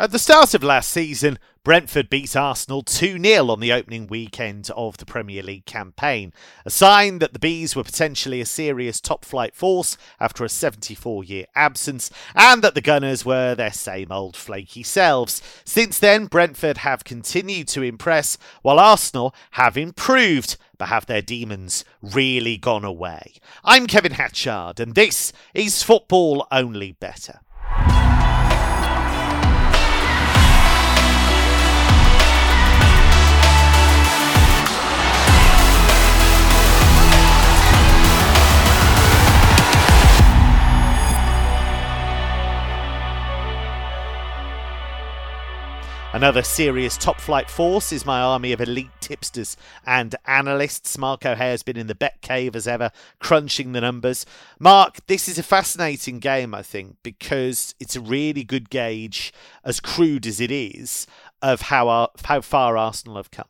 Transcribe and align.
At 0.00 0.12
the 0.12 0.18
start 0.18 0.54
of 0.54 0.62
last 0.62 0.88
season, 0.88 1.38
Brentford 1.62 2.08
beat 2.08 2.34
Arsenal 2.34 2.82
2 2.82 3.22
0 3.22 3.50
on 3.50 3.60
the 3.60 3.70
opening 3.70 4.06
weekend 4.06 4.70
of 4.74 4.96
the 4.96 5.04
Premier 5.04 5.42
League 5.42 5.66
campaign, 5.66 6.32
a 6.64 6.70
sign 6.70 7.18
that 7.18 7.34
the 7.34 7.38
Bees 7.38 7.76
were 7.76 7.84
potentially 7.84 8.40
a 8.40 8.46
serious 8.46 8.98
top 8.98 9.26
flight 9.26 9.54
force 9.54 9.98
after 10.18 10.42
a 10.42 10.48
74 10.48 11.24
year 11.24 11.44
absence, 11.54 12.10
and 12.34 12.62
that 12.62 12.74
the 12.74 12.80
Gunners 12.80 13.26
were 13.26 13.54
their 13.54 13.74
same 13.74 14.10
old 14.10 14.38
flaky 14.38 14.82
selves. 14.82 15.42
Since 15.66 15.98
then, 15.98 16.28
Brentford 16.28 16.78
have 16.78 17.04
continued 17.04 17.68
to 17.68 17.82
impress, 17.82 18.38
while 18.62 18.78
Arsenal 18.78 19.34
have 19.50 19.76
improved. 19.76 20.56
But 20.78 20.88
have 20.88 21.04
their 21.04 21.20
demons 21.20 21.84
really 22.00 22.56
gone 22.56 22.86
away? 22.86 23.34
I'm 23.62 23.86
Kevin 23.86 24.12
Hatchard, 24.12 24.80
and 24.80 24.94
this 24.94 25.30
is 25.52 25.82
Football 25.82 26.46
Only 26.50 26.92
Better. 26.92 27.40
Another 46.12 46.42
serious 46.42 46.96
top 46.96 47.20
flight 47.20 47.48
force 47.48 47.92
is 47.92 48.04
my 48.04 48.20
army 48.20 48.52
of 48.52 48.60
elite 48.60 48.90
tipsters 49.00 49.56
and 49.86 50.16
analysts. 50.26 50.98
Mark 50.98 51.24
O'Hare 51.24 51.52
has 51.52 51.62
been 51.62 51.76
in 51.76 51.86
the 51.86 51.94
bet 51.94 52.20
cave 52.20 52.56
as 52.56 52.66
ever, 52.66 52.90
crunching 53.20 53.70
the 53.70 53.80
numbers. 53.80 54.26
Mark, 54.58 55.06
this 55.06 55.28
is 55.28 55.38
a 55.38 55.42
fascinating 55.44 56.18
game, 56.18 56.52
I 56.52 56.62
think, 56.62 56.96
because 57.04 57.76
it's 57.78 57.94
a 57.94 58.00
really 58.00 58.42
good 58.42 58.70
gauge, 58.70 59.32
as 59.64 59.78
crude 59.78 60.26
as 60.26 60.40
it 60.40 60.50
is, 60.50 61.06
of 61.42 61.62
how 61.62 61.88
our, 61.88 62.08
how 62.24 62.40
far 62.40 62.76
Arsenal 62.76 63.16
have 63.16 63.30
come. 63.30 63.48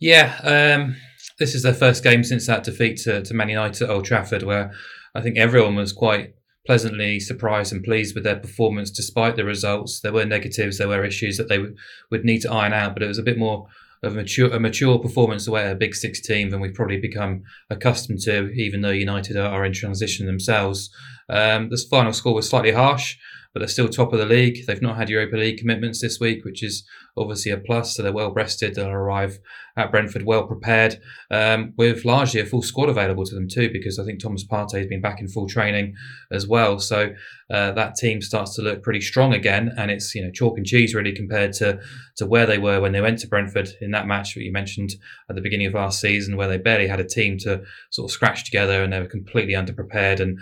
Yeah, 0.00 0.38
um, 0.42 0.96
this 1.38 1.54
is 1.54 1.62
their 1.62 1.74
first 1.74 2.02
game 2.02 2.24
since 2.24 2.46
that 2.46 2.64
defeat 2.64 3.00
to, 3.02 3.22
to 3.22 3.34
Man 3.34 3.50
United 3.50 3.82
at 3.82 3.90
Old 3.90 4.06
Trafford, 4.06 4.44
where 4.44 4.72
I 5.14 5.20
think 5.20 5.36
everyone 5.36 5.76
was 5.76 5.92
quite 5.92 6.32
pleasantly 6.68 7.18
surprised 7.18 7.72
and 7.72 7.82
pleased 7.82 8.14
with 8.14 8.24
their 8.24 8.36
performance 8.36 8.90
despite 8.90 9.36
the 9.36 9.44
results. 9.44 10.00
There 10.00 10.12
were 10.12 10.26
negatives, 10.26 10.76
there 10.76 10.86
were 10.86 11.02
issues 11.02 11.38
that 11.38 11.48
they 11.48 11.58
would, 11.58 11.74
would 12.10 12.26
need 12.26 12.42
to 12.42 12.52
iron 12.52 12.74
out, 12.74 12.92
but 12.92 13.02
it 13.02 13.06
was 13.06 13.16
a 13.16 13.22
bit 13.22 13.38
more 13.38 13.66
of 14.02 14.12
a 14.12 14.16
mature, 14.16 14.52
a 14.52 14.60
mature 14.60 14.98
performance 14.98 15.48
away 15.48 15.64
at 15.64 15.72
a 15.72 15.76
big 15.76 15.94
six 15.94 16.20
team 16.20 16.50
than 16.50 16.60
we've 16.60 16.74
probably 16.74 16.98
become 16.98 17.42
accustomed 17.70 18.20
to, 18.20 18.50
even 18.50 18.82
though 18.82 18.90
United 18.90 19.34
are, 19.34 19.48
are 19.48 19.64
in 19.64 19.72
transition 19.72 20.26
themselves. 20.26 20.90
Um, 21.30 21.70
this 21.70 21.84
final 21.84 22.12
score 22.12 22.34
was 22.34 22.46
slightly 22.46 22.72
harsh 22.72 23.16
but 23.52 23.60
they're 23.60 23.68
still 23.68 23.88
top 23.88 24.12
of 24.12 24.18
the 24.18 24.26
league. 24.26 24.66
They've 24.66 24.82
not 24.82 24.96
had 24.96 25.08
Europa 25.08 25.36
League 25.36 25.58
commitments 25.58 26.00
this 26.00 26.20
week, 26.20 26.44
which 26.44 26.62
is 26.62 26.86
obviously 27.16 27.50
a 27.50 27.56
plus. 27.56 27.96
So 27.96 28.02
they're 28.02 28.12
well 28.12 28.32
rested. 28.32 28.74
They'll 28.74 28.88
arrive 28.88 29.38
at 29.76 29.90
Brentford 29.90 30.24
well 30.24 30.46
prepared, 30.46 31.00
um, 31.30 31.72
with 31.76 32.04
largely 32.04 32.40
a 32.40 32.46
full 32.46 32.62
squad 32.62 32.88
available 32.88 33.24
to 33.24 33.34
them 33.34 33.48
too, 33.48 33.70
because 33.72 33.98
I 33.98 34.04
think 34.04 34.20
Thomas 34.20 34.44
Partey 34.44 34.78
has 34.78 34.86
been 34.86 35.00
back 35.00 35.20
in 35.20 35.28
full 35.28 35.48
training 35.48 35.94
as 36.30 36.46
well. 36.46 36.78
So 36.78 37.14
uh, 37.50 37.72
that 37.72 37.94
team 37.96 38.20
starts 38.20 38.54
to 38.56 38.62
look 38.62 38.82
pretty 38.82 39.00
strong 39.00 39.32
again, 39.32 39.72
and 39.76 39.90
it's 39.90 40.14
you 40.14 40.22
know 40.22 40.30
chalk 40.30 40.56
and 40.56 40.66
cheese 40.66 40.94
really 40.94 41.14
compared 41.14 41.52
to 41.54 41.80
to 42.16 42.26
where 42.26 42.46
they 42.46 42.58
were 42.58 42.80
when 42.80 42.92
they 42.92 43.00
went 43.00 43.18
to 43.20 43.28
Brentford 43.28 43.70
in 43.80 43.92
that 43.92 44.06
match 44.06 44.34
that 44.34 44.42
you 44.42 44.52
mentioned 44.52 44.90
at 45.30 45.36
the 45.36 45.42
beginning 45.42 45.66
of 45.66 45.74
last 45.74 46.00
season, 46.00 46.36
where 46.36 46.48
they 46.48 46.58
barely 46.58 46.88
had 46.88 47.00
a 47.00 47.04
team 47.04 47.38
to 47.38 47.62
sort 47.90 48.10
of 48.10 48.12
scratch 48.12 48.44
together 48.44 48.82
and 48.82 48.92
they 48.92 49.00
were 49.00 49.06
completely 49.06 49.54
underprepared 49.54 50.20
and 50.20 50.38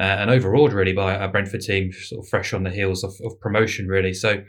uh, 0.00 0.16
and 0.18 0.30
overawed 0.30 0.72
really 0.72 0.94
by 0.94 1.12
a 1.12 1.28
Brentford 1.28 1.60
team, 1.60 1.92
sort 1.92 2.24
of 2.24 2.28
fresh 2.30 2.54
on 2.54 2.62
the 2.62 2.70
heels 2.70 3.04
of, 3.04 3.12
of 3.22 3.38
promotion 3.38 3.86
really. 3.86 4.14
So 4.14 4.42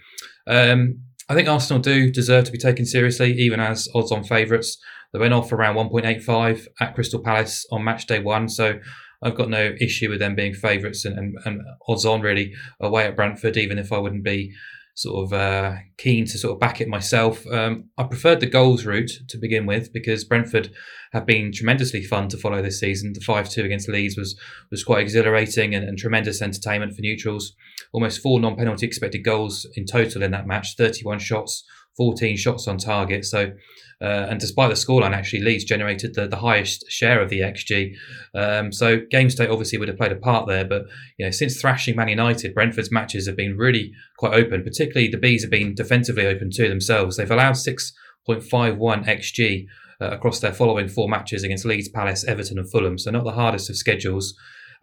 um, 0.48 1.02
I 1.28 1.36
think 1.36 1.50
Arsenal 1.50 1.82
do 1.82 2.10
deserve 2.10 2.46
to 2.46 2.52
be 2.52 2.58
taken 2.58 2.86
seriously, 2.86 3.34
even 3.34 3.60
as 3.60 3.90
odds-on 3.94 4.24
favourites. 4.24 4.78
They 5.12 5.20
went 5.20 5.34
off 5.34 5.52
around 5.52 5.76
1.85 5.76 6.68
at 6.80 6.96
Crystal 6.96 7.22
Palace 7.22 7.66
on 7.70 7.84
match 7.84 8.08
day 8.08 8.20
one, 8.20 8.48
so 8.48 8.80
I've 9.22 9.36
got 9.36 9.50
no 9.50 9.75
issue 9.80 10.09
with 10.09 10.20
them 10.20 10.36
being 10.36 10.53
favourites 10.53 11.03
and, 11.03 11.18
and, 11.20 11.36
and 11.46 11.62
odds 11.88 12.06
on 12.06 12.22
really 12.22 12.54
away 12.80 13.06
at 13.06 13.18
Brentford, 13.18 13.58
even 13.58 13.78
if 13.78 13.92
I 13.92 13.98
wouldn't 13.98 14.24
be 14.24 14.54
sort 15.01 15.25
of 15.25 15.34
uh, 15.34 15.75
keen 15.97 16.25
to 16.25 16.38
sort 16.38 16.53
of 16.53 16.59
back 16.59 16.79
it 16.79 16.88
myself. 16.88 17.45
Um, 17.47 17.85
I 17.97 18.03
preferred 18.03 18.39
the 18.39 18.45
goals 18.45 18.85
route 18.85 19.12
to 19.29 19.38
begin 19.38 19.66
with 19.66 19.91
because 19.91 20.23
Brentford 20.23 20.72
have 21.13 21.25
been 21.25 21.51
tremendously 21.51 22.03
fun 22.03 22.28
to 22.29 22.38
follow 22.38 22.62
this 22.62 22.79
season. 22.79 23.13
The 23.13 23.22
five 23.22 23.50
two 23.50 23.63
against 23.63 23.89
Leeds 23.89 24.16
was 24.16 24.39
was 24.69 24.84
quite 24.84 25.01
exhilarating 25.01 25.73
and, 25.73 25.84
and 25.84 25.97
tremendous 25.97 26.41
entertainment 26.41 26.95
for 26.95 27.01
neutrals. 27.01 27.53
Almost 27.94 28.22
four 28.22 28.39
non 28.39 28.56
penalty 28.56 28.85
expected 28.85 29.23
goals 29.23 29.67
in 29.75 29.85
total 29.85 30.22
in 30.22 30.31
that 30.31 30.47
match. 30.47 30.75
Thirty 30.78 31.03
one 31.03 31.19
shots, 31.19 31.63
fourteen 31.97 32.38
shots 32.38 32.68
on 32.68 32.78
target. 32.78 33.25
So 33.25 33.53
uh, 34.01 34.28
and 34.29 34.39
despite 34.39 34.69
the 34.69 34.75
scoreline, 34.75 35.13
actually, 35.13 35.41
Leeds 35.41 35.63
generated 35.63 36.16
the, 36.16 36.28
the 36.28 36.38
highest 36.38 36.85
share 36.89 37.22
of 37.22 37.29
the 37.29 37.41
XG. 37.41 37.94
Um, 38.34 38.72
so 38.72 39.01
game 39.12 39.29
state 39.29 39.50
obviously 39.50 39.78
would 39.78 39.89
have 39.89 39.97
played 39.97 40.12
a 40.12 40.16
part 40.16 40.47
there. 40.47 40.66
But 40.66 40.84
you 41.19 41.25
know, 41.25 41.31
since 41.31 41.62
thrashing 41.62 41.95
Man 41.95 42.07
United, 42.07 42.56
Brentford's 42.56 42.91
matches 42.91 43.28
have 43.28 43.38
been 43.38 43.57
really 43.57 43.91
quite 44.17 44.34
open. 44.34 44.63
Particularly 44.63 45.07
the 45.07 45.17
Bees 45.17 45.44
have 45.44 45.51
been 45.51 45.75
defensively 45.75 46.25
open 46.25 46.50
too 46.50 46.67
themselves. 46.67 47.17
They've 47.17 47.29
allowed 47.29 47.53
6.51 47.53 49.06
XG 49.06 49.66
uh, 50.01 50.09
across 50.09 50.39
their 50.39 50.53
following 50.53 50.88
four 50.88 51.07
matches 51.07 51.44
against 51.44 51.66
Leeds, 51.66 51.89
Palace, 51.89 52.23
Everton, 52.23 52.57
and 52.57 52.69
Fulham. 52.72 52.97
So 52.97 53.12
not 53.12 53.23
the 53.23 53.31
hardest 53.31 53.69
of 53.69 53.75
schedules. 53.75 54.33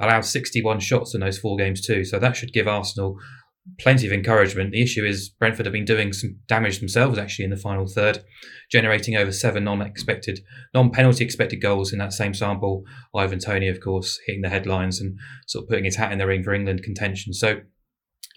Allowed 0.00 0.24
61 0.24 0.78
shots 0.78 1.12
in 1.12 1.22
those 1.22 1.38
four 1.38 1.56
games 1.56 1.84
too. 1.84 2.04
So 2.04 2.20
that 2.20 2.36
should 2.36 2.52
give 2.52 2.68
Arsenal 2.68 3.18
plenty 3.78 4.06
of 4.06 4.12
encouragement. 4.12 4.72
The 4.72 4.82
issue 4.82 5.04
is 5.04 5.28
Brentford 5.28 5.66
have 5.66 5.72
been 5.72 5.84
doing 5.84 6.12
some 6.12 6.36
damage 6.48 6.78
themselves 6.78 7.18
actually 7.18 7.44
in 7.44 7.50
the 7.50 7.56
final 7.56 7.86
third, 7.86 8.24
generating 8.70 9.16
over 9.16 9.32
seven 9.32 9.64
non-expected, 9.64 10.40
non-penalty 10.74 11.24
expected 11.24 11.62
goals 11.62 11.92
in 11.92 11.98
that 11.98 12.12
same 12.12 12.34
sample. 12.34 12.84
Ivan 13.14 13.38
Toney, 13.38 13.68
of 13.68 13.80
course, 13.80 14.18
hitting 14.26 14.42
the 14.42 14.48
headlines 14.48 15.00
and 15.00 15.18
sort 15.46 15.64
of 15.64 15.68
putting 15.68 15.84
his 15.84 15.96
hat 15.96 16.12
in 16.12 16.18
the 16.18 16.26
ring 16.26 16.42
for 16.42 16.54
England 16.54 16.82
contention. 16.82 17.32
So 17.32 17.60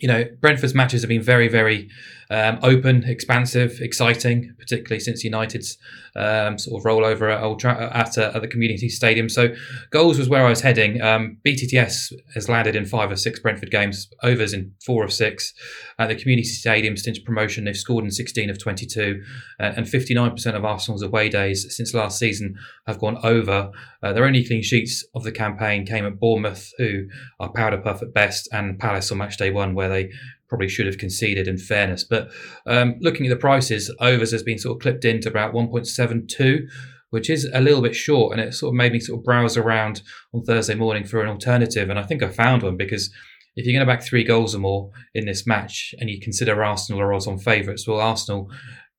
you 0.02 0.08
know, 0.08 0.26
Brentford's 0.40 0.74
matches 0.74 1.02
have 1.02 1.10
been 1.10 1.22
very, 1.22 1.48
very 1.48 1.90
um, 2.32 2.60
open, 2.64 3.04
expansive, 3.04 3.80
exciting, 3.82 4.56
particularly 4.58 5.02
since 5.02 5.24
United's 5.24 5.78
um, 6.16 6.58
sort 6.58 6.80
of 6.80 6.86
rollover 6.86 7.32
at, 7.32 7.44
Old 7.44 7.60
Tra- 7.60 7.92
at, 7.94 8.18
uh, 8.18 8.32
at 8.34 8.42
the 8.42 8.48
Community 8.48 8.90
Stadium. 8.90 9.30
So, 9.30 9.54
goals 9.92 10.18
was 10.18 10.30
where 10.30 10.46
I 10.46 10.50
was 10.50 10.62
heading. 10.62 11.02
Um, 11.02 11.38
BTTS 11.46 12.14
has 12.34 12.50
landed 12.50 12.76
in 12.76 12.86
five 12.86 13.12
or 13.12 13.18
six 13.18 13.40
Brentford 13.40 13.70
games, 13.70 14.10
overs 14.24 14.54
in 14.54 14.74
four 14.86 15.04
of 15.04 15.12
six. 15.12 15.54
At 16.00 16.08
the 16.08 16.16
Community 16.16 16.48
Stadium 16.48 16.96
since 16.98 17.20
promotion, 17.20 17.66
they've 17.66 17.78
scored 17.78 18.06
in 18.06 18.12
16 18.12 18.50
of 18.50 18.58
22, 18.58 19.22
uh, 19.60 19.74
and 19.76 19.86
59% 19.86 20.56
of 20.56 20.66
Arsenal's 20.66 21.04
away 21.04 21.30
days 21.30 21.68
since 21.76 21.94
last 21.94 22.18
season 22.18 22.56
have 22.88 23.00
gone 23.00 23.18
over. 23.24 23.72
Uh, 24.02 24.14
their 24.14 24.26
only 24.26 24.44
clean 24.46 24.64
sheets 24.64 25.06
of 25.14 25.24
the 25.24 25.32
campaign 25.32 25.86
came 25.86 26.06
at 26.06 26.20
Bournemouth, 26.20 26.72
who 26.78 27.08
are 27.40 27.52
powder 27.52 27.78
puff 27.78 28.02
at 28.02 28.14
best, 28.14 28.50
and 28.54 28.80
Palace 28.80 29.12
on 29.12 29.18
match 29.18 29.38
day 29.38 29.52
one, 29.52 29.76
where 29.76 29.90
they 29.92 30.12
probably 30.50 30.68
should 30.68 30.86
have 30.86 30.98
conceded 30.98 31.48
in 31.48 31.58
fairness. 31.58 32.04
But 32.04 32.30
um, 32.66 32.96
looking 33.00 33.26
at 33.26 33.30
the 33.30 33.36
prices, 33.36 33.94
overs 34.00 34.32
has 34.32 34.44
been 34.44 34.58
sort 34.58 34.78
of 34.78 34.82
clipped 34.82 35.06
into 35.06 35.30
about 35.30 35.54
1.72, 35.54 36.68
which 37.10 37.30
is 37.30 37.50
a 37.54 37.62
little 37.62 37.82
bit 37.82 37.96
short. 37.96 38.34
And 38.34 38.42
it 38.42 38.54
sort 38.54 38.72
of 38.72 38.76
made 38.76 38.92
me 38.92 39.00
sort 39.00 39.20
of 39.20 39.24
browse 39.24 39.56
around 39.56 40.02
on 40.34 40.44
Thursday 40.44 40.76
morning 40.76 41.06
for 41.06 41.22
an 41.22 41.30
alternative. 41.30 41.90
And 41.90 42.00
I 42.00 42.04
think 42.04 42.22
I 42.22 42.30
found 42.30 42.64
one 42.64 42.78
because 42.78 43.14
if 43.56 43.66
you're 43.66 43.74
going 43.74 43.86
to 43.86 43.94
back 43.94 44.04
three 44.04 44.24
goals 44.24 44.56
or 44.56 44.60
more 44.60 44.92
in 45.14 45.26
this 45.26 45.46
match 45.46 45.94
and 46.00 46.10
you 46.10 46.20
consider 46.20 46.64
Arsenal 46.64 47.02
or 47.02 47.14
odds 47.14 47.28
on 47.28 47.38
favourites, 47.38 47.88
well, 47.88 48.00
Arsenal 48.00 48.50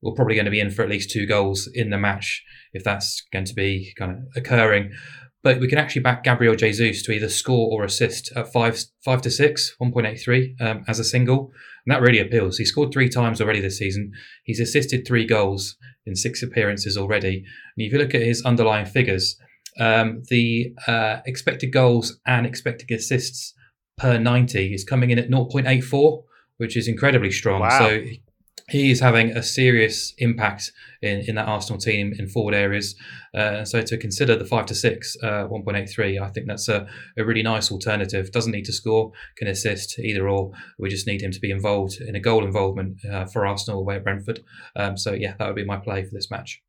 will 0.01 0.13
probably 0.13 0.35
going 0.35 0.45
to 0.45 0.51
be 0.51 0.59
in 0.59 0.69
for 0.69 0.83
at 0.83 0.89
least 0.89 1.09
two 1.09 1.25
goals 1.25 1.69
in 1.73 1.89
the 1.89 1.97
match 1.97 2.43
if 2.73 2.83
that's 2.83 3.25
going 3.31 3.45
to 3.45 3.53
be 3.53 3.93
kind 3.97 4.11
of 4.11 4.17
occurring. 4.35 4.91
But 5.43 5.59
we 5.59 5.67
can 5.67 5.77
actually 5.77 6.01
back 6.01 6.23
Gabriel 6.23 6.55
Jesus 6.55 7.03
to 7.03 7.11
either 7.11 7.27
score 7.27 7.69
or 7.71 7.83
assist 7.83 8.31
at 8.35 8.51
five 8.51 8.81
five 9.03 9.21
to 9.23 9.29
six, 9.29 9.75
1.83 9.81 10.61
um, 10.61 10.85
as 10.87 10.99
a 10.99 11.03
single. 11.03 11.51
And 11.85 11.93
that 11.93 12.01
really 12.01 12.19
appeals. 12.19 12.57
He 12.57 12.65
scored 12.65 12.93
three 12.93 13.09
times 13.09 13.41
already 13.41 13.59
this 13.59 13.77
season. 13.77 14.13
He's 14.45 14.61
assisted 14.61 15.05
three 15.05 15.25
goals 15.25 15.75
in 16.05 16.15
six 16.15 16.41
appearances 16.41 16.97
already. 16.97 17.37
And 17.75 17.85
if 17.85 17.91
you 17.91 17.99
look 17.99 18.15
at 18.15 18.21
his 18.21 18.41
underlying 18.43 18.85
figures, 18.85 19.37
um, 19.79 20.23
the 20.29 20.73
uh, 20.87 21.17
expected 21.25 21.73
goals 21.73 22.19
and 22.25 22.45
expected 22.45 22.89
assists 22.91 23.53
per 23.97 24.17
90 24.17 24.73
is 24.73 24.83
coming 24.83 25.11
in 25.11 25.19
at 25.19 25.29
0.84, 25.29 26.23
which 26.57 26.77
is 26.77 26.87
incredibly 26.87 27.31
strong. 27.31 27.61
Wow. 27.61 27.79
So 27.79 28.01
he 28.73 28.89
is 28.89 28.99
having 28.99 29.29
a 29.37 29.43
serious 29.43 30.15
impact 30.17 30.71
in, 31.03 31.19
in 31.27 31.35
that 31.35 31.47
Arsenal 31.47 31.79
team 31.79 32.11
in 32.17 32.27
forward 32.27 32.55
areas. 32.55 32.95
Uh, 33.35 33.63
so 33.63 33.83
to 33.83 33.97
consider 33.97 34.35
the 34.35 34.45
five 34.45 34.65
to 34.65 34.73
six, 34.73 35.15
uh, 35.21 35.47
1.83, 35.47 36.19
I 36.19 36.29
think 36.31 36.47
that's 36.47 36.67
a, 36.67 36.87
a 37.15 37.23
really 37.23 37.43
nice 37.43 37.71
alternative. 37.71 38.31
Doesn't 38.31 38.51
need 38.51 38.65
to 38.65 38.73
score, 38.73 39.11
can 39.37 39.47
assist 39.47 39.99
either 39.99 40.27
or. 40.27 40.51
We 40.79 40.89
just 40.89 41.05
need 41.05 41.21
him 41.21 41.31
to 41.31 41.39
be 41.39 41.51
involved 41.51 42.01
in 42.01 42.15
a 42.15 42.19
goal 42.19 42.43
involvement 42.43 42.97
uh, 43.05 43.25
for 43.25 43.45
Arsenal 43.45 43.79
away 43.79 43.97
at 43.97 44.03
Brentford. 44.03 44.39
Um, 44.75 44.97
so 44.97 45.13
yeah, 45.13 45.35
that 45.37 45.45
would 45.45 45.55
be 45.55 45.65
my 45.65 45.77
play 45.77 46.03
for 46.03 46.11
this 46.11 46.31
match. 46.31 46.59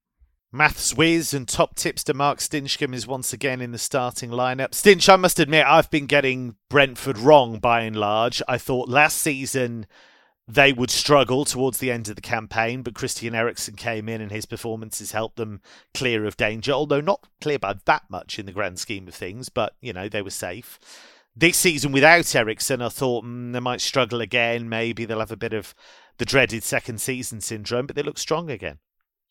Maths 0.52 0.94
whiz 0.94 1.32
and 1.32 1.48
top 1.48 1.74
tipster 1.74 2.12
Mark 2.12 2.38
Stinchcombe 2.38 2.94
is 2.94 3.06
once 3.06 3.32
again 3.32 3.62
in 3.62 3.72
the 3.72 3.78
starting 3.78 4.30
lineup. 4.30 4.72
Stinch, 4.72 5.08
I 5.08 5.16
must 5.16 5.40
admit, 5.40 5.64
I've 5.66 5.90
been 5.90 6.06
getting 6.06 6.56
Brentford 6.68 7.18
wrong 7.18 7.58
by 7.58 7.80
and 7.80 7.96
large. 7.96 8.42
I 8.46 8.58
thought 8.58 8.90
last 8.90 9.16
season 9.16 9.86
they 10.46 10.72
would 10.72 10.90
struggle 10.90 11.44
towards 11.44 11.78
the 11.78 11.90
end 11.90 12.08
of 12.08 12.16
the 12.16 12.22
campaign, 12.22 12.82
but 12.82 12.94
Christian 12.94 13.34
Eriksen 13.34 13.76
came 13.76 14.08
in 14.08 14.20
and 14.20 14.30
his 14.30 14.44
performances 14.44 15.12
helped 15.12 15.36
them 15.36 15.60
clear 15.94 16.26
of 16.26 16.36
danger, 16.36 16.72
although 16.72 17.00
not 17.00 17.26
clear 17.40 17.58
by 17.58 17.74
that 17.86 18.02
much 18.10 18.38
in 18.38 18.46
the 18.46 18.52
grand 18.52 18.78
scheme 18.78 19.08
of 19.08 19.14
things, 19.14 19.48
but, 19.48 19.74
you 19.80 19.92
know, 19.92 20.08
they 20.08 20.22
were 20.22 20.30
safe. 20.30 20.78
This 21.34 21.56
season 21.56 21.92
without 21.92 22.34
Eriksen, 22.34 22.82
I 22.82 22.90
thought 22.90 23.24
mm, 23.24 23.52
they 23.52 23.60
might 23.60 23.80
struggle 23.80 24.20
again. 24.20 24.68
Maybe 24.68 25.04
they'll 25.04 25.18
have 25.18 25.32
a 25.32 25.36
bit 25.36 25.52
of 25.52 25.74
the 26.18 26.24
dreaded 26.24 26.62
second 26.62 27.00
season 27.00 27.40
syndrome, 27.40 27.86
but 27.86 27.96
they 27.96 28.02
look 28.02 28.18
strong 28.18 28.50
again. 28.50 28.78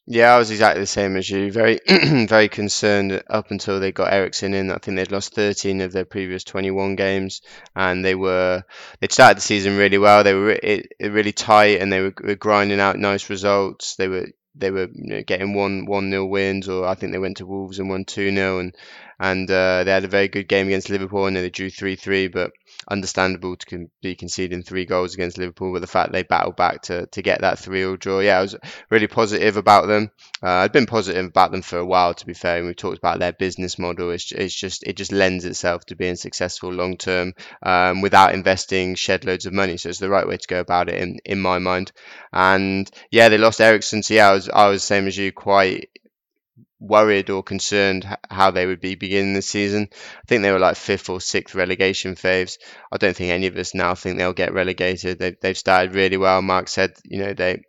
Yeah, 0.05 0.33
I 0.33 0.38
was 0.38 0.51
exactly 0.51 0.81
the 0.81 0.88
same 0.88 1.15
as 1.15 1.29
you. 1.29 1.50
Very, 1.50 1.79
very 1.88 2.50
concerned 2.50 3.23
up 3.29 3.51
until 3.51 3.79
they 3.79 3.94
got 3.94 4.11
Eriksen 4.11 4.53
in. 4.53 4.69
I 4.69 4.77
think 4.77 4.97
they'd 4.97 5.11
lost 5.11 5.33
13 5.33 5.79
of 5.79 5.94
their 5.94 6.03
previous 6.03 6.44
21 6.44 6.97
games, 6.97 7.41
and 7.73 8.03
they 8.03 8.13
were 8.13 8.63
they 9.00 9.07
started 9.07 9.38
the 9.38 9.41
season 9.41 9.77
really 9.77 9.97
well. 9.97 10.25
They 10.25 10.33
were 10.33 10.59
really 11.00 11.31
tight, 11.31 11.79
and 11.79 11.91
they 11.91 12.01
were, 12.01 12.13
were, 12.21 12.35
grinding 12.35 12.81
out 12.81 13.00
nice 13.00 13.29
results. 13.29 13.95
They 13.95 14.09
were 14.09 14.27
they 14.55 14.71
were 14.71 14.89
you 14.94 15.15
know, 15.15 15.23
getting 15.23 15.53
one 15.53 15.85
one 15.85 16.09
nil 16.09 16.27
wins, 16.27 16.67
or 16.67 16.85
I 16.85 16.95
think 16.95 17.13
they 17.13 17.17
went 17.19 17.38
to 17.38 17.45
Wolves 17.45 17.79
and 17.79 17.89
won 17.89 18.03
two 18.03 18.29
0 18.35 18.59
and 18.59 18.75
and 19.19 19.50
uh, 19.50 19.85
they 19.85 19.91
had 19.91 20.03
a 20.03 20.09
very 20.09 20.27
good 20.27 20.50
game 20.50 20.67
against 20.67 20.89
Liverpool, 20.89 21.27
and 21.27 21.35
they 21.38 21.50
drew 21.50 21.69
three 21.69 21.95
three, 21.95 22.27
but 22.27 22.51
understandable 22.88 23.56
to 23.56 23.89
be 24.01 24.15
conceding 24.15 24.63
three 24.63 24.85
goals 24.85 25.13
against 25.13 25.38
Liverpool, 25.38 25.74
but 25.74 25.81
the 25.81 25.88
fact 25.88 26.12
they 26.12 26.24
battled 26.24 26.56
back 26.56 26.83
to, 26.83 27.06
to 27.07 27.21
get 27.21 27.41
that 27.41 27.59
3 27.59 27.80
0 27.80 27.97
draw, 27.97 28.19
yeah, 28.19 28.39
I 28.39 28.41
was 28.41 28.56
really 28.89 29.07
positive 29.07 29.57
about 29.57 29.88
them. 29.88 30.12
Uh, 30.41 30.50
I'd 30.50 30.71
been 30.71 30.85
positive 30.85 31.25
about 31.25 31.51
them 31.51 31.62
for 31.62 31.77
a 31.77 31.85
while, 31.85 32.13
to 32.13 32.25
be 32.25 32.33
fair, 32.33 32.57
and 32.57 32.68
we 32.68 32.74
talked 32.74 32.97
about 32.97 33.19
their 33.19 33.33
business 33.33 33.80
model. 33.80 34.12
It's, 34.12 34.31
it's 34.31 34.56
just 34.56 34.83
it 34.83 34.97
just 34.97 35.12
lends 35.12 35.45
itself 35.45 35.85
to 35.85 35.95
being 35.95 36.15
successful 36.15 36.71
long 36.71 36.97
term 36.97 37.33
um, 37.62 38.01
without 38.01 38.33
investing 38.33 38.95
shed 38.95 39.25
loads 39.25 39.45
of 39.45 39.53
money. 39.53 39.77
So 39.77 39.89
it's 39.89 40.00
the 40.00 40.09
right 40.09 40.27
way 40.27 40.38
to 40.38 40.47
go 40.47 40.59
about 40.59 40.89
it 40.89 40.95
in, 40.95 41.19
in 41.25 41.39
my 41.39 41.59
mind. 41.59 41.91
And 42.31 42.89
yeah, 43.12 43.29
they 43.29 43.38
lost 43.38 43.62
Eriksen. 43.62 44.03
So 44.03 44.13
yeah, 44.13 44.29
I 44.29 44.33
was 44.33 44.50
I 44.50 44.68
was 44.68 44.81
the 44.81 44.88
same 44.88 45.07
as 45.07 45.18
you, 45.18 45.31
quite 45.31 45.89
worried 46.83 47.30
or 47.30 47.41
concerned 47.41 48.06
how 48.30 48.51
they 48.51 48.65
would 48.65 48.81
be 48.81 48.95
beginning 48.95 49.33
the 49.33 49.41
season. 49.41 49.89
I 49.91 50.21
think 50.27 50.44
they 50.44 50.51
were 50.51 50.59
like 50.59 50.75
fifth 50.75 51.09
or 51.09 51.21
sixth 51.21 51.56
relegation 51.56 52.15
faves. 52.15 52.57
I 52.91 52.97
don't 52.97 53.15
think 53.15 53.31
any 53.31 53.47
of 53.47 53.57
us 53.57 53.74
now 53.74 53.95
think 53.95 54.18
they'll 54.18 54.33
get 54.33 54.53
relegated. 54.53 55.18
They, 55.18 55.35
they've 55.41 55.57
started 55.57 55.95
really 55.95 56.18
well. 56.18 56.41
Mark 56.41 56.68
said, 56.68 56.94
you 57.03 57.19
know, 57.19 57.33
they 57.33 57.63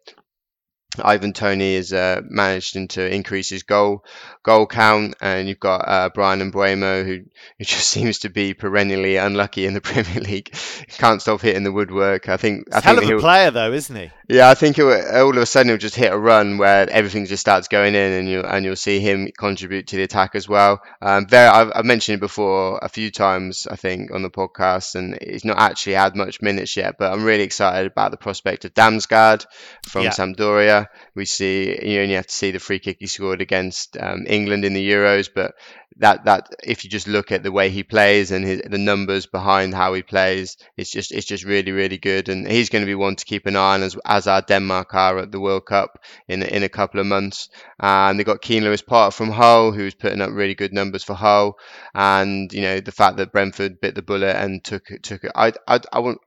Ivan 1.03 1.33
Toney 1.33 1.77
has 1.77 1.93
uh, 1.93 2.21
managed 2.29 2.75
to 2.91 3.15
increase 3.15 3.49
his 3.49 3.63
goal 3.63 4.05
goal 4.43 4.67
count, 4.67 5.17
and 5.21 5.49
you've 5.49 5.59
got 5.59 5.89
uh, 5.89 6.11
Bryan 6.11 6.53
Mbeumo 6.53 7.05
who, 7.05 7.25
who 7.59 7.65
just 7.65 7.89
seems 7.89 8.21
to 8.21 8.29
be 8.29 8.55
perennially 8.55 9.17
unlucky 9.17 9.67
in 9.67 9.75
the 9.75 9.81
Premier 9.83 10.21
League. 10.21 10.55
Can't 10.99 11.21
stop 11.21 11.41
hitting 11.41 11.65
the 11.65 11.73
woodwork. 11.73 12.29
I 12.29 12.37
think. 12.37 12.69
I 12.73 12.81
think 12.81 13.03
hell 13.03 13.13
of 13.13 13.19
a 13.19 13.21
player 13.21 13.51
though, 13.51 13.73
isn't 13.73 13.97
he? 13.97 14.11
Yeah, 14.29 14.49
I 14.49 14.55
think 14.55 14.79
all 14.79 15.31
of 15.31 15.37
a 15.37 15.47
sudden 15.47 15.69
he'll 15.69 15.79
just 15.79 15.97
hit 15.97 16.13
a 16.13 16.19
run 16.19 16.59
where 16.59 16.89
everything 16.89 17.27
just 17.27 17.41
starts 17.41 17.69
going 17.69 17.95
in, 17.95 18.13
and 18.13 18.29
you 18.29 18.41
and 18.41 18.65
you'll 18.65 18.77
see 18.77 19.01
him 19.01 19.31
contribute 19.37 19.89
to 19.89 19.97
the 19.97 20.03
attack 20.03 20.35
as 20.35 20.49
well. 20.49 20.81
Um, 21.03 21.27
very, 21.27 21.49
I've, 21.49 21.73
I've, 21.75 21.85
mentioned 21.85 22.17
it 22.17 22.21
before 22.21 22.79
a 22.81 22.89
few 22.89 23.11
times, 23.11 23.67
I 23.71 23.77
think, 23.77 24.13
on 24.13 24.23
the 24.23 24.31
podcast, 24.31 24.95
and 24.95 25.19
he's 25.21 25.45
not 25.45 25.59
actually 25.59 25.95
had 25.95 26.17
much 26.17 26.41
minutes 26.41 26.77
yet, 26.77 26.97
but 26.99 27.13
I'm 27.13 27.25
really 27.25 27.43
excited 27.43 27.91
about 27.91 28.11
the 28.11 28.17
prospect 28.17 28.65
of 28.65 28.75
Damsgaard 28.75 29.45
from 29.87 30.05
yeah. 30.05 30.11
Sampdoria. 30.11 30.84
We 31.15 31.25
see 31.25 31.79
you 31.83 32.01
only 32.01 32.15
have 32.15 32.27
to 32.27 32.35
see 32.35 32.51
the 32.51 32.59
free 32.59 32.79
kick 32.79 32.99
he 33.01 33.07
scored 33.07 33.41
against 33.41 33.97
um, 33.97 34.25
England 34.27 34.65
in 34.65 34.75
the 34.75 34.91
Euros, 34.91 35.29
but 35.35 35.55
that 35.99 36.25
that 36.25 36.49
if 36.65 36.83
you 36.83 36.91
just 36.91 37.07
look 37.07 37.31
at 37.31 37.43
the 37.43 37.53
way 37.53 37.71
he 37.71 37.83
plays 37.85 38.31
and 38.33 38.45
his, 38.45 38.63
the 38.69 38.79
numbers 38.79 39.27
behind 39.27 39.75
how 39.75 39.95
he 39.95 40.03
plays, 40.03 40.57
it's 40.77 40.91
just 40.91 41.13
it's 41.13 41.27
just 41.27 41.45
really 41.45 41.73
really 41.73 41.99
good, 41.99 42.29
and 42.29 42.49
he's 42.49 42.69
going 42.69 42.83
to 42.83 42.87
be 42.87 42.95
one 42.95 43.17
to 43.17 43.25
keep 43.25 43.47
an 43.47 43.57
eye 43.57 43.75
on 43.75 43.83
as 43.83 43.97
as 44.05 44.27
our 44.27 44.43
Denmark 44.43 44.95
are 44.95 45.19
at 45.19 45.33
the 45.33 45.41
World 45.41 45.67
Cup 45.67 45.99
in 46.29 46.43
in 46.43 46.63
a 46.63 46.69
couple 46.69 47.01
of 47.01 47.07
months. 47.07 47.49
And 47.79 48.19
they've 48.19 48.27
got 48.27 48.43
Keane 48.43 48.65
Lewis 48.65 48.83
Potter 48.83 49.11
from 49.13 49.31
Hull, 49.31 49.73
who's 49.73 49.95
putting 49.95 50.21
up 50.21 50.31
really 50.33 50.55
good 50.55 50.73
numbers 50.73 51.05
for 51.05 51.15
Hull, 51.15 51.57
and 51.95 52.53
you 52.53 52.63
know 52.63 52.81
the 52.81 52.93
fact 52.93 53.17
that 53.19 53.33
Brentford 53.33 53.81
bit 53.81 53.95
the 53.95 54.03
bullet 54.03 54.37
and 54.37 54.65
took 54.65 54.85
took 55.03 55.25
it. 55.25 55.33
I 55.35 55.53
I 55.69 55.81
I 55.93 56.01
won't 56.01 56.21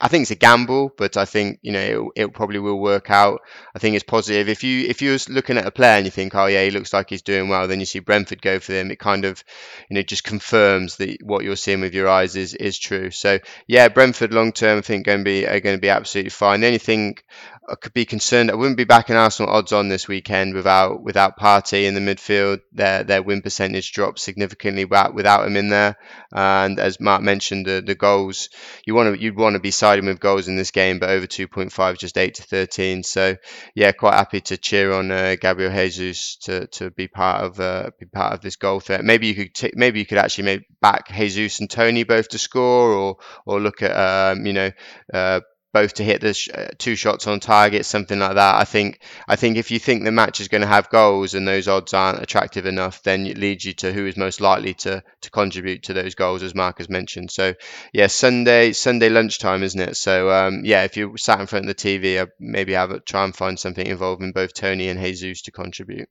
I 0.00 0.08
think 0.08 0.22
it's 0.22 0.32
a 0.32 0.36
gamble, 0.36 0.92
but 0.96 1.16
I 1.16 1.24
think 1.24 1.60
you 1.62 1.70
know 1.70 2.10
it, 2.16 2.22
it, 2.24 2.32
probably 2.34 2.58
will 2.58 2.80
work 2.80 3.10
out. 3.10 3.42
I 3.76 3.78
think 3.78 3.94
it's 3.94 4.04
positive. 4.04 4.48
If 4.48 4.64
you 4.64 4.86
if 4.88 5.00
you're 5.00 5.18
looking 5.28 5.56
at 5.56 5.66
a 5.66 5.70
player 5.70 5.96
and 5.96 6.04
you 6.04 6.10
think, 6.10 6.34
oh 6.34 6.46
yeah, 6.46 6.64
he 6.64 6.72
looks 6.72 6.92
like 6.92 7.10
he's 7.10 7.22
doing 7.22 7.48
well, 7.48 7.68
then 7.68 7.78
you 7.78 7.86
see 7.86 8.00
Brentford 8.00 8.42
go 8.42 8.58
for 8.58 8.72
them. 8.72 8.90
It 8.90 8.98
kind 8.98 9.24
of 9.24 9.42
you 9.88 9.94
know 9.94 10.02
just 10.02 10.24
confirms 10.24 10.96
that 10.96 11.18
what 11.22 11.44
you're 11.44 11.54
seeing 11.54 11.80
with 11.80 11.94
your 11.94 12.08
eyes 12.08 12.34
is 12.34 12.54
is 12.54 12.76
true. 12.76 13.10
So 13.10 13.38
yeah, 13.68 13.88
Brentford 13.88 14.34
long 14.34 14.52
term, 14.52 14.78
I 14.78 14.82
think 14.82 15.06
going 15.06 15.18
to 15.20 15.24
be 15.24 15.46
are 15.46 15.60
going 15.60 15.76
to 15.76 15.80
be 15.80 15.90
absolutely 15.90 16.30
fine. 16.30 16.60
The 16.60 16.66
only 16.66 16.78
thing 16.78 17.16
I 17.66 17.76
could 17.76 17.94
be 17.94 18.04
concerned. 18.04 18.50
I 18.50 18.54
wouldn't 18.54 18.76
be 18.76 18.84
backing 18.84 19.16
Arsenal 19.16 19.50
odds 19.50 19.72
on 19.72 19.88
this 19.88 20.06
weekend 20.06 20.54
without 20.54 21.02
without 21.02 21.38
Partey 21.38 21.84
in 21.84 21.94
the 21.94 22.00
midfield. 22.00 22.60
Their 22.72 23.04
their 23.04 23.22
win 23.22 23.40
percentage 23.40 23.90
dropped 23.92 24.18
significantly 24.18 24.84
without, 24.84 25.14
without 25.14 25.46
him 25.46 25.56
in 25.56 25.70
there. 25.70 25.96
And 26.32 26.78
as 26.78 27.00
Mark 27.00 27.22
mentioned, 27.22 27.66
the, 27.66 27.82
the 27.84 27.94
goals 27.94 28.50
you 28.86 28.94
want 28.94 29.14
to 29.14 29.22
you'd 29.22 29.36
want 29.36 29.54
to 29.54 29.60
be 29.60 29.70
siding 29.70 30.04
with 30.04 30.20
goals 30.20 30.46
in 30.46 30.56
this 30.56 30.72
game, 30.72 30.98
but 30.98 31.08
over 31.08 31.26
2.5, 31.26 31.98
just 31.98 32.18
eight 32.18 32.34
to 32.34 32.42
13. 32.42 33.02
So 33.02 33.36
yeah, 33.74 33.92
quite 33.92 34.14
happy 34.14 34.42
to 34.42 34.58
cheer 34.58 34.92
on 34.92 35.10
uh, 35.10 35.36
Gabriel 35.40 35.72
Jesus 35.72 36.36
to, 36.42 36.66
to 36.66 36.90
be 36.90 37.08
part 37.08 37.44
of 37.44 37.60
uh, 37.60 37.90
be 37.98 38.06
part 38.06 38.34
of 38.34 38.42
this 38.42 38.56
goal 38.56 38.80
threat. 38.80 39.04
Maybe 39.04 39.28
you 39.28 39.34
could 39.34 39.54
t- 39.54 39.72
maybe 39.74 40.00
you 40.00 40.06
could 40.06 40.18
actually 40.18 40.44
make 40.44 40.62
back 40.82 41.10
Jesus 41.10 41.60
and 41.60 41.70
Toney 41.70 42.04
both 42.04 42.28
to 42.28 42.38
score, 42.38 42.92
or 42.92 43.16
or 43.46 43.58
look 43.58 43.80
at 43.82 43.92
um, 43.92 44.44
you 44.44 44.52
know. 44.52 44.70
Uh, 45.12 45.40
both 45.74 45.94
to 45.94 46.04
hit 46.04 46.22
the 46.22 46.32
sh- 46.32 46.48
uh, 46.54 46.68
two 46.78 46.94
shots 46.96 47.26
on 47.26 47.40
target, 47.40 47.84
something 47.84 48.18
like 48.18 48.36
that. 48.36 48.54
I 48.54 48.64
think 48.64 49.00
I 49.28 49.36
think 49.36 49.58
if 49.58 49.70
you 49.70 49.78
think 49.78 50.04
the 50.04 50.12
match 50.12 50.40
is 50.40 50.48
going 50.48 50.62
to 50.62 50.68
have 50.68 50.88
goals 50.88 51.34
and 51.34 51.46
those 51.46 51.68
odds 51.68 51.92
aren't 51.92 52.22
attractive 52.22 52.64
enough, 52.64 53.02
then 53.02 53.26
it 53.26 53.36
leads 53.36 53.64
you 53.64 53.74
to 53.74 53.92
who 53.92 54.06
is 54.06 54.16
most 54.16 54.40
likely 54.40 54.72
to 54.74 55.02
to 55.22 55.30
contribute 55.30 55.82
to 55.82 55.92
those 55.92 56.14
goals, 56.14 56.42
as 56.42 56.54
Mark 56.54 56.78
has 56.78 56.88
mentioned. 56.88 57.30
So 57.32 57.54
yeah, 57.92 58.06
Sunday 58.06 58.72
Sunday 58.72 59.10
lunchtime, 59.10 59.64
isn't 59.64 59.80
it? 59.80 59.96
So 59.96 60.30
um, 60.30 60.62
yeah, 60.64 60.84
if 60.84 60.96
you 60.96 61.16
sat 61.18 61.40
in 61.40 61.46
front 61.46 61.68
of 61.68 61.76
the 61.76 61.82
TV, 61.82 62.26
maybe 62.38 62.72
have 62.74 62.92
a, 62.92 63.00
try 63.00 63.24
and 63.24 63.36
find 63.36 63.58
something 63.58 63.86
involving 63.86 64.32
both 64.32 64.54
Toney 64.54 64.88
and 64.88 65.00
Jesus 65.00 65.42
to 65.42 65.50
contribute. 65.50 66.08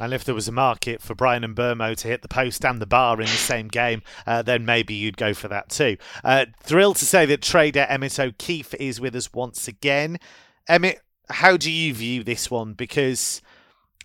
And 0.00 0.12
if 0.12 0.24
there 0.24 0.34
was 0.34 0.48
a 0.48 0.52
market 0.52 1.00
for 1.00 1.14
Bryan 1.14 1.42
Mbeumo 1.54 1.96
to 1.96 2.08
hit 2.08 2.22
the 2.22 2.28
post 2.28 2.64
and 2.64 2.80
the 2.80 2.86
bar 2.86 3.20
in 3.20 3.26
the 3.26 3.32
same 3.32 3.68
game, 3.68 4.02
uh, 4.26 4.42
then 4.42 4.64
maybe 4.64 4.94
you'd 4.94 5.16
go 5.16 5.34
for 5.34 5.48
that 5.48 5.68
too. 5.68 5.96
Uh, 6.24 6.46
thrilled 6.62 6.96
to 6.96 7.06
say 7.06 7.26
that 7.26 7.42
trader 7.42 7.86
Emmett 7.88 8.18
O'Keefe 8.18 8.74
is 8.74 9.00
with 9.00 9.14
us 9.14 9.32
once 9.32 9.68
again. 9.68 10.18
Emmett, 10.68 11.00
how 11.30 11.56
do 11.56 11.70
you 11.70 11.94
view 11.94 12.24
this 12.24 12.50
one? 12.50 12.72
Because 12.72 13.40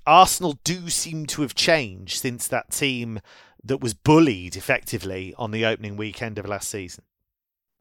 Arsenal 0.06 0.60
do 0.64 0.90
seem 0.90 1.26
to 1.28 1.42
have 1.42 1.56
changed 1.56 2.20
since 2.20 2.48
that 2.48 2.72
team 2.72 3.20
that 3.64 3.82
was 3.82 3.94
bullied 3.94 4.56
effectively 4.56 5.34
on 5.38 5.52
the 5.52 5.66
opening 5.66 5.98
weekend 5.98 6.38
of 6.38 6.46
last 6.46 6.70
season 6.70 7.04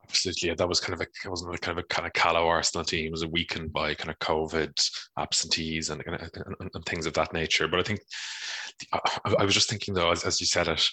absolutely. 0.08 0.54
That 0.54 0.68
was 0.68 0.80
kind 0.80 0.94
of 0.94 1.00
a 1.00 1.08
it 1.24 1.28
wasn't 1.28 1.54
a 1.54 1.58
kind 1.58 1.78
of 1.78 1.84
a 1.84 1.88
kind 1.88 2.06
of 2.06 2.12
callow 2.12 2.46
Arsenal 2.46 2.84
team. 2.84 3.06
It 3.06 3.12
was 3.12 3.26
weakened 3.26 3.72
by 3.72 3.94
kind 3.94 4.10
of 4.10 4.18
COVID 4.18 4.90
absentees 5.18 5.90
and, 5.90 6.02
and, 6.06 6.70
and 6.74 6.84
things 6.86 7.06
of 7.06 7.14
that 7.14 7.32
nature. 7.32 7.68
But 7.68 7.80
I 7.80 7.82
think 7.82 8.00
I, 8.92 9.34
I 9.40 9.44
was 9.44 9.54
just 9.54 9.68
thinking 9.68 9.94
though, 9.94 10.10
as, 10.10 10.24
as 10.24 10.40
you 10.40 10.46
said 10.46 10.68
it, 10.68 10.88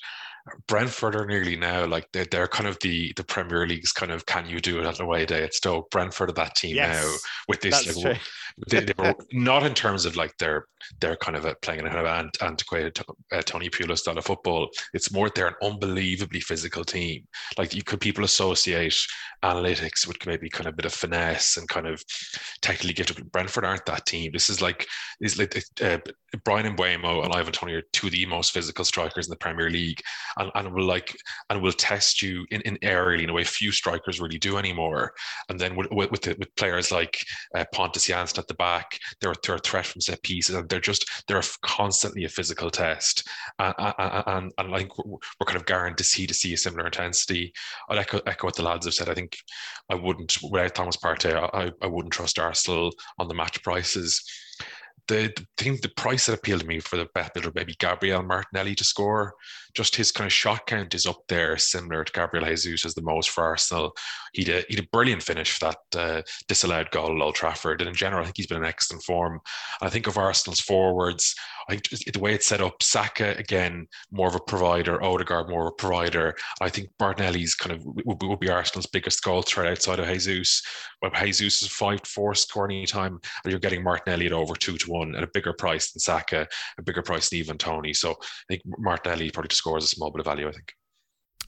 Brentford 0.67 1.15
are 1.15 1.25
nearly 1.25 1.55
now 1.55 1.85
like 1.85 2.07
they're, 2.11 2.25
they're 2.25 2.47
kind 2.47 2.67
of 2.67 2.77
the 2.81 3.11
the 3.15 3.23
Premier 3.23 3.65
League's 3.65 3.91
kind 3.91 4.11
of 4.11 4.25
can 4.25 4.47
you 4.47 4.59
do 4.59 4.79
it 4.79 4.85
at 4.85 4.99
away 4.99 5.25
day 5.25 5.43
at 5.43 5.53
Stoke. 5.53 5.89
Brentford 5.89 6.29
are 6.29 6.33
that 6.33 6.55
team 6.55 6.75
yes, 6.75 7.03
now 7.03 7.11
with 7.47 7.61
this 7.61 7.95
like, 8.03 8.21
they, 8.69 8.79
they 8.81 8.93
were 8.97 9.15
not 9.31 9.65
in 9.65 9.73
terms 9.73 10.05
of 10.05 10.15
like 10.15 10.33
they're 10.37 10.65
they're 11.01 11.17
kind 11.17 11.35
of 11.35 11.45
a, 11.45 11.55
playing 11.55 11.81
a 11.81 11.89
kind 11.89 12.05
of 12.05 12.31
antiquated 12.41 12.97
uh, 13.33 13.41
Tony 13.41 13.69
Pulis 13.69 13.99
style 13.99 14.17
of 14.17 14.25
football. 14.25 14.69
It's 14.93 15.11
more 15.11 15.29
they're 15.29 15.47
an 15.47 15.55
unbelievably 15.61 16.41
physical 16.41 16.83
team. 16.83 17.27
Like 17.57 17.73
you 17.73 17.83
could 17.83 17.99
people 17.99 18.23
associate 18.23 18.95
analytics 19.43 20.07
with 20.07 20.25
maybe 20.25 20.49
kind 20.49 20.67
of 20.67 20.73
a 20.73 20.75
bit 20.75 20.85
of 20.85 20.93
finesse 20.93 21.57
and 21.57 21.67
kind 21.67 21.87
of 21.87 22.03
technically 22.61 22.93
gifted. 22.93 23.31
Brentford 23.31 23.65
aren't 23.65 23.85
that 23.87 24.05
team. 24.05 24.31
This 24.31 24.49
is 24.49 24.61
like 24.61 24.87
is 25.21 25.37
like 25.37 25.57
uh, 25.81 25.97
Bryan 26.43 26.75
Mbeumo 26.75 27.23
and 27.23 27.33
Ivan 27.33 27.53
Toney 27.53 27.73
are 27.73 27.83
two 27.93 28.07
of 28.07 28.13
the 28.13 28.25
most 28.25 28.51
physical 28.51 28.85
strikers 28.85 29.27
in 29.27 29.31
the 29.31 29.37
Premier 29.37 29.69
League, 29.69 30.01
and, 30.37 30.51
and 30.55 30.73
will 30.73 30.85
like 30.85 31.15
and 31.49 31.61
will 31.61 31.71
test 31.73 32.21
you 32.21 32.45
in, 32.51 32.61
in 32.61 32.77
aerially 32.77 33.23
in 33.23 33.29
a 33.29 33.33
way 33.33 33.43
few 33.43 33.71
strikers 33.71 34.21
really 34.21 34.37
do 34.37 34.57
anymore. 34.57 35.13
And 35.49 35.59
then 35.59 35.75
with 35.75 35.87
with, 35.91 36.21
the, 36.21 36.35
with 36.37 36.55
players 36.55 36.91
like 36.91 37.17
uh, 37.55 37.65
Pontus 37.73 38.07
Jansson 38.07 38.44
at 38.45 38.47
the 38.47 38.53
back, 38.55 38.99
they're, 39.19 39.33
they're 39.43 39.55
a 39.55 39.59
threat 39.59 39.85
from 39.85 40.01
set 40.01 40.21
pieces, 40.23 40.55
and 40.55 40.69
they're 40.69 40.79
just 40.79 41.09
they're 41.27 41.41
constantly 41.61 42.25
a 42.25 42.29
physical 42.29 42.69
test. 42.69 43.27
And, 43.59 43.73
and, 43.77 44.53
and, 44.57 44.75
I 44.75 44.77
think 44.77 44.97
we're, 44.97 45.17
we're 45.39 45.45
kind 45.45 45.57
of 45.57 45.65
guaranteed 45.65 45.97
to 45.97 46.03
see 46.03 46.27
to 46.27 46.33
see 46.33 46.53
a 46.53 46.57
similar 46.57 46.85
intensity. 46.85 47.53
I'd 47.89 47.97
echo, 47.97 48.19
echo 48.25 48.47
what 48.47 48.55
the 48.55 48.63
lads 48.63 48.85
have 48.85 48.93
said. 48.93 49.09
I 49.09 49.13
think 49.13 49.37
I 49.89 49.95
wouldn't 49.95 50.37
without 50.43 50.75
Thomas 50.75 50.97
Partey, 50.97 51.33
I, 51.33 51.71
I 51.81 51.87
wouldn't 51.87 52.13
trust 52.13 52.39
Arsenal 52.39 52.91
on 53.17 53.27
the 53.27 53.33
match 53.33 53.61
prices 53.63 54.23
the, 55.07 55.31
the 55.35 55.45
thing, 55.57 55.77
the 55.81 55.89
price 55.89 56.25
that 56.25 56.33
appealed 56.33 56.61
to 56.61 56.67
me 56.67 56.79
for 56.79 56.97
the 56.97 57.07
bet 57.13 57.33
builder, 57.33 57.51
maybe 57.53 57.75
Gabriel 57.77 58.23
Martinelli 58.23 58.75
to 58.75 58.83
score. 58.83 59.33
Just 59.73 59.95
his 59.95 60.11
kind 60.11 60.25
of 60.25 60.33
shot 60.33 60.67
count 60.67 60.95
is 60.95 61.05
up 61.05 61.21
there, 61.27 61.57
similar 61.57 62.03
to 62.03 62.11
Gabriel 62.11 62.45
Jesus 62.45 62.85
as 62.85 62.95
the 62.95 63.01
most 63.01 63.29
for 63.29 63.43
Arsenal. 63.43 63.95
He 64.33 64.43
did 64.43 64.65
he 64.69 64.77
a 64.77 64.83
brilliant 64.91 65.21
finish 65.21 65.51
for 65.51 65.65
that 65.65 65.99
uh, 65.99 66.21
disallowed 66.47 66.91
goal 66.91 67.15
at 67.15 67.21
Old 67.21 67.35
Trafford, 67.35 67.81
and 67.81 67.89
in 67.89 67.95
general, 67.95 68.21
I 68.21 68.25
think 68.25 68.37
he's 68.37 68.47
been 68.47 68.59
in 68.59 68.65
excellent 68.65 69.03
form. 69.03 69.33
And 69.81 69.87
I 69.87 69.89
think 69.89 70.07
of 70.07 70.17
Arsenal's 70.17 70.61
forwards, 70.61 71.35
I 71.67 71.77
think 71.77 72.13
the 72.13 72.19
way 72.19 72.33
it's 72.33 72.45
set 72.45 72.61
up, 72.61 72.81
Saka 72.81 73.35
again 73.37 73.87
more 74.11 74.27
of 74.27 74.35
a 74.35 74.39
provider, 74.39 75.03
Odegaard 75.03 75.49
more 75.49 75.67
of 75.67 75.73
a 75.73 75.75
provider. 75.75 76.35
I 76.61 76.69
think 76.69 76.89
Martinelli's 76.99 77.55
kind 77.55 77.75
of 77.75 77.83
will 78.05 78.37
be 78.37 78.49
Arsenal's 78.49 78.85
biggest 78.85 79.23
goal 79.23 79.41
threat 79.41 79.67
outside 79.67 79.99
of 79.99 80.07
Jesus. 80.07 80.61
But 81.01 81.15
Jesus 81.15 81.63
is 81.63 81.69
five 81.69 82.01
to 82.03 82.09
four 82.09 82.35
scoring 82.35 82.85
time, 82.85 83.19
and 83.43 83.51
you're 83.51 83.59
getting 83.59 83.83
Martinelli 83.83 84.27
at 84.27 84.31
over 84.31 84.55
two 84.55 84.77
to 84.77 84.91
one 84.99 85.15
at 85.15 85.23
a 85.23 85.29
bigger 85.33 85.53
price 85.53 85.91
than 85.91 85.99
Saka, 85.99 86.47
a 86.77 86.81
bigger 86.81 87.01
price 87.01 87.29
than 87.29 87.39
even 87.39 87.57
Toney. 87.57 87.93
So 87.93 88.11
I 88.11 88.15
think 88.49 88.61
Martinelli 88.65 89.31
probably 89.31 89.49
just 89.49 89.59
scores 89.59 89.83
a 89.83 89.87
small 89.87 90.11
bit 90.11 90.19
of 90.21 90.25
value. 90.25 90.47
I 90.47 90.51
think. 90.51 90.73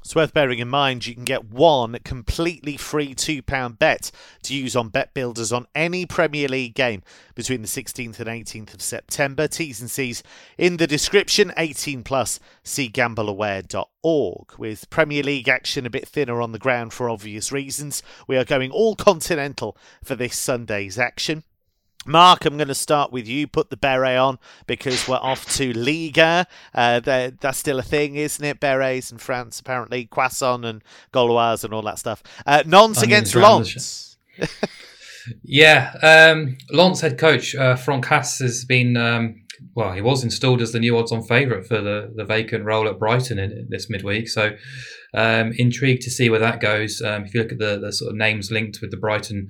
It's 0.07 0.15
worth 0.15 0.33
bearing 0.33 0.59
in 0.59 0.69
mind 0.69 1.05
you 1.05 1.13
can 1.13 1.25
get 1.25 1.49
one 1.51 1.97
completely 2.05 2.77
free 2.77 3.13
£2 3.13 3.77
bet 3.77 4.09
to 4.43 4.55
use 4.55 4.73
on 4.73 4.87
bet 4.87 5.13
builders 5.13 5.51
on 5.51 5.67
any 5.75 6.05
Premier 6.05 6.47
League 6.47 6.75
game 6.75 7.01
between 7.35 7.61
the 7.61 7.67
16th 7.67 8.17
and 8.19 8.29
18th 8.29 8.73
of 8.73 8.81
September. 8.81 9.49
T's 9.49 9.81
and 9.81 9.91
C's 9.91 10.23
in 10.57 10.77
the 10.77 10.87
description. 10.87 11.51
18 11.57 12.03
plus. 12.03 12.39
See 12.63 12.89
gambleaware.org. 12.89 14.57
With 14.57 14.89
Premier 14.89 15.23
League 15.23 15.49
action 15.49 15.85
a 15.85 15.89
bit 15.89 16.07
thinner 16.07 16.41
on 16.41 16.53
the 16.53 16.57
ground 16.57 16.93
for 16.93 17.09
obvious 17.09 17.51
reasons, 17.51 18.01
we 18.27 18.37
are 18.37 18.45
going 18.45 18.71
all 18.71 18.95
continental 18.95 19.75
for 20.05 20.15
this 20.15 20.37
Sunday's 20.37 20.97
action. 20.97 21.43
Mark, 22.07 22.45
I'm 22.45 22.57
going 22.57 22.67
to 22.69 22.75
start 22.75 23.11
with 23.11 23.27
you. 23.27 23.47
Put 23.47 23.69
the 23.69 23.77
beret 23.77 24.17
on 24.17 24.39
because 24.65 25.07
we're 25.07 25.17
off 25.17 25.45
to 25.55 25.73
Liga. 25.73 26.47
Uh, 26.73 26.99
that's 27.01 27.57
still 27.57 27.79
a 27.79 27.83
thing, 27.83 28.15
isn't 28.15 28.43
it? 28.43 28.59
Berets 28.59 29.11
in 29.11 29.17
France, 29.17 29.59
apparently. 29.59 30.05
Croissant 30.05 30.65
and 30.65 30.83
Gauloise 31.11 31.63
and 31.63 31.73
all 31.73 31.81
that 31.83 31.99
stuff. 31.99 32.23
Uh, 32.45 32.63
Nantes 32.65 33.01
against 33.01 33.35
Lens. 33.35 34.17
yeah. 35.43 35.93
Um, 36.01 36.57
Lens 36.71 37.01
head 37.01 37.17
coach 37.17 37.55
uh, 37.55 37.75
Franck 37.75 38.05
Haise 38.05 38.39
has 38.39 38.65
been, 38.65 38.95
um, 38.95 39.43
well, 39.75 39.91
he 39.91 40.01
was 40.01 40.23
installed 40.23 40.61
as 40.61 40.71
the 40.71 40.79
new 40.79 40.97
odds 40.97 41.11
on 41.11 41.23
favourite 41.23 41.67
for 41.67 41.81
the, 41.81 42.13
the 42.15 42.25
vacant 42.25 42.63
role 42.63 42.87
at 42.87 42.99
Brighton 42.99 43.37
in, 43.37 43.51
in 43.51 43.67
this 43.69 43.89
midweek. 43.89 44.29
So 44.29 44.51
um, 45.13 45.51
intrigued 45.57 46.03
to 46.03 46.09
see 46.09 46.29
where 46.29 46.39
that 46.39 46.59
goes. 46.59 47.01
Um, 47.01 47.25
if 47.25 47.33
you 47.33 47.41
look 47.41 47.51
at 47.51 47.59
the, 47.59 47.79
the 47.79 47.91
sort 47.91 48.11
of 48.11 48.17
names 48.17 48.51
linked 48.51 48.79
with 48.81 48.91
the 48.91 48.97
Brighton 48.97 49.49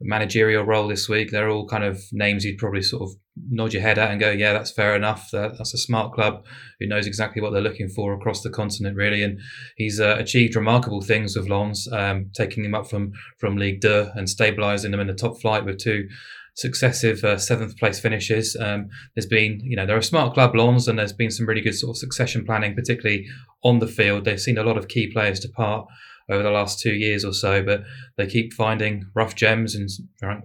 managerial 0.00 0.64
role 0.64 0.88
this 0.88 1.08
week. 1.08 1.30
They're 1.30 1.50
all 1.50 1.66
kind 1.66 1.84
of 1.84 2.02
names 2.12 2.44
you'd 2.44 2.58
probably 2.58 2.82
sort 2.82 3.02
of 3.02 3.10
nod 3.48 3.72
your 3.72 3.82
head 3.82 3.98
at 3.98 4.10
and 4.10 4.20
go, 4.20 4.30
yeah, 4.30 4.52
that's 4.52 4.70
fair 4.70 4.96
enough. 4.96 5.30
That, 5.32 5.56
that's 5.58 5.74
a 5.74 5.78
smart 5.78 6.12
club 6.12 6.44
who 6.78 6.86
knows 6.86 7.06
exactly 7.06 7.42
what 7.42 7.52
they're 7.52 7.62
looking 7.62 7.88
for 7.88 8.14
across 8.14 8.42
the 8.42 8.50
continent, 8.50 8.96
really. 8.96 9.22
And 9.22 9.40
he's 9.76 10.00
uh, 10.00 10.16
achieved 10.18 10.56
remarkable 10.56 11.02
things 11.02 11.36
with 11.36 11.48
Lens, 11.48 11.88
um, 11.92 12.30
taking 12.34 12.62
them 12.62 12.74
up 12.74 12.88
from 12.88 13.12
from 13.38 13.56
League 13.56 13.82
Two 13.82 14.10
and 14.14 14.26
stabilising 14.26 14.90
them 14.90 15.00
in 15.00 15.06
the 15.06 15.14
top 15.14 15.40
flight 15.40 15.64
with 15.64 15.78
two 15.78 16.08
successive 16.54 17.22
uh, 17.24 17.38
seventh 17.38 17.76
place 17.76 18.00
finishes. 18.00 18.56
Um, 18.58 18.88
there's 19.14 19.26
been, 19.26 19.60
you 19.62 19.76
know, 19.76 19.86
they're 19.86 19.96
a 19.96 20.02
smart 20.02 20.34
club, 20.34 20.54
Lens, 20.54 20.88
and 20.88 20.98
there's 20.98 21.12
been 21.12 21.30
some 21.30 21.46
really 21.46 21.60
good 21.60 21.74
sort 21.74 21.90
of 21.90 21.98
succession 21.98 22.44
planning, 22.44 22.74
particularly 22.74 23.26
on 23.62 23.78
the 23.78 23.86
field. 23.86 24.24
They've 24.24 24.40
seen 24.40 24.58
a 24.58 24.64
lot 24.64 24.76
of 24.76 24.88
key 24.88 25.10
players 25.12 25.40
depart 25.40 25.86
over 26.30 26.42
the 26.42 26.50
last 26.50 26.80
two 26.80 26.94
years 26.94 27.24
or 27.24 27.32
so, 27.32 27.62
but 27.62 27.82
they 28.16 28.26
keep 28.26 28.52
finding 28.52 29.04
rough 29.14 29.34
gems, 29.34 29.74
and 29.74 29.88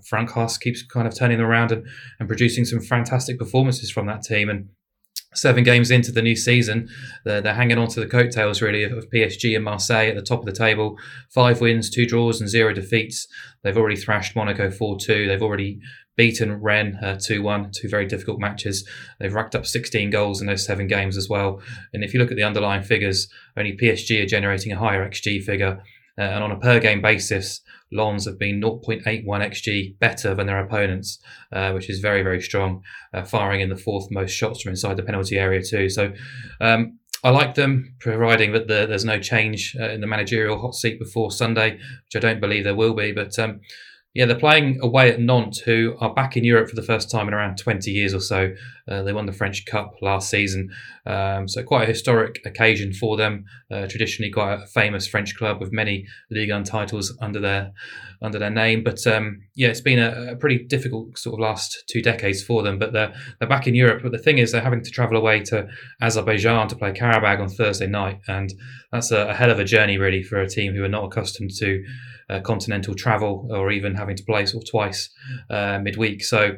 Franck 0.06 0.32
Haise 0.32 0.58
keeps 0.58 0.84
kind 0.84 1.08
of 1.08 1.16
turning 1.16 1.38
them 1.38 1.48
around 1.48 1.72
and, 1.72 1.86
and 2.20 2.28
producing 2.28 2.66
some 2.66 2.82
fantastic 2.82 3.38
performances 3.38 3.92
from 3.92 4.08
that 4.08 4.24
team. 4.24 4.50
And 4.50 4.70
seven 5.34 5.64
games 5.64 5.92
into 5.92 6.12
the 6.12 6.22
new 6.22 6.36
season, 6.36 6.88
they're, 7.24 7.42
they're 7.42 7.54
hanging 7.54 7.78
on 7.78 7.88
to 7.90 8.00
the 8.00 8.08
coattails 8.08 8.62
really 8.62 8.84
of, 8.84 8.94
of, 8.94 9.10
PSG 9.14 9.56
and 9.56 9.64
Marseille 9.64 10.10
at 10.10 10.16
the 10.16 10.22
top 10.22 10.40
of 10.40 10.46
the 10.46 10.52
table. 10.52 10.98
Five 11.34 11.62
wins, 11.62 11.90
two 11.90 12.06
draws, 12.06 12.40
and 12.40 12.50
zero 12.50 12.74
defeats. 12.74 13.28
They've 13.64 13.78
already 13.78 13.96
thrashed 13.96 14.36
Monaco 14.36 14.72
4 14.72 14.98
2. 15.00 15.28
They've 15.28 15.42
already 15.42 15.80
beaten 16.16 16.62
Rennes 16.62 16.96
uh, 17.02 17.18
2 17.22 17.42
1, 17.42 17.72
two 17.72 17.90
very 17.90 18.06
difficult 18.06 18.40
matches. 18.40 18.88
They've 19.20 19.34
racked 19.34 19.56
up 19.56 19.66
16 19.66 20.10
goals 20.10 20.42
in 20.42 20.48
those 20.48 20.66
seven 20.66 20.88
games 20.88 21.18
as 21.18 21.30
well. 21.30 21.62
And 21.94 22.04
if 22.04 22.14
you 22.14 22.20
look 22.20 22.32
at 22.32 22.38
the 22.38 22.44
underlying 22.44 22.84
figures, 22.84 23.28
only 23.58 23.78
PSG 23.78 24.24
are 24.24 24.28
generating 24.28 24.72
a 24.72 24.80
higher 24.80 25.08
XG 25.08 25.44
figure. 25.44 25.82
Uh, 26.18 26.22
and 26.22 26.44
on 26.44 26.52
a 26.52 26.60
per 26.60 26.80
game 26.80 27.02
basis, 27.02 27.62
Lens 27.92 28.26
have 28.26 28.40
been 28.40 28.62
0.81 28.62 29.26
XG 29.26 30.00
better 30.00 30.34
than 30.34 30.48
their 30.48 30.64
opponents, 30.64 31.20
uh, 31.52 31.72
which 31.72 31.90
is 31.90 32.00
very, 32.00 32.24
very 32.24 32.42
strong, 32.42 32.82
uh, 33.14 33.24
firing 33.24 33.60
in 33.60 33.70
the 33.70 33.76
fourth 33.76 34.10
most 34.12 34.32
shots 34.32 34.62
from 34.62 34.72
inside 34.72 34.96
the 34.96 35.04
penalty 35.04 35.38
area, 35.38 35.62
too. 35.62 35.90
So 35.90 36.14
um, 36.62 37.00
I 37.24 37.32
like 37.32 37.56
them, 37.56 37.96
providing 38.00 38.54
that 38.54 38.68
the, 38.68 38.86
there's 38.86 39.04
no 39.04 39.20
change 39.20 39.76
uh, 39.80 39.90
in 39.90 40.00
the 40.00 40.08
managerial 40.08 40.60
hot 40.60 40.76
seat 40.76 41.00
before 41.00 41.32
Sunday, 41.32 41.72
which 41.74 42.16
I 42.16 42.20
don't 42.20 42.40
believe 42.40 42.64
there 42.64 42.76
will 42.76 42.94
be. 42.94 43.12
But 43.12 43.38
um, 43.38 43.60
yeah, 44.16 44.26
they're 44.26 44.40
playing 44.40 44.80
away 44.82 45.12
at 45.12 45.20
Nantes, 45.20 45.60
who 45.60 45.98
are 46.00 46.14
back 46.14 46.38
in 46.38 46.46
Europe 46.46 46.70
for 46.70 46.76
the 46.78 46.82
first 46.82 47.12
time 47.12 47.28
in 47.28 47.34
around 47.34 47.58
20 47.58 47.92
years 47.92 48.14
or 48.14 48.22
so. 48.22 48.54
Uh, 48.88 49.04
they 49.04 49.12
won 49.12 49.26
the 49.26 49.34
French 49.34 49.66
Cup 49.66 49.96
last 50.02 50.30
season, 50.30 50.70
um, 51.06 51.50
so 51.50 51.62
quite 51.64 51.84
a 51.84 51.92
historic 51.92 52.40
occasion 52.46 52.94
for 52.94 53.18
them. 53.18 53.44
Uh, 53.70 53.88
traditionally, 53.88 54.32
quite 54.32 54.54
a 54.54 54.68
famous 54.68 55.06
French 55.06 55.36
club 55.36 55.60
with 55.60 55.74
many 55.74 56.06
Ligue 56.32 56.50
1 56.50 56.64
titles 56.64 57.14
under 57.20 57.42
their 57.42 57.74
under 58.22 58.40
their 58.40 58.50
name. 58.50 58.86
But 58.86 59.06
um, 59.06 59.42
yeah, 59.54 59.68
it's 59.68 59.82
been 59.82 60.00
a, 60.00 60.32
a, 60.32 60.36
pretty 60.38 60.64
difficult 60.64 61.18
sort 61.18 61.34
of 61.34 61.42
last 61.42 61.84
two 61.90 62.02
decades 62.02 62.42
for 62.42 62.64
them. 62.64 62.80
But 62.80 62.94
they're 62.94 63.14
they're 63.40 63.50
back 63.50 63.68
in 63.68 63.76
Europe. 63.76 64.02
But 64.02 64.14
the 64.14 64.18
thing 64.18 64.38
is, 64.38 64.54
they're 64.54 64.62
having 64.62 64.84
to 64.84 64.92
travel 64.92 65.18
away 65.18 65.42
to 65.42 65.68
Azerbaijan 66.02 66.70
to 66.70 66.78
play 66.78 66.94
Qarabag 66.94 67.42
on 67.42 67.50
Thursday 67.50 67.88
night, 67.88 68.22
and 68.30 68.54
that's 68.94 69.12
a, 69.12 69.28
a 69.28 69.34
hell 69.34 69.52
of 69.52 69.60
a 69.60 69.66
journey 69.66 69.98
really 69.98 70.24
for 70.24 70.40
a 70.40 70.48
team 70.48 70.74
who 70.74 70.86
are 70.86 70.90
not 70.90 71.04
accustomed 71.04 71.52
to 71.58 71.84
uh, 72.30 72.40
continental 72.42 72.96
travel 72.96 73.48
or 73.52 73.72
even 73.72 73.96
having 73.96 74.16
to 74.16 74.24
play 74.24 74.46
sort 74.46 74.64
of 74.64 74.70
twice 74.70 75.10
uh, 75.50 75.80
midweek. 75.80 76.24
So 76.24 76.58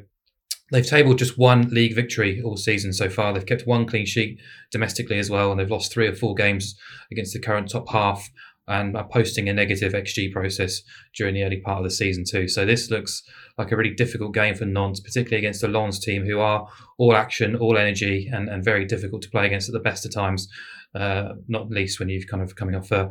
they've 0.72 0.86
tabled 0.86 1.18
just 1.18 1.38
one 1.38 1.70
league 1.70 1.96
victory 1.96 2.42
all 2.42 2.58
season 2.58 2.94
so 2.94 3.10
far. 3.10 3.34
They've 3.34 3.46
kept 3.46 3.68
one 3.68 3.86
clean 3.86 4.06
sheet 4.06 4.40
domestically 4.72 5.20
as 5.20 5.30
well, 5.30 5.52
and 5.52 5.60
they've 5.60 5.70
lost 5.70 5.92
three 5.92 6.08
or 6.08 6.16
four 6.16 6.36
games 6.36 6.78
against 7.12 7.34
the 7.34 7.40
current 7.40 7.70
top 7.70 7.90
half 7.90 8.30
and 8.70 8.98
are 8.98 9.08
posting 9.08 9.48
a 9.48 9.54
negative 9.54 9.94
XG 9.94 10.32
process 10.32 10.82
during 11.16 11.34
the 11.34 11.44
early 11.44 11.62
part 11.62 11.78
of 11.78 11.86
the 11.86 11.92
season 11.92 12.26
too. 12.30 12.50
So 12.50 12.66
this 12.66 12.92
looks 12.92 13.24
like 13.58 13.72
a 13.72 13.78
really 13.78 13.94
difficult 13.94 14.34
game 14.34 14.56
for 14.56 14.66
Nantes, 14.66 15.00
particularly 15.00 15.38
against 15.38 15.62
the 15.62 15.70
Lens 15.70 16.00
team, 16.00 16.26
who 16.26 16.40
are 16.40 16.68
all 16.98 17.16
action, 17.16 17.56
all 17.56 17.78
energy, 17.78 18.30
and, 18.32 18.50
and 18.50 18.64
very 18.64 18.86
difficult 18.86 19.22
to 19.22 19.30
play 19.30 19.46
against 19.46 19.70
at 19.70 19.74
the 19.74 19.80
best 19.80 20.06
of 20.06 20.14
times. 20.14 20.50
Uh, 20.94 21.34
not 21.48 21.70
least 21.70 22.00
when 22.00 22.10
you've 22.10 22.28
kind 22.28 22.44
of 22.44 22.56
coming 22.56 22.76
off 22.76 22.92
a 22.92 23.10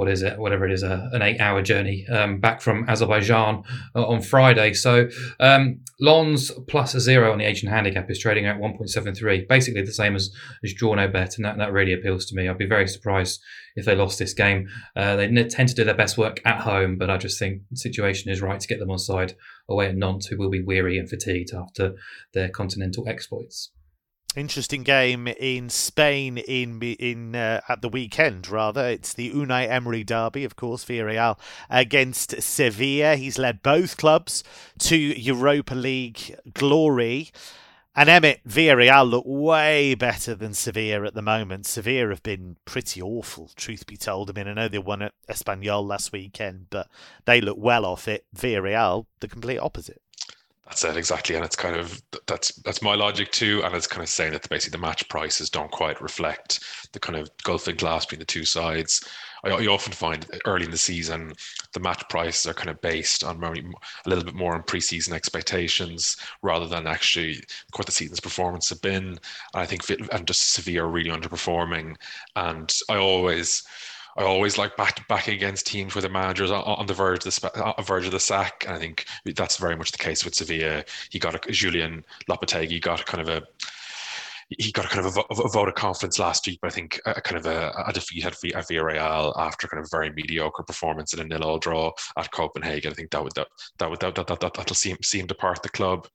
what 0.00 0.08
is 0.08 0.22
it, 0.22 0.38
whatever 0.38 0.64
it 0.64 0.72
is, 0.72 0.82
an 0.82 1.20
eight 1.20 1.38
hour 1.42 1.60
journey 1.60 2.06
um, 2.08 2.40
back 2.40 2.62
from 2.62 2.88
Azerbaijan 2.88 3.62
uh, 3.94 4.06
on 4.06 4.22
Friday. 4.22 4.72
So 4.72 5.10
um, 5.38 5.80
Lens 6.00 6.50
plus 6.68 6.96
zero 6.98 7.30
on 7.32 7.36
the 7.36 7.44
Asian 7.44 7.68
handicap 7.68 8.10
is 8.10 8.18
trading 8.18 8.46
at 8.46 8.56
1.73, 8.56 9.46
basically 9.46 9.82
the 9.82 9.92
same 9.92 10.16
as, 10.16 10.34
as 10.64 10.72
draw 10.72 10.94
no 10.94 11.06
bet, 11.06 11.36
and 11.36 11.44
that, 11.44 11.58
that 11.58 11.74
really 11.74 11.92
appeals 11.92 12.24
to 12.26 12.34
me. 12.34 12.48
I'd 12.48 12.56
be 12.56 12.64
very 12.64 12.88
surprised 12.88 13.42
if 13.76 13.84
they 13.84 13.94
lost 13.94 14.18
this 14.18 14.32
game. 14.32 14.70
Uh, 14.96 15.16
they 15.16 15.26
tend 15.44 15.68
to 15.68 15.74
do 15.74 15.84
their 15.84 15.92
best 15.92 16.16
work 16.16 16.40
at 16.46 16.62
home, 16.62 16.96
but 16.96 17.10
I 17.10 17.18
just 17.18 17.38
think 17.38 17.60
the 17.70 17.76
situation 17.76 18.30
is 18.30 18.40
right 18.40 18.58
to 18.58 18.68
get 18.68 18.78
them 18.78 18.90
on 18.90 18.98
side 18.98 19.34
away 19.68 19.88
at 19.88 19.96
Nantes, 19.96 20.28
who 20.28 20.38
will 20.38 20.48
be 20.48 20.62
weary 20.62 20.98
and 20.98 21.10
fatigued 21.10 21.52
after 21.52 21.92
their 22.32 22.48
continental 22.48 23.06
exploits. 23.06 23.70
Interesting 24.36 24.84
game 24.84 25.26
in 25.26 25.68
Spain 25.70 26.38
in 26.38 26.80
in 26.82 27.34
uh, 27.34 27.60
at 27.68 27.82
the 27.82 27.88
weekend. 27.88 28.48
Rather, 28.48 28.86
it's 28.86 29.12
the 29.12 29.32
Unai 29.32 29.68
Emery 29.68 30.04
derby, 30.04 30.44
of 30.44 30.54
course, 30.54 30.84
Villarreal 30.84 31.36
against 31.68 32.40
Sevilla. 32.40 33.16
He's 33.16 33.38
led 33.38 33.60
both 33.60 33.96
clubs 33.96 34.44
to 34.80 34.96
Europa 34.96 35.74
League 35.74 36.36
glory. 36.52 37.30
And 37.96 38.08
Emmett 38.08 38.46
Villarreal 38.46 39.10
look 39.10 39.24
way 39.26 39.96
better 39.96 40.36
than 40.36 40.54
Sevilla 40.54 41.04
at 41.06 41.14
the 41.14 41.22
moment. 41.22 41.66
Sevilla 41.66 42.10
have 42.10 42.22
been 42.22 42.56
pretty 42.64 43.02
awful, 43.02 43.50
truth 43.56 43.84
be 43.84 43.96
told. 43.96 44.30
I 44.30 44.32
mean, 44.32 44.46
I 44.46 44.54
know 44.54 44.68
they 44.68 44.78
won 44.78 45.02
at 45.02 45.14
Espanyol 45.28 45.84
last 45.84 46.12
weekend, 46.12 46.66
but 46.70 46.88
they 47.24 47.40
look 47.40 47.58
well 47.58 47.84
off 47.84 48.06
it. 48.06 48.26
Villarreal, 48.34 49.06
the 49.18 49.26
complete 49.26 49.58
opposite. 49.58 50.00
That's 50.70 50.84
it 50.84 50.96
exactly, 50.96 51.34
and 51.34 51.44
it's 51.44 51.56
kind 51.56 51.74
of 51.74 52.00
that's 52.26 52.54
that's 52.62 52.80
my 52.80 52.94
logic 52.94 53.32
too, 53.32 53.60
and 53.64 53.74
it's 53.74 53.88
kind 53.88 54.04
of 54.04 54.08
saying 54.08 54.34
that 54.34 54.48
basically 54.48 54.78
the 54.78 54.86
match 54.86 55.08
prices 55.08 55.50
don't 55.50 55.70
quite 55.72 56.00
reflect 56.00 56.60
the 56.92 57.00
kind 57.00 57.18
of 57.18 57.28
gulfing 57.38 57.76
glass 57.76 58.06
between 58.06 58.20
the 58.20 58.24
two 58.24 58.44
sides. 58.44 59.04
I, 59.42 59.48
I 59.50 59.66
often 59.66 59.92
find 59.92 60.24
early 60.46 60.66
in 60.66 60.70
the 60.70 60.78
season 60.78 61.32
the 61.72 61.80
match 61.80 62.08
prices 62.08 62.46
are 62.46 62.54
kind 62.54 62.70
of 62.70 62.80
based 62.82 63.24
on 63.24 63.42
a 63.42 64.08
little 64.08 64.22
bit 64.22 64.36
more 64.36 64.54
on 64.54 64.62
preseason 64.62 65.12
expectations 65.12 66.16
rather 66.42 66.68
than 66.68 66.86
actually 66.86 67.42
what 67.74 67.86
the 67.86 67.92
season's 67.92 68.20
performance 68.20 68.68
have 68.68 68.80
been. 68.80 69.08
And 69.08 69.18
I 69.54 69.66
think 69.66 69.82
and 69.90 70.24
just 70.24 70.52
Sevilla 70.52 70.84
are 70.84 70.88
really 70.88 71.10
underperforming, 71.10 71.96
and 72.36 72.72
I 72.88 72.94
always 72.94 73.64
I 74.16 74.24
always 74.24 74.58
like 74.58 74.76
back 74.76 75.06
back 75.08 75.28
against 75.28 75.66
teams 75.66 75.94
where 75.94 76.02
the 76.02 76.08
managers 76.08 76.50
on, 76.50 76.62
on 76.62 76.86
the 76.86 76.94
verge 76.94 77.24
of 77.26 77.34
the 77.34 77.84
verge 77.86 78.06
of 78.06 78.12
the 78.12 78.20
sack, 78.20 78.64
and 78.66 78.74
I 78.74 78.78
think 78.78 79.06
that's 79.24 79.56
very 79.56 79.76
much 79.76 79.92
the 79.92 79.98
case 79.98 80.24
with 80.24 80.34
Sevilla. 80.34 80.84
He 81.10 81.18
got 81.18 81.34
a 81.34 81.38
Julen 81.38 82.04
Lopetegui 82.28 82.80
got 82.80 83.04
kind 83.06 83.20
of 83.20 83.28
a 83.28 83.42
he 84.58 84.72
got 84.72 84.84
a 84.84 84.88
kind 84.88 85.06
of 85.06 85.16
a, 85.16 85.20
a, 85.30 85.48
vote 85.48 85.68
of 85.68 85.74
confidence 85.74 86.18
last 86.18 86.46
week, 86.46 86.58
but 86.60 86.72
I 86.72 86.74
think 86.74 87.00
a, 87.06 87.12
a 87.12 87.20
kind 87.20 87.38
of 87.38 87.46
a, 87.46 87.72
a, 87.86 87.92
defeat 87.92 88.26
at, 88.26 88.32
at 88.32 88.68
Villarreal 88.68 89.32
after 89.38 89.68
kind 89.68 89.80
of 89.80 89.86
a 89.86 89.96
very 89.96 90.10
mediocre 90.10 90.64
performance 90.64 91.14
in 91.14 91.20
a 91.20 91.24
nil-all 91.24 91.58
draw 91.58 91.92
at 92.18 92.32
Copenhagen. 92.32 92.90
I 92.90 92.94
think 92.94 93.10
that 93.12 93.22
would 93.22 93.34
that 93.36 93.46
that 93.78 93.88
would 93.88 94.00
that, 94.00 94.16
that, 94.16 94.26
that, 94.26 94.40
that'll 94.40 94.74
see 94.74 94.90
him, 94.90 94.98
see 95.02 95.20
him 95.20 95.26
depart 95.26 95.62
the 95.62 95.68
club. 95.68 96.08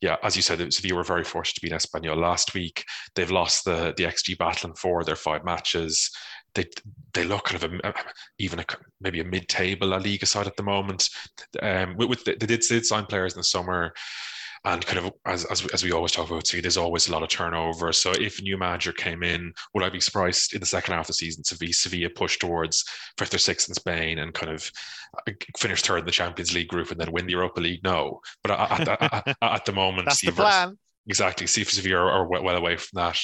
Yeah, 0.00 0.16
as 0.22 0.34
you 0.34 0.42
said, 0.42 0.72
Sevilla 0.72 0.96
were 0.96 1.04
very 1.04 1.24
fortunate 1.24 1.56
to 1.56 1.60
beat 1.60 1.72
Espanyol 1.72 2.16
last 2.16 2.54
week. 2.54 2.84
They've 3.14 3.30
lost 3.30 3.64
the 3.64 3.92
the 3.96 4.04
XG 4.04 4.38
battle 4.38 4.70
in 4.70 4.76
four 4.76 5.00
of 5.00 5.06
their 5.06 5.16
five 5.16 5.44
matches. 5.44 6.10
They 6.54 6.64
they 7.14 7.24
look 7.24 7.44
kind 7.44 7.62
of 7.62 7.72
a, 7.72 7.94
even 8.38 8.58
a, 8.58 8.64
maybe 9.00 9.20
a 9.20 9.24
mid-table 9.24 9.88
La 9.88 9.96
Liga 9.96 10.26
side 10.26 10.46
at 10.46 10.56
the 10.56 10.62
moment. 10.62 11.08
Um, 11.62 11.96
with, 11.96 12.08
with 12.08 12.24
they 12.24 12.34
did, 12.34 12.60
did 12.60 12.86
sign 12.86 13.06
players 13.06 13.34
in 13.34 13.40
the 13.40 13.44
summer 13.44 13.92
and 14.64 14.84
kind 14.84 14.98
of 14.98 15.12
as, 15.24 15.44
as, 15.46 15.64
as 15.68 15.84
we 15.84 15.92
always 15.92 16.12
talk 16.12 16.28
about, 16.28 16.46
see, 16.46 16.60
there's 16.60 16.76
always 16.76 17.08
a 17.08 17.12
lot 17.12 17.22
of 17.22 17.28
turnover. 17.28 17.92
So 17.92 18.10
if 18.12 18.38
a 18.38 18.42
new 18.42 18.58
manager 18.58 18.92
came 18.92 19.22
in, 19.22 19.52
would 19.72 19.84
I 19.84 19.88
be 19.88 20.00
surprised 20.00 20.52
in 20.52 20.60
the 20.60 20.66
second 20.66 20.94
half 20.94 21.04
of 21.04 21.08
the 21.08 21.12
season 21.14 21.44
Sevilla, 21.44 21.72
Sevilla 21.72 22.10
push 22.10 22.38
towards 22.38 22.84
fifth 23.16 23.34
or 23.34 23.38
sixth 23.38 23.68
in 23.68 23.74
Spain 23.74 24.18
and 24.18 24.34
kind 24.34 24.52
of 24.52 24.70
uh, 25.26 25.32
finish 25.56 25.82
third 25.82 26.00
in 26.00 26.04
the 26.06 26.10
Champions 26.10 26.54
League 26.54 26.68
group 26.68 26.90
and 26.90 27.00
then 27.00 27.12
win 27.12 27.26
the 27.26 27.32
Europa 27.32 27.60
League? 27.60 27.84
No, 27.84 28.20
but 28.42 28.50
at, 28.50 28.88
at, 28.88 29.02
at, 29.28 29.36
at 29.40 29.64
the 29.64 29.72
moment, 29.72 30.06
that's 30.06 30.22
the 30.22 30.32
plan. 30.32 30.76
Exactly. 31.06 31.46
See 31.46 31.62
if 31.62 31.70
Sevilla 31.70 32.00
are, 32.00 32.10
are 32.10 32.42
well 32.42 32.56
away 32.56 32.76
from 32.76 32.96
that. 32.96 33.18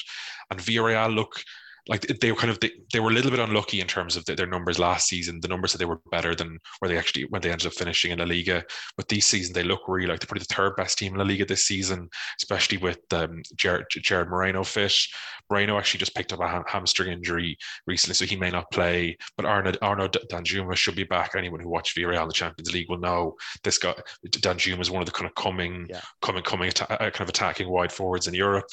And 0.50 0.60
Villarreal 0.60 1.14
look 1.14 1.42
like 1.86 2.02
they 2.20 2.32
were 2.32 2.38
kind 2.38 2.50
of 2.50 2.58
they, 2.60 2.70
they 2.92 3.00
were 3.00 3.10
a 3.10 3.12
little 3.12 3.30
bit 3.30 3.40
unlucky 3.40 3.80
in 3.80 3.86
terms 3.86 4.16
of 4.16 4.24
the, 4.24 4.34
their 4.34 4.46
numbers 4.46 4.78
last 4.78 5.08
season. 5.08 5.40
The 5.40 5.48
numbers 5.48 5.72
that 5.72 5.78
they 5.78 5.84
were 5.84 6.00
better 6.10 6.34
than 6.34 6.58
where 6.78 6.88
they 6.88 6.96
actually 6.96 7.24
when 7.24 7.42
they 7.42 7.50
ended 7.50 7.66
up 7.66 7.74
finishing 7.74 8.10
in 8.10 8.20
La 8.20 8.24
Liga. 8.24 8.64
But 8.96 9.08
this 9.08 9.26
season 9.26 9.52
they 9.52 9.62
look 9.62 9.82
really 9.86 10.06
like 10.06 10.20
they're 10.20 10.26
probably 10.26 10.46
the 10.48 10.54
third 10.54 10.76
best 10.76 10.98
team 10.98 11.12
in 11.12 11.18
La 11.18 11.24
Liga 11.24 11.44
this 11.44 11.66
season, 11.66 12.08
especially 12.40 12.78
with 12.78 13.00
um, 13.12 13.42
Gerard, 13.56 13.84
Gerard 13.90 14.30
Moreno 14.30 14.64
fish. 14.64 15.12
Moreno 15.50 15.76
actually 15.76 15.98
just 15.98 16.14
picked 16.14 16.32
up 16.32 16.40
a 16.40 16.48
ham- 16.48 16.64
hamstring 16.66 17.12
injury 17.12 17.58
recently, 17.86 18.14
so 18.14 18.24
he 18.24 18.36
may 18.36 18.50
not 18.50 18.70
play. 18.70 19.16
But 19.36 19.44
Arno 19.44 19.72
Arnaut 19.82 20.16
Danjuma 20.30 20.76
should 20.76 20.96
be 20.96 21.04
back. 21.04 21.32
Anyone 21.36 21.60
who 21.60 21.68
watched 21.68 21.96
Villarreal 21.96 22.22
in 22.22 22.28
the 22.28 22.34
Champions 22.34 22.72
League 22.72 22.88
will 22.88 22.98
know 22.98 23.34
this 23.62 23.76
guy 23.76 23.94
Danjuma 24.26 24.80
is 24.80 24.90
one 24.90 25.02
of 25.02 25.06
the 25.06 25.12
kind 25.12 25.28
of 25.28 25.34
coming, 25.34 25.86
yeah. 25.90 26.00
coming, 26.22 26.42
coming, 26.42 26.68
atta- 26.68 26.90
uh, 26.94 27.10
kind 27.10 27.22
of 27.22 27.28
attacking 27.28 27.68
wide 27.68 27.92
forwards 27.92 28.26
in 28.26 28.32
Europe. 28.32 28.68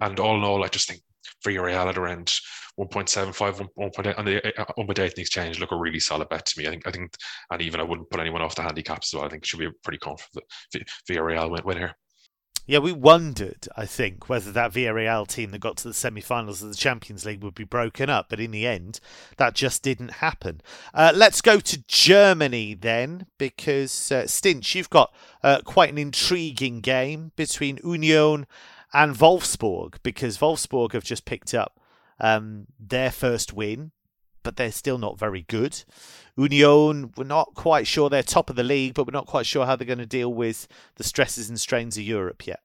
And 0.00 0.18
all 0.18 0.36
in 0.36 0.44
all, 0.44 0.64
I 0.64 0.68
just 0.68 0.88
think 0.88 1.00
Villarreal 1.46 1.88
at 1.88 1.98
around 1.98 2.26
1.75, 2.78 3.68
1.8 3.78 4.18
on 4.18 4.24
the 4.24 4.64
on 4.78 4.86
the 4.86 4.94
dating 4.94 5.22
exchange 5.22 5.58
look 5.58 5.72
a 5.72 5.76
really 5.76 6.00
solid 6.00 6.28
bet 6.28 6.44
to 6.46 6.60
me. 6.60 6.66
I 6.66 6.70
think 6.70 6.86
I 6.86 6.90
think 6.90 7.14
and 7.50 7.62
even 7.62 7.80
I 7.80 7.84
wouldn't 7.84 8.10
put 8.10 8.20
anyone 8.20 8.42
off 8.42 8.54
the 8.54 8.62
handicaps 8.62 9.12
as 9.12 9.18
well. 9.18 9.26
I 9.26 9.30
think 9.30 9.44
it 9.44 9.46
should 9.46 9.60
be 9.60 9.70
pretty 9.82 9.98
confident 9.98 10.44
Villarreal 11.08 11.50
win, 11.50 11.64
win 11.64 11.78
here. 11.78 11.94
Yeah, 12.68 12.80
we 12.80 12.90
wondered, 12.90 13.68
I 13.76 13.86
think, 13.86 14.28
whether 14.28 14.50
that 14.50 14.72
Villarreal 14.72 15.28
team 15.28 15.52
that 15.52 15.60
got 15.60 15.76
to 15.78 15.88
the 15.88 15.94
semi-finals 15.94 16.64
of 16.64 16.68
the 16.68 16.74
Champions 16.74 17.24
League 17.24 17.44
would 17.44 17.54
be 17.54 17.62
broken 17.62 18.10
up, 18.10 18.26
but 18.28 18.40
in 18.40 18.50
the 18.50 18.66
end, 18.66 18.98
that 19.36 19.54
just 19.54 19.84
didn't 19.84 20.14
happen. 20.14 20.60
Uh, 20.92 21.12
let's 21.14 21.40
go 21.40 21.60
to 21.60 21.84
Germany 21.86 22.74
then, 22.74 23.26
because 23.38 24.10
uh, 24.10 24.26
Stinch, 24.26 24.74
you've 24.74 24.90
got 24.90 25.14
uh, 25.44 25.60
quite 25.64 25.90
an 25.90 25.98
intriguing 25.98 26.80
game 26.80 27.30
between 27.36 27.78
Union 27.84 28.48
and 28.92 29.14
Wolfsburg 29.14 29.96
because 30.02 30.38
Wolfsburg 30.38 30.92
have 30.92 31.04
just 31.04 31.24
picked 31.24 31.54
up 31.54 31.80
um, 32.20 32.66
their 32.78 33.10
first 33.10 33.52
win, 33.52 33.92
but 34.42 34.56
they're 34.56 34.72
still 34.72 34.98
not 34.98 35.18
very 35.18 35.42
good. 35.42 35.84
Union, 36.36 37.12
we're 37.16 37.24
not 37.24 37.54
quite 37.54 37.86
sure 37.86 38.08
they're 38.08 38.22
top 38.22 38.50
of 38.50 38.56
the 38.56 38.62
league, 38.62 38.94
but 38.94 39.06
we're 39.06 39.18
not 39.18 39.26
quite 39.26 39.46
sure 39.46 39.66
how 39.66 39.76
they're 39.76 39.86
going 39.86 39.98
to 39.98 40.06
deal 40.06 40.32
with 40.32 40.68
the 40.96 41.04
stresses 41.04 41.48
and 41.48 41.60
strains 41.60 41.96
of 41.96 42.04
Europe 42.04 42.46
yet. 42.46 42.60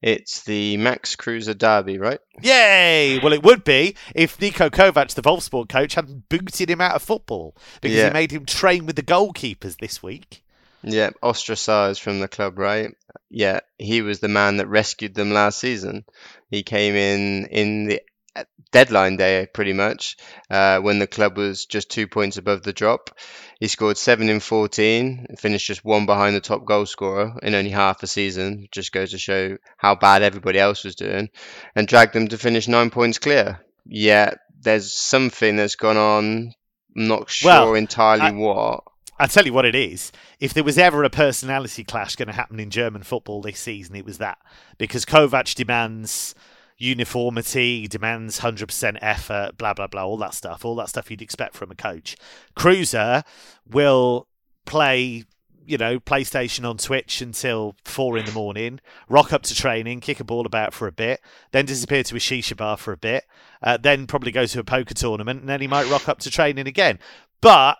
It's 0.00 0.44
the 0.44 0.76
Max 0.76 1.16
Kruse 1.16 1.52
derby, 1.56 1.98
right? 1.98 2.20
Yay! 2.40 3.18
Well, 3.18 3.32
it 3.32 3.42
would 3.42 3.64
be 3.64 3.96
if 4.14 4.38
Niko 4.38 4.70
Kovac, 4.70 5.14
the 5.14 5.22
Wolfsburg 5.22 5.68
coach, 5.68 5.94
hadn't 5.94 6.28
booted 6.28 6.70
him 6.70 6.80
out 6.80 6.94
of 6.94 7.02
football 7.02 7.56
because 7.80 7.96
yeah. 7.96 8.06
he 8.06 8.12
made 8.12 8.30
him 8.30 8.46
train 8.46 8.86
with 8.86 8.94
the 8.94 9.02
goalkeepers 9.02 9.78
this 9.78 10.00
week. 10.00 10.44
Yeah, 10.82 11.10
ostracized 11.22 12.00
from 12.00 12.20
the 12.20 12.28
club, 12.28 12.58
right? 12.58 12.94
Yeah, 13.30 13.60
he 13.78 14.02
was 14.02 14.20
the 14.20 14.28
man 14.28 14.58
that 14.58 14.68
rescued 14.68 15.14
them 15.14 15.32
last 15.32 15.58
season. 15.58 16.04
He 16.50 16.62
came 16.62 16.94
in 16.94 17.46
in 17.46 17.84
the 17.86 18.02
uh, 18.36 18.44
deadline 18.70 19.16
day, 19.16 19.46
pretty 19.52 19.72
much, 19.72 20.16
uh, 20.50 20.78
when 20.78 20.98
the 20.98 21.06
club 21.06 21.36
was 21.36 21.66
just 21.66 21.90
two 21.90 22.06
points 22.06 22.36
above 22.36 22.62
the 22.62 22.72
drop. 22.72 23.10
He 23.58 23.66
scored 23.66 23.96
seven 23.96 24.28
in 24.28 24.38
14, 24.38 25.26
finished 25.36 25.66
just 25.66 25.84
one 25.84 26.06
behind 26.06 26.36
the 26.36 26.40
top 26.40 26.64
goal 26.64 26.86
scorer 26.86 27.34
in 27.42 27.54
only 27.54 27.70
half 27.70 28.02
a 28.04 28.06
season. 28.06 28.68
Just 28.70 28.92
goes 28.92 29.10
to 29.10 29.18
show 29.18 29.58
how 29.76 29.96
bad 29.96 30.22
everybody 30.22 30.60
else 30.60 30.84
was 30.84 30.94
doing, 30.94 31.28
and 31.74 31.88
dragged 31.88 32.12
them 32.12 32.28
to 32.28 32.38
finish 32.38 32.68
nine 32.68 32.90
points 32.90 33.18
clear. 33.18 33.60
Yeah, 33.84 34.34
there's 34.60 34.92
something 34.92 35.56
that's 35.56 35.74
gone 35.76 35.96
on. 35.96 36.52
I'm 36.96 37.08
not 37.08 37.30
sure 37.30 37.50
well, 37.50 37.74
entirely 37.74 38.22
I, 38.22 38.30
what. 38.30 38.84
I'll 39.18 39.28
tell 39.28 39.46
you 39.46 39.52
what 39.52 39.64
it 39.64 39.74
is. 39.74 40.12
If 40.38 40.54
there 40.54 40.64
was 40.64 40.78
ever 40.78 41.02
a 41.02 41.10
personality 41.10 41.82
clash 41.82 42.16
going 42.16 42.28
to 42.28 42.34
happen 42.34 42.60
in 42.60 42.70
German 42.70 43.02
football 43.02 43.42
this 43.42 43.58
season, 43.58 43.96
it 43.96 44.04
was 44.04 44.18
that. 44.18 44.38
Because 44.78 45.04
Kovac 45.04 45.54
demands 45.54 46.34
uniformity, 46.78 47.88
demands 47.88 48.40
100% 48.40 48.98
effort, 49.02 49.58
blah, 49.58 49.74
blah, 49.74 49.88
blah, 49.88 50.06
all 50.06 50.16
that 50.18 50.34
stuff, 50.34 50.64
all 50.64 50.76
that 50.76 50.88
stuff 50.88 51.10
you'd 51.10 51.22
expect 51.22 51.56
from 51.56 51.72
a 51.72 51.74
coach. 51.74 52.16
Kruse 52.54 53.24
will 53.68 54.28
play, 54.64 55.24
you 55.66 55.76
know, 55.76 55.98
PlayStation 55.98 56.68
on 56.68 56.76
Twitch 56.76 57.20
until 57.20 57.74
four 57.84 58.16
in 58.16 58.24
the 58.24 58.32
morning, 58.32 58.78
rock 59.08 59.32
up 59.32 59.42
to 59.42 59.54
training, 59.54 59.98
kick 59.98 60.20
a 60.20 60.24
ball 60.24 60.46
about 60.46 60.72
for 60.72 60.86
a 60.86 60.92
bit, 60.92 61.20
then 61.50 61.66
disappear 61.66 62.04
to 62.04 62.14
a 62.14 62.20
shisha 62.20 62.56
bar 62.56 62.76
for 62.76 62.92
a 62.92 62.96
bit, 62.96 63.24
uh, 63.64 63.76
then 63.76 64.06
probably 64.06 64.30
go 64.30 64.46
to 64.46 64.60
a 64.60 64.64
poker 64.64 64.94
tournament, 64.94 65.40
and 65.40 65.48
then 65.48 65.60
he 65.60 65.66
might 65.66 65.90
rock 65.90 66.08
up 66.08 66.20
to 66.20 66.30
training 66.30 66.68
again. 66.68 67.00
But 67.40 67.78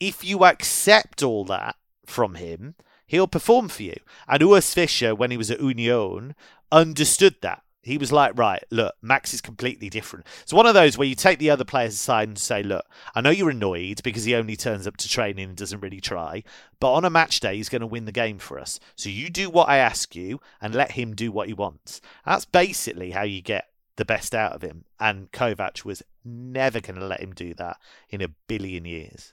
if 0.00 0.24
you 0.24 0.44
accept 0.44 1.22
all 1.22 1.44
that 1.44 1.76
from 2.04 2.34
him, 2.34 2.74
he'll 3.06 3.28
perform 3.28 3.68
for 3.68 3.82
you. 3.82 3.96
And 4.26 4.42
Urs 4.42 4.72
Fischer, 4.72 5.14
when 5.14 5.30
he 5.30 5.36
was 5.36 5.50
at 5.50 5.60
Union, 5.60 6.34
understood 6.72 7.36
that. 7.42 7.62
He 7.82 7.96
was 7.96 8.12
like, 8.12 8.38
right, 8.38 8.62
look, 8.70 8.94
Max 9.00 9.32
is 9.32 9.40
completely 9.40 9.88
different. 9.88 10.26
It's 10.42 10.52
one 10.52 10.66
of 10.66 10.74
those 10.74 10.98
where 10.98 11.08
you 11.08 11.14
take 11.14 11.38
the 11.38 11.48
other 11.48 11.64
players 11.64 11.94
aside 11.94 12.28
and 12.28 12.38
say, 12.38 12.62
look, 12.62 12.84
I 13.14 13.22
know 13.22 13.30
you're 13.30 13.50
annoyed 13.50 14.02
because 14.02 14.24
he 14.24 14.34
only 14.34 14.54
turns 14.54 14.86
up 14.86 14.98
to 14.98 15.08
training 15.08 15.48
and 15.48 15.56
doesn't 15.56 15.80
really 15.80 16.00
try, 16.00 16.42
but 16.78 16.92
on 16.92 17.06
a 17.06 17.10
match 17.10 17.40
day, 17.40 17.56
he's 17.56 17.70
going 17.70 17.80
to 17.80 17.86
win 17.86 18.04
the 18.04 18.12
game 18.12 18.38
for 18.38 18.58
us. 18.58 18.80
So 18.96 19.08
you 19.08 19.30
do 19.30 19.48
what 19.48 19.70
I 19.70 19.78
ask 19.78 20.14
you 20.14 20.40
and 20.60 20.74
let 20.74 20.92
him 20.92 21.14
do 21.14 21.32
what 21.32 21.48
he 21.48 21.54
wants. 21.54 22.02
That's 22.26 22.44
basically 22.44 23.12
how 23.12 23.22
you 23.22 23.40
get 23.40 23.68
the 23.96 24.04
best 24.04 24.34
out 24.34 24.52
of 24.52 24.62
him. 24.62 24.84
And 24.98 25.32
Kovac 25.32 25.82
was 25.82 26.02
never 26.22 26.80
going 26.80 27.00
to 27.00 27.06
let 27.06 27.20
him 27.20 27.32
do 27.32 27.54
that 27.54 27.78
in 28.10 28.20
a 28.20 28.28
billion 28.28 28.84
years. 28.84 29.32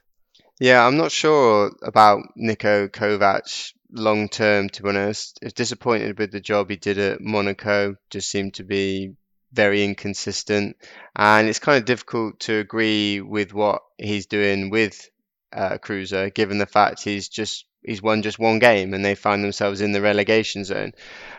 Yeah, 0.60 0.86
I'm 0.86 0.98
not 0.98 1.12
sure 1.12 1.72
about 1.84 2.24
Niko 2.38 2.90
Kovac 2.90 3.74
long 3.92 4.28
term, 4.28 4.70
to 4.70 4.84
be 4.84 4.90
honest. 4.90 5.40
I 5.42 5.46
was 5.46 5.54
disappointed 5.54 6.18
with 6.18 6.32
the 6.32 6.40
job 6.40 6.70
he 6.70 6.76
did 6.78 6.98
at 6.98 7.22
Monaco, 7.22 7.96
just 8.10 8.30
seemed 8.30 8.56
to 8.56 8.64
be 8.64 9.14
very 9.54 9.84
inconsistent. 9.84 10.78
And 11.16 11.48
it's 11.48 11.60
kind 11.60 11.78
of 11.78 11.86
difficult 11.86 12.40
to 12.42 12.58
agree 12.58 13.22
with 13.22 13.54
what 13.54 13.82
he's 13.98 14.26
doing 14.26 14.70
with 14.70 15.10
uh, 15.54 15.78
Kruse, 15.78 16.34
given 16.34 16.58
the 16.58 16.66
fact 16.66 17.04
he's 17.04 17.30
just 17.30 17.66
he's 17.84 18.02
won 18.02 18.22
just 18.22 18.40
one 18.40 18.60
game 18.60 18.94
and 18.94 19.06
they 19.06 19.16
find 19.16 19.44
themselves 19.44 19.80
in 19.82 19.92
the 19.92 20.02
relegation 20.02 20.66
zone. 20.66 20.92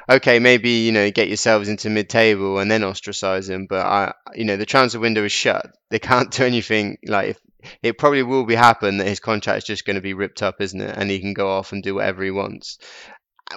Okay, 0.09 0.39
maybe 0.39 0.71
you 0.71 0.93
know 0.93 1.11
get 1.11 1.29
yourselves 1.29 1.69
into 1.69 1.91
mid-table 1.91 2.59
and 2.59 2.71
then 2.71 2.85
ostracize 2.85 3.49
him, 3.49 3.67
but 3.67 3.85
I, 3.85 4.15
you 4.35 4.45
know, 4.45 4.57
the 4.57 4.65
transfer 4.67 5.01
window 5.01 5.25
is 5.25 5.33
shut. 5.33 5.71
They 5.91 5.99
can't 5.99 6.31
do 6.33 6.45
anything. 6.45 6.99
Like 7.05 7.31
if 7.31 7.39
it 7.83 7.99
probably 7.99 8.23
will 8.23 8.44
be 8.44 8.55
happen 8.55 8.99
that 8.99 9.07
his 9.07 9.21
contract 9.21 9.59
is 9.59 9.64
just 9.64 9.85
going 9.85 9.97
to 9.97 10.03
be 10.03 10.14
ripped 10.14 10.42
up, 10.42 10.61
isn't 10.61 10.81
it? 10.81 10.97
And 10.97 11.11
he 11.11 11.21
can 11.21 11.35
go 11.35 11.51
off 11.51 11.73
and 11.73 11.83
do 11.83 11.94
whatever 11.94 12.23
he 12.23 12.31
wants. 12.31 12.79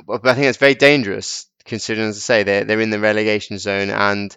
But 0.06 0.26
I 0.26 0.34
think 0.34 0.48
it's 0.48 0.58
very 0.58 0.76
dangerous, 0.76 1.48
considering, 1.66 2.10
as 2.10 2.18
I 2.18 2.20
say, 2.20 2.44
they're 2.44 2.64
they're 2.64 2.82
in 2.82 2.90
the 2.90 3.00
relegation 3.00 3.58
zone 3.58 3.90
and 3.90 4.36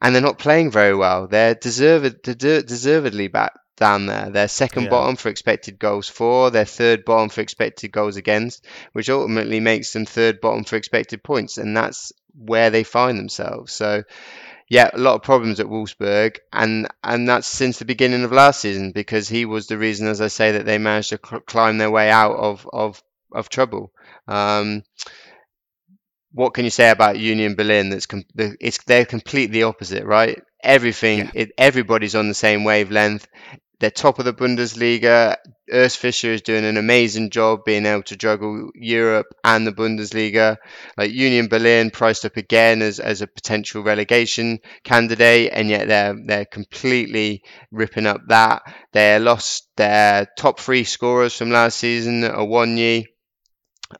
and 0.00 0.14
they're 0.14 0.22
not 0.22 0.38
playing 0.38 0.70
very 0.70 0.94
well. 0.94 1.26
They're 1.26 1.54
deserved 1.54 2.22
deservedly 2.22 3.28
back 3.28 3.52
down 3.76 4.06
there. 4.06 4.30
They're 4.30 4.48
second 4.48 4.84
yeah. 4.84 4.90
bottom 4.90 5.16
for 5.16 5.28
expected 5.28 5.78
goals 5.78 6.08
for. 6.08 6.50
They're 6.50 6.64
third 6.64 7.04
bottom 7.04 7.28
for 7.28 7.40
expected 7.40 7.90
goals 7.92 8.16
against, 8.16 8.64
which 8.92 9.10
ultimately 9.10 9.60
makes 9.60 9.92
them 9.92 10.06
third 10.06 10.40
bottom 10.40 10.64
for 10.64 10.76
expected 10.76 11.22
points, 11.22 11.58
and 11.58 11.76
that's 11.76 12.12
where 12.34 12.70
they 12.70 12.84
find 12.84 13.18
themselves. 13.18 13.72
So 13.72 14.04
yeah, 14.72 14.88
a 14.90 14.98
lot 14.98 15.16
of 15.16 15.22
problems 15.22 15.60
at 15.60 15.66
Wolfsburg, 15.66 16.38
and 16.50 16.88
and 17.04 17.28
that's 17.28 17.46
since 17.46 17.78
the 17.78 17.84
beginning 17.84 18.24
of 18.24 18.32
last 18.32 18.62
season 18.62 18.92
because 18.92 19.28
he 19.28 19.44
was 19.44 19.66
the 19.66 19.76
reason, 19.76 20.08
as 20.08 20.22
I 20.22 20.28
say, 20.28 20.52
that 20.52 20.64
they 20.64 20.78
managed 20.78 21.10
to 21.10 21.20
cl- 21.22 21.42
climb 21.42 21.76
their 21.76 21.90
way 21.90 22.10
out 22.10 22.36
of 22.36 22.66
of 22.72 23.02
of 23.32 23.50
trouble. 23.50 23.92
Um, 24.26 24.82
what 26.32 26.54
can 26.54 26.64
you 26.64 26.70
say 26.70 26.88
about 26.88 27.18
Union 27.18 27.54
Berlin? 27.54 27.90
That's 27.90 28.06
com- 28.06 28.24
it's 28.34 28.82
they're 28.84 29.04
completely 29.04 29.62
opposite, 29.62 30.06
right? 30.06 30.40
everything. 30.62 31.18
Yeah. 31.18 31.30
It, 31.34 31.52
everybody's 31.58 32.14
on 32.14 32.28
the 32.28 32.34
same 32.34 32.64
wavelength. 32.64 33.26
They're 33.82 33.90
top 33.90 34.20
of 34.20 34.24
the 34.24 34.32
Bundesliga. 34.32 35.38
Urs 35.68 35.96
Fischer 35.96 36.32
is 36.32 36.42
doing 36.42 36.64
an 36.64 36.76
amazing 36.76 37.30
job 37.30 37.64
being 37.64 37.84
able 37.84 38.04
to 38.04 38.16
juggle 38.16 38.70
Europe 38.76 39.26
and 39.42 39.66
the 39.66 39.72
Bundesliga. 39.72 40.58
Like 40.96 41.10
Union 41.10 41.48
Berlin 41.48 41.90
priced 41.90 42.24
up 42.24 42.36
again 42.36 42.80
as, 42.80 43.00
as 43.00 43.22
a 43.22 43.26
potential 43.26 43.82
relegation 43.82 44.60
candidate, 44.84 45.50
and 45.52 45.68
yet 45.68 45.88
they're 45.88 46.14
they're 46.24 46.44
completely 46.44 47.42
ripping 47.72 48.06
up 48.06 48.20
that. 48.28 48.62
They 48.92 49.18
lost 49.18 49.66
their 49.76 50.28
top 50.38 50.60
three 50.60 50.84
scorers 50.84 51.36
from 51.36 51.50
last 51.50 51.76
season, 51.76 52.22
Awoniyi, 52.22 53.06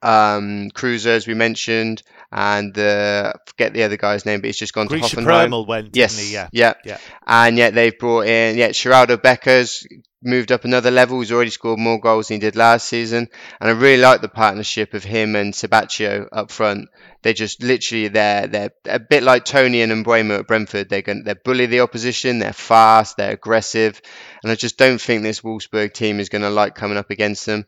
um, 0.03 0.71
Kruse, 0.71 1.07
as 1.07 1.27
we 1.27 1.35
mentioned, 1.35 2.03
and 2.31 2.77
uh, 2.79 3.33
forget 3.47 3.75
the 3.75 3.83
other 3.83 3.97
guy's 3.97 4.25
name, 4.25 4.41
but 4.41 4.47
he's 4.47 4.57
just 4.57 4.73
gone 4.73 4.89
to 4.89 4.99
Grisha 4.99 5.17
Hoffenheim. 5.17 5.49
Prömel 5.51 5.67
went, 5.67 5.97
Yes? 5.97 6.33
Yeah. 6.33 6.49
yeah, 6.53 6.75
Yeah. 6.85 6.99
And 7.27 7.59
yet 7.59 7.75
they've 7.75 7.99
brought 7.99 8.27
in, 8.27 8.57
yeah, 8.57 8.69
Sheraldo 8.69 9.21
Becker's 9.21 9.87
moved 10.23 10.53
up 10.53 10.65
another 10.65 10.91
level. 10.91 11.21
He's 11.21 11.33
already 11.33 11.51
scored 11.51 11.79
more 11.79 12.01
goals 12.01 12.29
than 12.29 12.37
he 12.37 12.41
did 12.41 12.57
last 12.57 12.89
season, 12.89 13.29
and 13.61 13.71
I 13.71 13.73
really 13.73 14.03
like 14.03 14.21
the 14.21 14.29
partnership 14.29 14.95
of 14.95 15.05
him 15.05 15.37
and 15.37 15.53
Siebatcheu 15.53 16.29
up 16.33 16.51
front. 16.51 16.89
They're 17.23 17.33
just 17.33 17.63
literally 17.63 18.09
they're 18.09 18.47
they're 18.47 18.73
a 18.87 18.99
bit 18.99 19.23
like 19.23 19.45
Toney 19.45 19.83
and 19.83 20.05
Mbeumo 20.05 20.41
at 20.41 20.47
Brentford. 20.47 20.89
They're 20.89 21.03
going 21.03 21.25
they 21.25 21.35
bully 21.35 21.67
the 21.67 21.81
opposition. 21.81 22.39
They're 22.39 22.53
fast. 22.53 23.17
They're 23.17 23.33
aggressive, 23.33 24.01
and 24.43 24.51
I 24.51 24.55
just 24.55 24.79
don't 24.79 25.01
think 25.01 25.23
this 25.23 25.41
Wolfsburg 25.41 25.93
team 25.93 26.21
is 26.21 26.29
going 26.29 26.43
to 26.43 26.51
like 26.51 26.75
coming 26.75 26.99
up 26.99 27.11
against 27.11 27.47
them. 27.47 27.67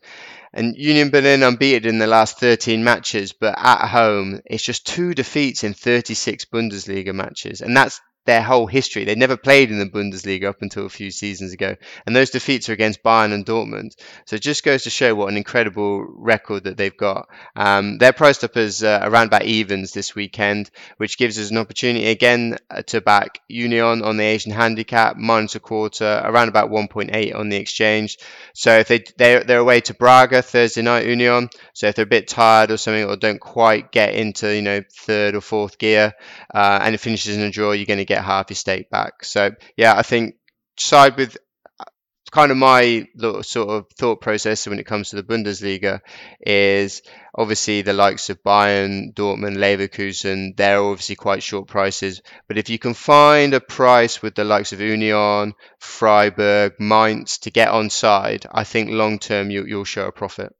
And 0.53 0.75
Union 0.77 1.09
Berlin 1.09 1.43
unbeaten 1.43 1.89
in 1.89 1.99
the 1.99 2.07
last 2.07 2.39
13 2.39 2.83
matches, 2.83 3.33
but 3.33 3.55
at 3.57 3.87
home 3.89 4.39
it's 4.45 4.63
just 4.63 4.87
two 4.87 5.13
defeats 5.13 5.65
in 5.65 5.73
36 5.73 6.45
Bundesliga 6.45 7.13
matches, 7.13 7.61
and 7.61 7.75
that's 7.75 7.99
their 8.25 8.41
whole 8.41 8.67
history. 8.67 9.05
They 9.05 9.15
never 9.15 9.37
played 9.37 9.71
in 9.71 9.79
the 9.79 9.85
Bundesliga 9.85 10.45
up 10.45 10.61
until 10.61 10.85
a 10.85 10.89
few 10.89 11.11
seasons 11.11 11.53
ago, 11.53 11.75
and 12.05 12.15
those 12.15 12.31
defeats 12.31 12.69
are 12.69 12.73
against 12.73 13.03
Bayern 13.03 13.33
and 13.33 13.45
Dortmund. 13.45 13.95
So 14.25 14.35
it 14.35 14.41
just 14.41 14.63
goes 14.63 14.83
to 14.83 14.89
show 14.89 15.13
what 15.15 15.29
an 15.29 15.37
incredible 15.37 16.05
record 16.07 16.63
that 16.65 16.77
they've 16.77 16.95
got. 16.95 17.27
Um, 17.55 17.97
they're 17.97 18.13
priced 18.13 18.43
up 18.43 18.57
as 18.57 18.83
uh, 18.83 18.99
around 19.03 19.27
about 19.27 19.45
evens 19.45 19.91
this 19.91 20.15
weekend, 20.15 20.71
which 20.97 21.17
gives 21.17 21.39
us 21.39 21.51
an 21.51 21.57
opportunity 21.57 22.07
again 22.07 22.57
uh, 22.69 22.81
to 22.83 23.01
back 23.01 23.39
Union 23.47 24.01
on 24.01 24.17
the 24.17 24.23
Asian 24.23 24.51
handicap, 24.51 25.17
minus 25.17 25.55
a 25.55 25.59
quarter, 25.59 26.21
around 26.23 26.49
about 26.49 26.71
1.8 26.71 27.35
on 27.35 27.49
the 27.49 27.57
exchange. 27.57 28.17
So 28.53 28.77
if 28.79 28.87
they 28.87 29.03
they're, 29.17 29.43
they're 29.43 29.59
away 29.59 29.81
to 29.81 29.93
Braga 29.93 30.41
Thursday 30.41 30.81
night, 30.81 31.05
Union. 31.05 31.49
So 31.73 31.87
if 31.87 31.95
they're 31.95 32.03
a 32.03 32.07
bit 32.07 32.27
tired 32.27 32.71
or 32.71 32.77
something, 32.77 33.05
or 33.05 33.15
don't 33.15 33.39
quite 33.39 33.91
get 33.91 34.15
into 34.15 34.53
you 34.53 34.61
know 34.61 34.81
third 34.91 35.35
or 35.35 35.41
fourth 35.41 35.77
gear, 35.77 36.13
uh, 36.53 36.79
and 36.81 36.95
it 36.95 36.99
finishes 36.99 37.35
in 37.35 37.43
a 37.43 37.51
draw, 37.51 37.71
you're 37.71 37.85
going 37.85 37.99
to 37.99 38.05
get 38.05 38.14
half 38.21 38.49
your 38.49 38.55
stake 38.55 38.89
back. 38.89 39.23
So 39.23 39.51
yeah, 39.75 39.95
I 39.95 40.01
think 40.01 40.35
side 40.77 41.17
with 41.17 41.37
uh, 41.79 41.85
kind 42.31 42.51
of 42.51 42.57
my 42.57 43.07
sort 43.41 43.69
of 43.69 43.85
thought 43.97 44.21
process 44.21 44.67
when 44.67 44.79
it 44.79 44.85
comes 44.85 45.09
to 45.09 45.15
the 45.15 45.23
Bundesliga 45.23 46.01
is 46.39 47.01
obviously 47.33 47.81
the 47.81 47.93
likes 47.93 48.29
of 48.29 48.43
Bayern, 48.43 49.13
Dortmund, 49.13 49.57
Leverkusen, 49.57 50.55
they're 50.55 50.81
obviously 50.81 51.15
quite 51.15 51.43
short 51.43 51.67
prices. 51.67 52.21
But 52.47 52.57
if 52.57 52.69
you 52.69 52.79
can 52.79 52.93
find 52.93 53.53
a 53.53 53.59
price 53.59 54.21
with 54.21 54.35
the 54.35 54.43
likes 54.43 54.73
of 54.73 54.79
Union, 54.79 55.53
Freiburg, 55.79 56.73
Mainz 56.79 57.39
to 57.39 57.51
get 57.51 57.69
on 57.69 57.89
side, 57.89 58.45
I 58.51 58.63
think 58.63 58.89
long 58.89 59.19
term 59.19 59.51
you, 59.51 59.65
you'll 59.65 59.83
show 59.83 60.07
a 60.07 60.11
profit. 60.11 60.53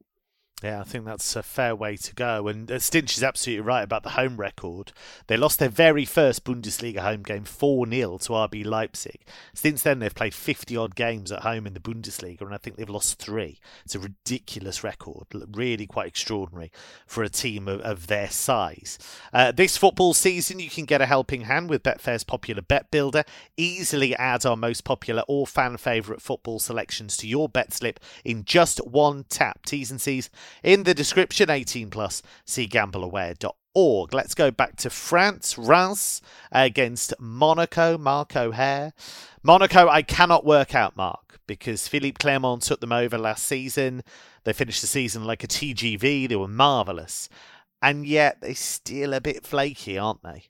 Yeah, 0.63 0.79
I 0.79 0.83
think 0.83 1.03
that's 1.03 1.35
a 1.35 1.43
fair 1.43 1.75
way 1.75 1.97
to 1.97 2.15
go. 2.15 2.47
And 2.47 2.71
uh, 2.71 2.79
Stinch 2.79 3.17
is 3.17 3.23
absolutely 3.23 3.59
right 3.59 3.83
about 3.83 4.03
the 4.03 4.11
home 4.11 4.37
record. 4.37 4.93
They 5.27 5.35
lost 5.35 5.59
their 5.59 5.67
very 5.67 6.05
first 6.05 6.45
Bundesliga 6.45 6.99
home 6.99 7.23
game 7.23 7.43
4 7.43 7.85
0 7.89 8.17
to 8.19 8.29
RB 8.29 8.65
Leipzig. 8.65 9.19
Since 9.53 9.83
then, 9.83 9.99
they've 9.99 10.15
played 10.15 10.33
50 10.33 10.77
odd 10.77 10.95
games 10.95 11.29
at 11.33 11.41
home 11.41 11.67
in 11.67 11.73
the 11.73 11.81
Bundesliga, 11.81 12.41
and 12.41 12.53
I 12.53 12.57
think 12.57 12.77
they've 12.77 12.89
lost 12.89 13.19
three. 13.19 13.59
It's 13.83 13.95
a 13.95 13.99
ridiculous 13.99 14.81
record, 14.81 15.27
really 15.53 15.85
quite 15.85 16.07
extraordinary 16.07 16.71
for 17.05 17.21
a 17.21 17.29
team 17.29 17.67
of, 17.67 17.81
of 17.81 18.07
their 18.07 18.29
size. 18.29 18.97
Uh, 19.33 19.51
this 19.51 19.75
football 19.75 20.13
season, 20.13 20.59
you 20.59 20.69
can 20.69 20.85
get 20.85 21.01
a 21.01 21.05
helping 21.05 21.41
hand 21.41 21.69
with 21.69 21.83
Betfair's 21.83 22.23
popular 22.23 22.61
Bet 22.61 22.89
Builder. 22.91 23.25
Easily 23.57 24.15
add 24.15 24.45
our 24.45 24.55
most 24.55 24.85
popular 24.85 25.23
or 25.27 25.45
fan 25.45 25.75
favourite 25.75 26.21
football 26.21 26.59
selections 26.59 27.17
to 27.17 27.27
your 27.27 27.49
bet 27.49 27.73
slip 27.73 27.99
in 28.23 28.45
just 28.45 28.79
one 28.87 29.25
tap. 29.27 29.65
T's 29.65 29.91
and 29.91 29.99
C's 29.99 30.29
in 30.63 30.83
the 30.83 30.93
description 30.93 31.49
18 31.49 31.89
plus 31.89 32.21
see 32.45 32.67
gambleaware.org 32.67 34.13
let's 34.13 34.35
go 34.35 34.51
back 34.51 34.75
to 34.77 34.89
france. 34.89 35.57
Reims 35.57 36.21
against 36.51 37.13
monaco. 37.19 37.97
Marco 37.97 38.49
o'hare. 38.49 38.93
Monaco 39.43 39.87
i 39.87 40.01
cannot 40.01 40.45
work 40.45 40.75
out 40.75 40.95
mark 40.95 41.39
because 41.47 41.87
philippe 41.87 42.17
clement 42.19 42.63
took 42.63 42.79
them 42.79 42.91
over 42.91 43.17
last 43.17 43.45
season. 43.45 44.03
They 44.43 44.53
finished 44.53 44.81
the 44.81 44.87
season 44.87 45.25
like 45.25 45.43
a 45.43 45.47
tgv 45.47 46.29
they 46.29 46.35
were 46.35 46.47
marvellous. 46.47 47.29
And 47.81 48.05
yet 48.05 48.41
they're 48.41 48.55
still 48.55 49.13
a 49.13 49.21
bit 49.21 49.45
flaky 49.45 49.97
aren't 49.97 50.23
they 50.23 50.45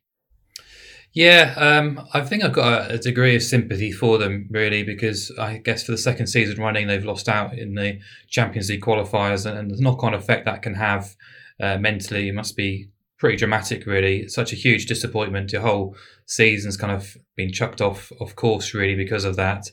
Yeah, 1.16 1.54
um, 1.56 2.06
I 2.14 2.22
think 2.22 2.44
I've 2.44 2.52
got 2.52 2.92
a, 2.92 2.96
a, 2.96 2.98
degree 2.98 3.38
of 3.38 3.42
sympathy 3.42 3.90
for 3.90 4.18
them, 4.18 4.48
really, 4.52 4.84
because 4.84 5.32
I 5.40 5.60
guess 5.60 5.86
for 5.86 5.94
the 5.94 5.98
second 5.98 6.28
season 6.28 6.62
running, 6.62 6.88
they've 6.88 7.06
lost 7.06 7.30
out 7.30 7.58
in 7.58 7.74
the 7.74 8.00
Champions 8.28 8.70
League 8.70 8.82
qualifiers, 8.82 9.46
and, 9.46 9.58
and 9.58 9.72
the 9.72 9.82
knock 9.82 10.04
on 10.04 10.14
effect 10.14 10.44
that 10.44 10.62
can 10.62 10.74
have 10.74 11.16
uh, 11.62 11.78
mentally 11.78 12.32
must 12.32 12.58
be 12.58 12.90
pretty 13.18 13.38
dramatic, 13.38 13.86
really. 13.86 14.28
Such 14.28 14.52
a 14.52 14.58
huge 14.58 14.88
disappointment. 14.88 15.54
Your 15.54 15.62
whole 15.62 15.96
season's 16.26 16.76
kind 16.76 16.92
of 16.92 17.16
been 17.38 17.54
chucked 17.54 17.80
off, 17.80 18.12
of 18.20 18.36
course, 18.36 18.74
really, 18.74 18.96
because 18.96 19.24
of 19.24 19.38
that. 19.38 19.68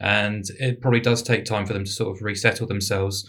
And 0.00 0.44
it 0.58 0.80
probably 0.80 1.00
does 1.00 1.22
take 1.22 1.44
time 1.44 1.64
for 1.64 1.74
them 1.74 1.84
to 1.84 1.92
sort 1.92 2.16
of 2.16 2.24
resettle 2.24 2.66
themselves. 2.66 3.24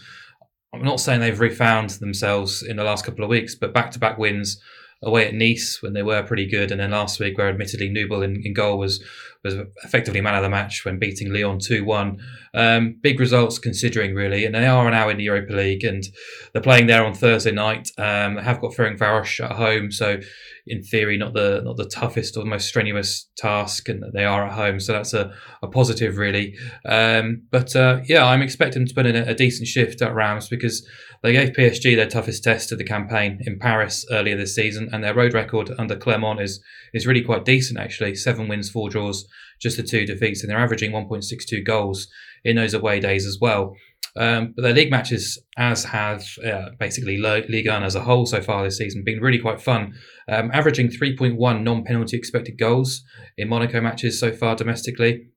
I'm 0.74 0.82
not 0.82 0.98
saying 0.98 1.20
they've 1.20 1.38
refound 1.38 1.90
themselves 1.90 2.64
in 2.64 2.78
the 2.78 2.84
last 2.84 3.04
couple 3.04 3.22
of 3.22 3.30
weeks, 3.30 3.54
but 3.54 3.72
back 3.72 3.92
to 3.92 4.00
back 4.00 4.18
wins 4.18 4.60
away 5.02 5.26
at 5.26 5.34
Nice 5.34 5.78
when 5.80 5.92
they 5.92 6.02
were 6.02 6.22
pretty 6.22 6.46
good, 6.46 6.70
and 6.70 6.80
then 6.80 6.90
last 6.90 7.20
week 7.20 7.38
where 7.38 7.48
admittedly 7.48 7.88
Nubel 7.88 8.24
in, 8.24 8.42
in 8.44 8.52
goal 8.52 8.78
was 8.78 9.02
was 9.42 9.54
effectively 9.84 10.20
man 10.20 10.34
of 10.34 10.42
the 10.42 10.50
match 10.50 10.84
when 10.84 10.98
beating 10.98 11.32
Lyon 11.32 11.58
two 11.58 11.84
one. 11.84 12.18
Um, 12.52 12.96
big 13.00 13.20
results 13.20 13.58
considering 13.58 14.14
really, 14.14 14.44
and 14.44 14.54
they 14.54 14.66
are 14.66 14.90
now 14.90 15.08
in 15.08 15.18
the 15.18 15.24
Europa 15.24 15.52
League 15.52 15.84
and 15.84 16.04
they're 16.52 16.62
playing 16.62 16.86
there 16.86 17.04
on 17.04 17.14
Thursday 17.14 17.52
night. 17.52 17.90
Um, 17.96 18.36
have 18.38 18.60
got 18.60 18.72
Ferencváros 18.72 19.44
at 19.44 19.52
home, 19.52 19.92
so 19.92 20.18
in 20.66 20.82
theory 20.82 21.16
not 21.16 21.34
the 21.34 21.60
not 21.64 21.76
the 21.76 21.86
toughest 21.86 22.36
or 22.36 22.44
most 22.44 22.68
strenuous 22.68 23.28
task, 23.36 23.88
and 23.88 24.02
they 24.12 24.24
are 24.24 24.46
at 24.46 24.52
home, 24.52 24.80
so 24.80 24.92
that's 24.92 25.14
a, 25.14 25.32
a 25.62 25.68
positive 25.68 26.16
really. 26.16 26.56
Um, 26.84 27.42
but 27.50 27.74
uh, 27.76 28.00
yeah, 28.06 28.24
I'm 28.24 28.42
expecting 28.42 28.86
to 28.86 28.94
put 28.94 29.06
in 29.06 29.16
a, 29.16 29.30
a 29.30 29.34
decent 29.34 29.68
shift 29.68 30.02
at 30.02 30.14
Reims 30.14 30.48
because 30.48 30.86
they 31.22 31.32
gave 31.32 31.50
PSG 31.50 31.96
their 31.96 32.08
toughest 32.08 32.42
test 32.42 32.72
of 32.72 32.78
the 32.78 32.84
campaign 32.84 33.40
in 33.42 33.58
Paris 33.58 34.06
earlier 34.10 34.36
this 34.36 34.54
season, 34.54 34.88
and 34.92 35.04
their 35.04 35.14
road 35.14 35.34
record 35.34 35.70
under 35.78 35.96
Clement 35.96 36.40
is 36.40 36.62
is 36.94 37.06
really 37.06 37.22
quite 37.22 37.44
decent 37.44 37.78
actually. 37.78 38.14
Seven 38.14 38.48
wins, 38.48 38.70
four 38.70 38.88
draws, 38.88 39.26
just 39.60 39.76
the 39.76 39.82
two 39.82 40.06
defeats, 40.06 40.42
and 40.42 40.50
they're 40.50 40.58
averaging 40.58 40.92
1.62 40.92 41.64
goals 41.64 42.08
in 42.44 42.56
those 42.56 42.74
away 42.74 43.00
days 43.00 43.26
as 43.26 43.38
well. 43.40 43.74
Um, 44.16 44.54
but 44.56 44.62
their 44.62 44.72
league 44.72 44.90
matches, 44.90 45.38
as 45.56 45.84
have 45.84 46.24
uh, 46.44 46.70
basically 46.78 47.18
Ligue 47.18 47.68
1 47.68 47.82
as 47.82 47.94
a 47.94 48.00
whole 48.00 48.26
so 48.26 48.40
far 48.40 48.64
this 48.64 48.78
season, 48.78 49.04
been 49.04 49.20
really 49.20 49.38
quite 49.38 49.60
fun. 49.60 49.94
Um, 50.28 50.50
averaging 50.52 50.88
3.1 50.88 51.62
non-penalty 51.62 52.16
expected 52.16 52.58
goals 52.58 53.02
in 53.36 53.48
Monaco 53.48 53.80
matches 53.80 54.18
so 54.18 54.32
far 54.32 54.56
domestically, 54.56 55.28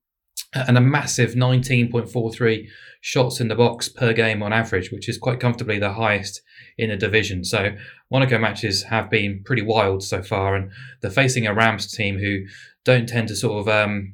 and 0.53 0.77
a 0.77 0.81
massive 0.81 1.33
19.43 1.33 2.67
shots 3.01 3.39
in 3.39 3.47
the 3.47 3.55
box 3.55 3.89
per 3.89 4.13
game 4.13 4.41
on 4.41 4.53
average, 4.53 4.91
which 4.91 5.09
is 5.09 5.17
quite 5.17 5.39
comfortably 5.39 5.77
the 5.77 5.93
highest 5.93 6.41
in 6.77 6.89
the 6.89 6.95
division. 6.95 7.43
So 7.43 7.75
Monaco 8.11 8.37
matches 8.37 8.83
have 8.83 9.09
been 9.09 9.43
pretty 9.45 9.61
wild 9.61 10.03
so 10.03 10.23
far, 10.23 10.55
and 10.55 10.71
they're 11.01 11.11
facing 11.11 11.45
a 11.45 11.53
Reims 11.53 11.91
team 11.91 12.17
who 12.17 12.45
don't 12.83 13.07
tend 13.07 13.27
to 13.29 13.35
sort 13.35 13.59
of 13.59 13.67
um, 13.67 14.13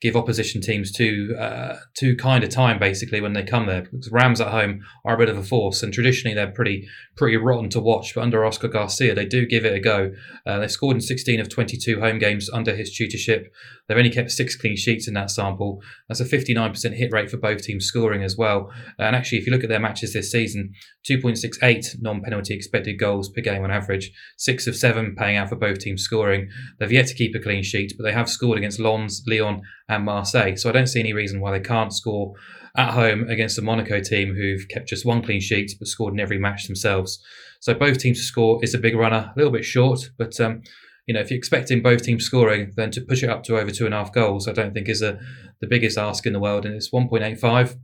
give 0.00 0.16
opposition 0.16 0.62
teams 0.62 0.90
too 0.90 1.36
uh, 1.38 1.76
too 1.94 2.16
kind 2.16 2.42
of 2.42 2.50
time 2.50 2.78
basically 2.78 3.20
when 3.20 3.34
they 3.34 3.42
come 3.42 3.66
there. 3.66 3.82
Because 3.82 4.10
Reims 4.10 4.40
at 4.40 4.48
home 4.48 4.80
are 5.04 5.14
a 5.14 5.18
bit 5.18 5.28
of 5.28 5.36
a 5.36 5.42
force 5.42 5.82
and 5.82 5.92
traditionally 5.92 6.34
they're 6.34 6.50
pretty 6.50 6.88
pretty 7.16 7.36
rotten 7.36 7.68
to 7.70 7.80
watch. 7.80 8.14
But 8.14 8.22
under 8.22 8.44
Oscar 8.44 8.68
Garcia 8.68 9.14
they 9.14 9.26
do 9.26 9.46
give 9.46 9.64
it 9.64 9.74
a 9.74 9.80
go. 9.80 10.12
Uh, 10.46 10.58
they 10.58 10.68
scored 10.68 10.96
in 10.96 11.02
16 11.02 11.40
of 11.40 11.48
22 11.48 12.00
home 12.00 12.18
games 12.18 12.48
under 12.50 12.74
his 12.74 12.96
tutorship. 12.96 13.52
They've 13.86 13.98
only 13.98 14.10
kept 14.10 14.30
six 14.30 14.56
clean 14.56 14.76
sheets 14.76 15.08
in 15.08 15.14
that 15.14 15.30
sample. 15.30 15.82
That's 16.08 16.20
a 16.20 16.24
59% 16.24 16.94
hit 16.94 17.12
rate 17.12 17.30
for 17.30 17.36
both 17.36 17.62
teams 17.62 17.84
scoring 17.84 18.22
as 18.22 18.36
well. 18.36 18.70
And 18.98 19.14
actually 19.14 19.38
if 19.38 19.46
you 19.46 19.52
look 19.52 19.64
at 19.64 19.68
their 19.68 19.80
matches 19.80 20.12
this 20.12 20.30
season 20.30 20.72
2.68 21.10 21.96
non-penalty 22.00 22.54
expected 22.54 22.98
goals 22.98 23.28
per 23.28 23.42
game 23.42 23.64
on 23.64 23.70
average 23.70 24.12
six 24.38 24.66
of 24.66 24.76
seven 24.76 25.14
paying 25.14 25.36
out 25.36 25.48
for 25.48 25.56
both 25.56 25.80
teams 25.80 26.02
scoring. 26.02 26.48
They've 26.78 26.92
yet 26.92 27.08
to 27.08 27.14
keep 27.14 27.34
a 27.34 27.38
clean 27.40 27.62
sheet 27.62 27.92
but 27.98 28.04
they 28.04 28.12
have 28.12 28.30
scored 28.30 28.56
against 28.56 28.80
Lens 28.80 29.22
Lyon 29.26 29.60
and 29.90 30.04
Marseille. 30.04 30.56
So 30.56 30.68
I 30.68 30.72
don't 30.72 30.86
see 30.86 31.00
any 31.00 31.12
reason 31.12 31.40
why 31.40 31.50
they 31.50 31.60
can't 31.60 31.92
score 31.92 32.34
at 32.76 32.92
home 32.92 33.28
against 33.28 33.56
the 33.56 33.62
Monaco 33.62 34.00
team 34.00 34.34
who've 34.34 34.68
kept 34.68 34.88
just 34.88 35.04
one 35.04 35.22
clean 35.22 35.40
sheet 35.40 35.72
but 35.78 35.88
scored 35.88 36.14
in 36.14 36.20
every 36.20 36.38
match 36.38 36.66
themselves. 36.66 37.22
So 37.60 37.74
both 37.74 37.98
teams 37.98 38.18
to 38.18 38.24
score 38.24 38.62
is 38.62 38.74
a 38.74 38.78
big 38.78 38.94
runner, 38.94 39.32
a 39.34 39.38
little 39.38 39.52
bit 39.52 39.64
short, 39.64 40.10
but 40.16 40.40
um, 40.40 40.62
you 41.06 41.14
know, 41.14 41.20
if 41.20 41.30
you're 41.30 41.38
expecting 41.38 41.82
both 41.82 42.04
teams 42.04 42.24
scoring, 42.24 42.72
then 42.76 42.92
to 42.92 43.00
push 43.00 43.22
it 43.22 43.30
up 43.30 43.42
to 43.44 43.58
over 43.58 43.70
two 43.70 43.84
and 43.84 43.94
a 43.94 43.98
half 43.98 44.12
goals, 44.12 44.46
I 44.46 44.52
don't 44.52 44.72
think 44.72 44.88
is 44.88 45.02
a, 45.02 45.18
the 45.60 45.66
biggest 45.66 45.98
ask 45.98 46.24
in 46.24 46.32
the 46.32 46.38
world. 46.38 46.64
And 46.64 46.74
it's 46.74 46.90
1.85. 46.90 47.76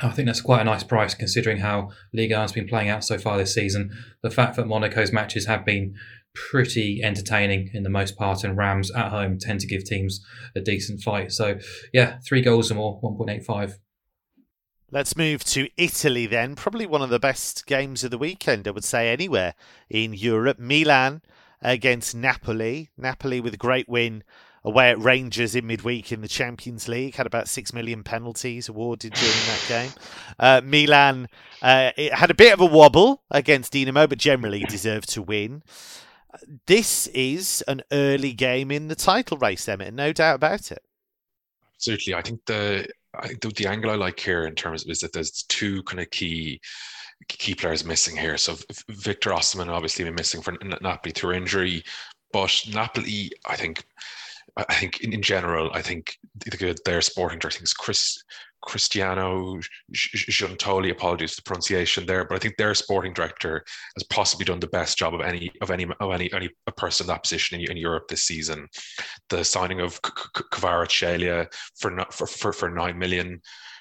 I 0.00 0.10
think 0.10 0.26
that's 0.26 0.40
quite 0.40 0.62
a 0.62 0.64
nice 0.64 0.84
price 0.84 1.14
considering 1.14 1.58
how 1.58 1.90
Ligue 2.12 2.32
1 2.32 2.40
has 2.40 2.52
been 2.52 2.68
playing 2.68 2.88
out 2.88 3.04
so 3.04 3.18
far 3.18 3.36
this 3.36 3.54
season. 3.54 3.90
The 4.22 4.30
fact 4.30 4.56
that 4.56 4.66
Monaco's 4.66 5.12
matches 5.12 5.46
have 5.46 5.64
been 5.64 5.94
pretty 6.34 7.02
entertaining 7.02 7.70
in 7.74 7.82
the 7.82 7.90
most 7.90 8.16
part, 8.16 8.44
and 8.44 8.56
Reims 8.56 8.90
at 8.90 9.10
home 9.10 9.38
tend 9.38 9.60
to 9.60 9.66
give 9.66 9.84
teams 9.84 10.24
a 10.54 10.60
decent 10.60 11.02
fight. 11.02 11.32
So, 11.32 11.58
yeah, 11.92 12.18
three 12.26 12.42
goals 12.42 12.70
or 12.70 12.74
more, 12.74 13.00
1.85. 13.02 13.74
Let's 14.90 15.16
move 15.16 15.44
to 15.44 15.68
Italy 15.76 16.26
then. 16.26 16.54
Probably 16.54 16.86
one 16.86 17.02
of 17.02 17.10
the 17.10 17.18
best 17.18 17.66
games 17.66 18.04
of 18.04 18.10
the 18.10 18.16
weekend, 18.16 18.66
I 18.66 18.70
would 18.70 18.84
say, 18.84 19.12
anywhere 19.12 19.54
in 19.90 20.14
Europe. 20.14 20.58
Milan 20.58 21.20
against 21.60 22.14
Napoli. 22.14 22.88
Napoli 22.96 23.40
with 23.40 23.52
a 23.52 23.58
great 23.58 23.88
win 23.88 24.24
away 24.64 24.90
at 24.90 24.98
Rangers 24.98 25.54
in 25.54 25.66
midweek 25.66 26.10
in 26.10 26.20
the 26.20 26.28
Champions 26.28 26.88
League. 26.88 27.16
Had 27.16 27.26
about 27.26 27.48
six 27.48 27.72
million 27.72 28.02
penalties 28.02 28.68
awarded 28.68 29.12
during 29.12 29.34
that 29.34 29.64
game. 29.68 29.90
Uh, 30.38 30.60
Milan 30.64 31.28
uh, 31.62 31.90
it 31.96 32.14
had 32.14 32.30
a 32.30 32.34
bit 32.34 32.52
of 32.52 32.60
a 32.60 32.66
wobble 32.66 33.22
against 33.30 33.72
Dinamo, 33.72 34.08
but 34.08 34.18
generally 34.18 34.60
deserved 34.64 35.08
to 35.10 35.22
win. 35.22 35.62
This 36.66 37.06
is 37.08 37.62
an 37.68 37.82
early 37.90 38.32
game 38.32 38.70
in 38.70 38.88
the 38.88 38.94
title 38.94 39.38
race, 39.38 39.68
Emmett, 39.68 39.94
no 39.94 40.12
doubt 40.12 40.36
about 40.36 40.70
it. 40.70 40.82
Absolutely. 41.74 42.14
I 42.14 42.22
think 42.22 42.44
the 42.46 42.86
I 43.14 43.28
think 43.28 43.40
the, 43.40 43.48
the 43.48 43.66
angle 43.66 43.90
I 43.90 43.94
like 43.94 44.20
here 44.20 44.46
in 44.46 44.54
terms 44.54 44.84
of 44.84 44.90
is 44.90 45.00
that 45.00 45.12
there's 45.12 45.44
two 45.44 45.82
kind 45.84 46.00
of 46.00 46.10
key 46.10 46.60
key 47.28 47.54
players 47.54 47.84
missing 47.84 48.16
here. 48.16 48.36
So 48.36 48.56
Victor 48.88 49.30
Osimhen 49.30 49.68
obviously 49.68 50.04
been 50.04 50.14
missing 50.14 50.40
for 50.40 50.56
Napoli 50.80 51.12
through 51.12 51.32
injury, 51.32 51.82
but 52.32 52.62
Napoli, 52.72 53.32
I 53.46 53.56
think, 53.56 53.84
I 54.56 54.74
think 54.74 55.00
in, 55.00 55.12
in 55.12 55.22
general, 55.22 55.70
I 55.72 55.82
think 55.82 56.18
the, 56.36 56.78
their 56.84 57.00
sporting 57.00 57.38
director, 57.38 57.56
I 57.56 57.58
think 57.58 57.64
is 57.64 57.72
Chris 57.72 58.22
Cristiano 58.62 59.60
Giuntoli, 59.92 60.90
apologies 60.90 61.34
for 61.34 61.40
the 61.40 61.44
pronunciation 61.44 62.06
there, 62.06 62.24
but 62.24 62.34
I 62.34 62.38
think 62.38 62.56
their 62.56 62.74
sporting 62.74 63.12
director 63.12 63.64
has 63.96 64.02
possibly 64.04 64.44
done 64.44 64.60
the 64.60 64.66
best 64.66 64.98
job 64.98 65.14
of 65.14 65.20
any 65.20 65.50
of 65.60 65.70
any 65.70 65.86
of 66.00 66.12
any 66.12 66.32
any 66.32 66.50
a 66.66 66.72
person 66.72 67.04
in 67.04 67.08
that 67.08 67.22
position 67.22 67.60
in, 67.60 67.70
in 67.70 67.76
Europe 67.76 68.08
this 68.08 68.24
season. 68.24 68.68
The 69.28 69.44
signing 69.44 69.80
of 69.80 70.00
Kvaratskhelia 70.02 71.46
for 71.78 72.04
for 72.10 72.26
for 72.26 72.52
for 72.52 72.70
nine 72.70 72.98
million 72.98 73.40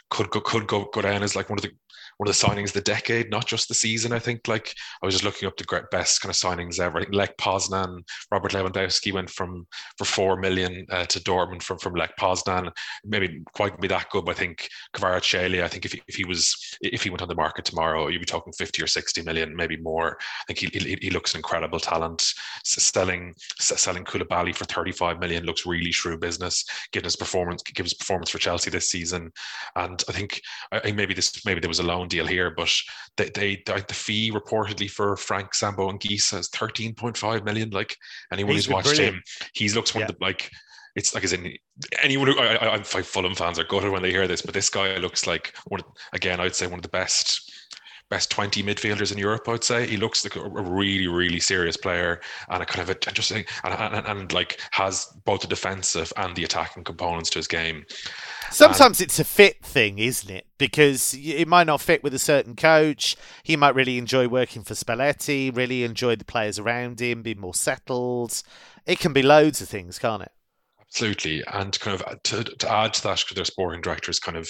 could 0.09 0.29
go 0.29 0.39
could 0.39 0.67
go 0.67 0.85
go 0.93 1.01
down 1.01 1.23
as 1.23 1.35
like 1.35 1.49
one 1.49 1.59
of 1.59 1.63
the 1.63 1.71
one 2.17 2.27
of 2.27 2.35
the 2.37 2.47
signings 2.47 2.67
of 2.67 2.73
the 2.73 2.81
decade, 2.81 3.29
not 3.29 3.45
just 3.45 3.67
the 3.67 3.73
season. 3.73 4.11
I 4.11 4.19
think 4.19 4.47
like 4.47 4.73
I 5.01 5.05
was 5.05 5.15
just 5.15 5.23
looking 5.23 5.47
up 5.47 5.55
the 5.55 5.87
best 5.91 6.21
kind 6.21 6.31
of 6.31 6.35
signings 6.35 6.79
ever. 6.79 6.99
Think 6.99 7.13
Lech 7.13 7.37
Poznan, 7.37 8.03
Robert 8.31 8.51
Lewandowski 8.51 9.13
went 9.13 9.29
from 9.29 9.67
for 9.97 10.05
four 10.05 10.35
million 10.37 10.85
uh, 10.91 11.05
to 11.05 11.19
Dortmund 11.19 11.61
from 11.61 11.77
from 11.77 11.93
Lech 11.93 12.17
Poznan. 12.17 12.71
Maybe 13.05 13.41
quite 13.53 13.79
be 13.79 13.87
that 13.87 14.09
good, 14.09 14.25
but 14.25 14.35
I 14.35 14.39
think 14.39 14.67
Kvaratskhelia, 14.95 15.63
I 15.63 15.67
think 15.67 15.85
if 15.85 15.93
he, 15.93 16.01
if 16.07 16.15
he 16.15 16.25
was 16.25 16.55
if 16.81 17.03
he 17.03 17.09
went 17.09 17.21
on 17.21 17.27
the 17.27 17.35
market 17.35 17.65
tomorrow, 17.65 18.07
you'd 18.07 18.19
be 18.19 18.25
talking 18.25 18.53
fifty 18.53 18.81
or 18.81 18.87
sixty 18.87 19.21
million, 19.21 19.55
maybe 19.55 19.77
more. 19.77 20.17
I 20.19 20.53
think 20.53 20.59
he 20.59 20.79
he, 20.79 20.97
he 21.01 21.09
looks 21.11 21.33
an 21.33 21.39
incredible 21.39 21.79
talent. 21.79 22.33
Selling 22.63 23.33
selling 23.59 24.03
Koulibaly 24.05 24.55
for 24.55 24.65
thirty 24.65 24.91
five 24.91 25.19
million 25.19 25.45
looks 25.45 25.65
really 25.65 25.91
shrewd 25.91 26.19
business. 26.19 26.65
Given 26.91 27.05
his 27.05 27.15
performance, 27.15 27.61
gives 27.63 27.93
performance 27.93 28.29
for 28.29 28.39
Chelsea 28.39 28.69
this 28.69 28.89
season, 28.89 29.31
and 29.75 30.03
I 30.09 30.11
think 30.11 30.41
I, 30.71 30.91
maybe 30.91 31.13
this 31.13 31.45
maybe 31.45 31.59
there 31.59 31.69
was 31.69 31.79
a 31.79 31.83
loan 31.83 32.06
deal 32.07 32.25
here, 32.25 32.51
but 32.55 32.71
they, 33.17 33.29
they 33.29 33.63
the 33.65 33.93
fee 33.93 34.31
reportedly 34.31 34.89
for 34.89 35.15
Frank 35.17 35.53
Zambo 35.53 35.91
Anguissa 35.91 36.39
is 36.39 36.49
13.5 36.49 37.43
million. 37.43 37.69
Like 37.69 37.95
anyone 38.31 38.53
he's 38.53 38.65
who's 38.65 38.73
watched 38.73 38.87
brilliant. 38.89 39.15
him, 39.15 39.23
he 39.53 39.69
looks 39.69 39.93
one 39.93 40.01
yeah. 40.01 40.09
of 40.09 40.17
the 40.17 40.23
like 40.23 40.49
it's 40.95 41.13
like 41.13 41.23
as 41.23 41.33
in 41.33 41.53
anyone 42.01 42.27
who 42.27 42.39
I, 42.39 42.55
I, 42.55 42.73
I'm 42.73 42.83
Fulham 42.83 43.35
fans 43.35 43.59
are 43.59 43.63
gutted 43.63 43.91
when 43.91 44.01
they 44.01 44.11
hear 44.11 44.27
this, 44.27 44.41
but 44.41 44.53
this 44.53 44.69
guy 44.69 44.95
looks 44.97 45.27
like 45.27 45.55
one 45.67 45.81
again, 46.13 46.39
I'd 46.39 46.55
say 46.55 46.67
one 46.67 46.79
of 46.79 46.83
the 46.83 46.89
best 46.89 47.51
best 48.09 48.31
20 48.31 48.63
midfielders 48.63 49.11
in 49.11 49.17
Europe, 49.17 49.47
I 49.47 49.51
would 49.51 49.63
say. 49.63 49.87
He 49.87 49.97
looks 49.97 50.23
like 50.23 50.35
a, 50.35 50.49
really, 50.49 51.07
really 51.07 51.39
serious 51.39 51.75
player 51.75 52.21
and 52.49 52.63
a 52.63 52.65
kind 52.65 52.87
of 52.87 52.95
interesting 53.07 53.45
and, 53.63 53.73
and, 53.73 54.05
and, 54.05 54.33
like 54.33 54.59
has 54.71 55.05
both 55.25 55.41
the 55.41 55.47
defensive 55.47 56.11
and 56.17 56.35
the 56.35 56.43
attacking 56.43 56.83
components 56.83 57.29
to 57.31 57.39
his 57.39 57.47
game. 57.47 57.85
Sometimes 58.51 59.01
it's 59.01 59.19
a 59.19 59.25
fit 59.25 59.63
thing, 59.63 59.99
isn't 59.99 60.29
it? 60.29 60.45
Because 60.57 61.15
it 61.19 61.47
might 61.47 61.67
not 61.67 61.81
fit 61.81 62.03
with 62.03 62.13
a 62.13 62.19
certain 62.19 62.55
coach. 62.55 63.15
He 63.43 63.55
might 63.57 63.75
really 63.75 63.97
enjoy 63.97 64.27
working 64.27 64.63
for 64.63 64.73
Spalletti, 64.73 65.55
really 65.55 65.83
enjoy 65.83 66.15
the 66.15 66.25
players 66.25 66.57
around 66.57 67.01
him, 67.01 67.21
be 67.21 67.35
more 67.35 67.53
settled. 67.53 68.41
It 68.85 68.99
can 68.99 69.11
be 69.11 69.21
loads 69.21 69.61
of 69.61 69.67
things, 69.67 69.99
can't 69.99 70.23
it? 70.23 70.31
Absolutely, 70.89 71.43
and 71.53 71.77
kind 71.79 72.01
of 72.01 72.23
to, 72.23 72.43
to 72.43 72.71
add 72.71 72.93
to 72.93 73.03
that, 73.03 73.19
because 73.19 73.35
their 73.35 73.45
sporting 73.45 73.81
directors 73.81 74.19
kind 74.19 74.37
of, 74.37 74.49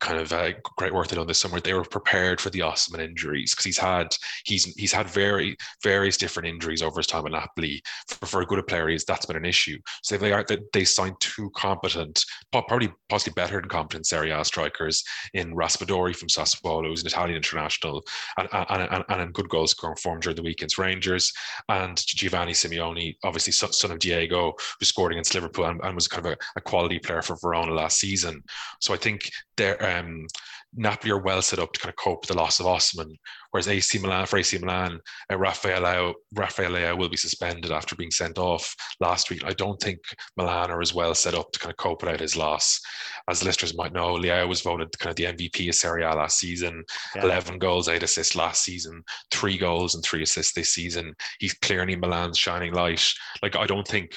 kind 0.00 0.18
of 0.18 0.32
uh, 0.32 0.50
great 0.76 0.92
work 0.92 1.06
they 1.06 1.16
done 1.16 1.28
this 1.28 1.38
summer. 1.38 1.60
They 1.60 1.74
were 1.74 1.84
prepared 1.84 2.40
for 2.40 2.50
the 2.50 2.58
Osimhen 2.58 2.98
injuries 2.98 3.52
because 3.52 3.64
he's 3.64 3.78
had 3.78 4.14
he's 4.44 4.64
he's 4.74 4.92
had 4.92 5.08
very 5.08 5.56
various 5.82 6.16
different 6.16 6.48
injuries 6.48 6.82
over 6.82 6.98
his 6.98 7.06
time 7.06 7.24
at 7.26 7.32
Napoli. 7.32 7.80
For, 8.08 8.26
for 8.26 8.40
a 8.42 8.46
good 8.46 8.66
player, 8.66 8.90
is 8.90 9.04
that's 9.04 9.26
been 9.26 9.36
an 9.36 9.44
issue. 9.44 9.78
So 10.02 10.16
they 10.18 10.32
are 10.32 10.44
they 10.72 10.84
signed 10.84 11.16
two 11.20 11.50
competent, 11.56 12.24
probably 12.50 12.92
possibly 13.08 13.40
better 13.40 13.60
than 13.60 13.70
competent 13.70 14.06
Serie 14.06 14.32
A 14.32 14.44
strikers 14.44 15.04
in 15.34 15.54
Raspadori 15.54 16.16
from 16.16 16.28
Sassuolo, 16.28 16.88
who's 16.88 17.02
an 17.02 17.06
Italian 17.06 17.36
international, 17.36 18.02
and 18.36 18.48
and, 18.52 18.88
and, 18.90 19.04
and 19.08 19.32
good 19.32 19.48
goal 19.48 19.68
scoring 19.68 19.96
form 19.96 20.20
during 20.20 20.36
the 20.36 20.42
weekend's 20.42 20.78
Rangers, 20.78 21.32
and 21.68 21.96
Giovanni 22.06 22.52
Simeone, 22.52 23.16
obviously 23.22 23.52
son 23.52 23.92
of 23.92 24.00
Diego, 24.00 24.52
who 24.78 24.84
scored 24.84 25.12
against 25.12 25.34
Liverpool 25.34 25.59
and, 25.64 25.80
and 25.82 25.94
was 25.94 26.08
kind 26.08 26.26
of 26.26 26.32
a, 26.32 26.36
a, 26.56 26.60
quality 26.60 26.98
player 26.98 27.22
for 27.22 27.36
Verona 27.36 27.72
last 27.72 27.98
season. 27.98 28.42
So 28.80 28.94
I 28.94 28.96
think 28.96 29.30
they're 29.56 29.98
um, 29.98 30.26
Napoli 30.74 31.10
are 31.10 31.20
well 31.20 31.42
set 31.42 31.58
up 31.58 31.72
to 31.72 31.80
kind 31.80 31.90
of 31.90 31.96
cope 31.96 32.22
with 32.22 32.28
the 32.28 32.36
loss 32.36 32.60
of 32.60 32.66
Osimhen, 32.66 33.16
whereas 33.50 33.66
AC 33.66 33.98
Milan 33.98 34.26
for 34.26 34.38
AC 34.38 34.56
Milan, 34.58 35.00
uh, 35.30 35.36
Rafael 35.36 36.14
Rafael 36.34 36.96
will 36.96 37.08
be 37.08 37.16
suspended 37.16 37.72
after 37.72 37.96
being 37.96 38.10
sent 38.10 38.38
off 38.38 38.74
last 39.00 39.30
week. 39.30 39.42
I 39.44 39.52
don't 39.52 39.80
think 39.80 39.98
Milan 40.36 40.70
are 40.70 40.80
as 40.80 40.94
well 40.94 41.14
set 41.14 41.34
up 41.34 41.50
to 41.52 41.58
kind 41.58 41.72
of 41.72 41.76
cope 41.76 42.02
without 42.02 42.20
his 42.20 42.36
loss. 42.36 42.80
As 43.28 43.42
listeners 43.44 43.76
might 43.76 43.92
know, 43.92 44.14
Leao 44.14 44.48
was 44.48 44.60
voted 44.60 44.96
kind 44.98 45.10
of 45.10 45.16
the 45.16 45.24
MVP 45.24 45.68
of 45.68 45.74
Serie 45.74 46.04
A 46.04 46.14
last 46.14 46.38
season. 46.38 46.84
Yeah. 47.16 47.24
Eleven 47.24 47.58
goals, 47.58 47.88
eight 47.88 48.04
assists 48.04 48.36
last 48.36 48.62
season. 48.62 49.02
Three 49.32 49.58
goals 49.58 49.94
and 49.94 50.04
three 50.04 50.22
assists 50.22 50.52
this 50.52 50.72
season. 50.72 51.14
He's 51.40 51.54
clearly 51.54 51.96
Milan's 51.96 52.38
shining 52.38 52.72
light. 52.74 53.12
Like 53.42 53.56
I 53.56 53.66
don't 53.66 53.86
think 53.86 54.12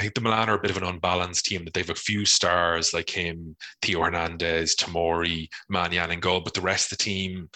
I 0.00 0.04
think 0.04 0.14
the 0.14 0.22
Milan 0.22 0.48
are 0.48 0.54
a 0.54 0.58
bit 0.58 0.70
of 0.70 0.78
an 0.78 0.84
unbalanced 0.88 1.44
team 1.44 1.62
that 1.66 1.74
they 1.74 1.80
have 1.80 1.90
a 1.90 1.94
few 1.94 2.24
stars 2.24 2.94
like 2.94 3.10
him, 3.10 3.54
Theo 3.82 4.02
Hernandez, 4.02 4.74
Tomori, 4.74 5.46
Maignan 5.70 6.10
and 6.10 6.22
goal, 6.22 6.40
but 6.40 6.54
the 6.54 6.62
rest 6.62 6.90
of 6.90 6.96
the 6.96 7.04
team, 7.04 7.50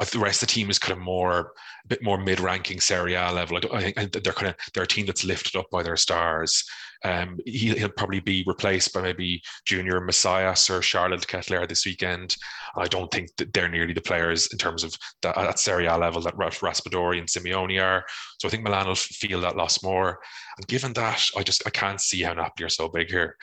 uh, 0.00 0.06
the 0.06 0.18
rest 0.18 0.42
of 0.42 0.48
the 0.48 0.54
team 0.54 0.70
is 0.70 0.78
kind 0.78 0.98
of 0.98 1.04
more 1.04 1.52
a 1.84 1.88
bit 1.88 2.02
more 2.02 2.16
mid-ranking 2.16 2.80
Serie 2.80 3.12
A 3.12 3.30
level. 3.30 3.58
I, 3.74 3.92
think 3.92 4.12
they're 4.12 4.32
kind 4.32 4.48
of 4.48 4.54
they're 4.72 4.84
a 4.84 4.86
team 4.86 5.04
that's 5.04 5.22
lifted 5.22 5.54
up 5.54 5.66
by 5.70 5.82
their 5.82 5.98
stars. 5.98 6.64
Um, 7.04 7.38
he, 7.44 7.72
will 7.72 7.88
probably 7.90 8.20
be 8.20 8.44
replaced 8.46 8.92
by 8.92 9.02
maybe 9.02 9.42
Junior 9.64 10.00
Messias 10.00 10.70
or 10.70 10.80
Charles 10.80 11.24
Ketelaere 11.24 11.68
this 11.68 11.84
weekend. 11.84 12.36
I 12.76 12.86
don't 12.86 13.10
think 13.10 13.34
that 13.36 13.52
they're 13.52 13.68
nearly 13.68 13.92
the 13.92 14.00
players 14.00 14.48
in 14.52 14.58
terms 14.58 14.84
of 14.84 14.94
that 15.22 15.36
at 15.36 15.58
Serie 15.58 15.86
A 15.86 15.96
level 15.96 16.22
that 16.22 16.36
Raspadori 16.36 17.18
and 17.18 17.28
Simeone 17.28 17.82
are. 17.82 18.04
So 18.38 18.48
I 18.48 18.50
think 18.50 18.62
Milan 18.62 18.86
will 18.86 18.94
feel 18.94 19.40
that 19.40 19.56
loss 19.56 19.82
more. 19.82 20.20
And 20.58 20.66
given 20.66 20.92
that, 20.94 21.24
I 21.36 21.42
just 21.42 21.62
I 21.66 21.70
can't 21.70 22.00
see 22.00 22.22
how 22.22 22.34
Napoli 22.34 22.66
are 22.66 22.68
so 22.68 22.88
big 22.88 23.08
here. 23.10 23.36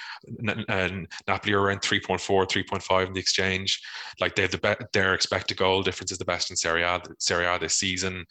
And 0.67 1.07
Napoli 1.27 1.53
are 1.53 1.61
around 1.61 1.81
3.4, 1.81 2.19
3.5 2.19 3.07
in 3.07 3.13
the 3.13 3.19
exchange. 3.19 3.81
Like 4.19 4.35
they 4.35 4.43
have 4.43 4.51
the 4.51 4.57
be- 4.57 4.85
their 4.93 5.13
expected 5.13 5.57
goal 5.57 5.81
difference 5.81 6.11
is 6.11 6.17
the 6.17 6.25
best 6.25 6.51
in 6.51 6.55
Serie 6.55 6.83
A, 6.83 7.01
Serie 7.17 7.45
A 7.45 7.57
this 7.57 7.75
season. 7.75 8.25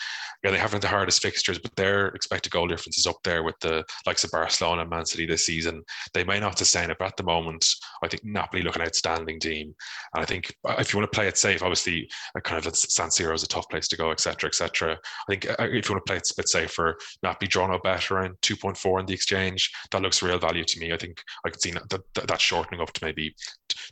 Yeah, 0.44 0.52
they 0.52 0.58
haven't 0.58 0.82
the 0.82 0.88
hardest 0.88 1.22
fixtures, 1.22 1.58
but 1.58 1.74
their 1.74 2.08
expected 2.08 2.52
goal 2.52 2.68
difference 2.68 2.98
is 2.98 3.06
up 3.06 3.22
there 3.24 3.42
with 3.42 3.58
the 3.60 3.84
likes 4.06 4.24
of 4.24 4.30
Barcelona 4.30 4.82
and 4.82 4.90
Man 4.90 5.06
City 5.06 5.17
this 5.26 5.46
season. 5.46 5.82
They 6.14 6.24
may 6.24 6.40
not 6.40 6.58
sustain 6.58 6.90
it, 6.90 6.96
but 6.98 7.08
at 7.08 7.16
the 7.16 7.22
moment, 7.22 7.66
I 8.02 8.08
think 8.08 8.24
Napoli 8.24 8.62
look 8.62 8.76
an 8.76 8.82
outstanding 8.82 9.40
team. 9.40 9.74
And 10.14 10.22
I 10.22 10.26
think 10.26 10.54
if 10.78 10.92
you 10.92 10.98
want 10.98 11.10
to 11.10 11.16
play 11.16 11.28
it 11.28 11.38
safe, 11.38 11.62
obviously, 11.62 12.08
kind 12.42 12.64
of 12.64 12.76
San 12.76 13.08
Siro 13.08 13.34
is 13.34 13.42
a 13.42 13.48
tough 13.48 13.68
place 13.68 13.88
to 13.88 13.96
go, 13.96 14.10
etc., 14.10 14.48
etc. 14.48 14.94
I 14.94 15.32
think 15.32 15.50
uh, 15.50 15.56
if 15.60 15.88
you 15.88 15.94
want 15.94 16.06
to 16.06 16.10
play 16.10 16.16
it 16.16 16.30
a 16.30 16.34
bit 16.36 16.48
safer, 16.48 16.96
Napoli 17.22 17.48
draw 17.48 17.66
no 17.66 17.78
better 17.78 18.16
around 18.16 18.36
2.4 18.42 19.00
in 19.00 19.06
the 19.06 19.14
exchange. 19.14 19.70
That 19.90 20.02
looks 20.02 20.22
real 20.22 20.38
value 20.38 20.64
to 20.64 20.80
me. 20.80 20.92
I 20.92 20.96
think 20.96 21.22
I 21.44 21.50
could 21.50 21.60
see 21.60 21.72
that, 21.72 21.88
that, 21.90 22.28
that 22.28 22.40
shortening 22.40 22.80
up 22.80 22.92
to 22.92 23.04
maybe 23.04 23.34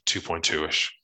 2.2 0.07 0.69
ish. 0.69 0.96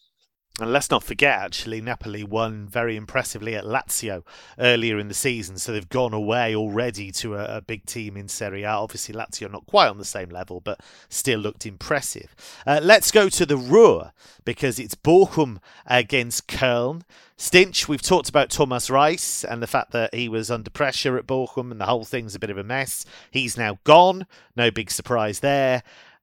And 0.61 0.71
let's 0.71 0.91
not 0.91 1.03
forget, 1.03 1.39
actually, 1.39 1.81
Napoli 1.81 2.23
won 2.23 2.69
very 2.69 2.95
impressively 2.95 3.55
at 3.55 3.65
Lazio 3.65 4.23
earlier 4.59 4.99
in 4.99 5.09
the 5.09 5.15
season, 5.15 5.57
so 5.57 5.73
they've 5.73 5.89
gone 5.89 6.13
away 6.13 6.55
already 6.55 7.11
to 7.13 7.37
a, 7.37 7.57
a, 7.57 7.61
big 7.63 7.87
team 7.87 8.19
in 8.19 8.29
Serie 8.29 8.65
A. 8.65 8.69
Obviously, 8.69 9.15
Lazio 9.15 9.51
not 9.51 9.65
quite 9.65 9.89
on 9.89 9.97
the 9.97 10.05
same 10.05 10.29
level, 10.29 10.61
but 10.61 10.81
still 11.09 11.41
looked 11.41 11.65
impressive. 11.65 12.37
Uh, 12.67 12.81
let's 12.83 13.11
go 13.11 13.31
to 13.31 13.47
the 13.47 13.57
Ruhr 13.57 14.13
because 14.45 14.79
it's 14.79 14.95
Bochum 14.95 15.57
against 15.87 16.49
Köln. 16.49 17.01
Stinch, 17.39 17.89
we've 17.89 18.03
talked 18.03 18.29
about 18.29 18.51
Thomas 18.51 18.91
Reis 18.91 19.45
and 19.45 19.63
the 19.63 19.67
fact 19.67 19.91
that 19.93 20.15
he 20.15 20.29
was 20.29 20.51
under 20.51 20.71
pressure 20.71 21.17
at 21.17 21.27
Bochum 21.27 21.71
and 21.71 21.81
the 21.81 21.87
whole 21.87 22.05
thing's 22.05 22.35
a 22.35 22.39
bit 22.39 22.51
of 22.51 22.59
a 22.59 22.63
mess. 22.63 23.07
He's 23.31 23.57
now 23.57 23.79
gone. 23.85 24.27
No 24.55 24.71
big 24.71 24.91
surprise 24.91 25.41
there 25.41 25.83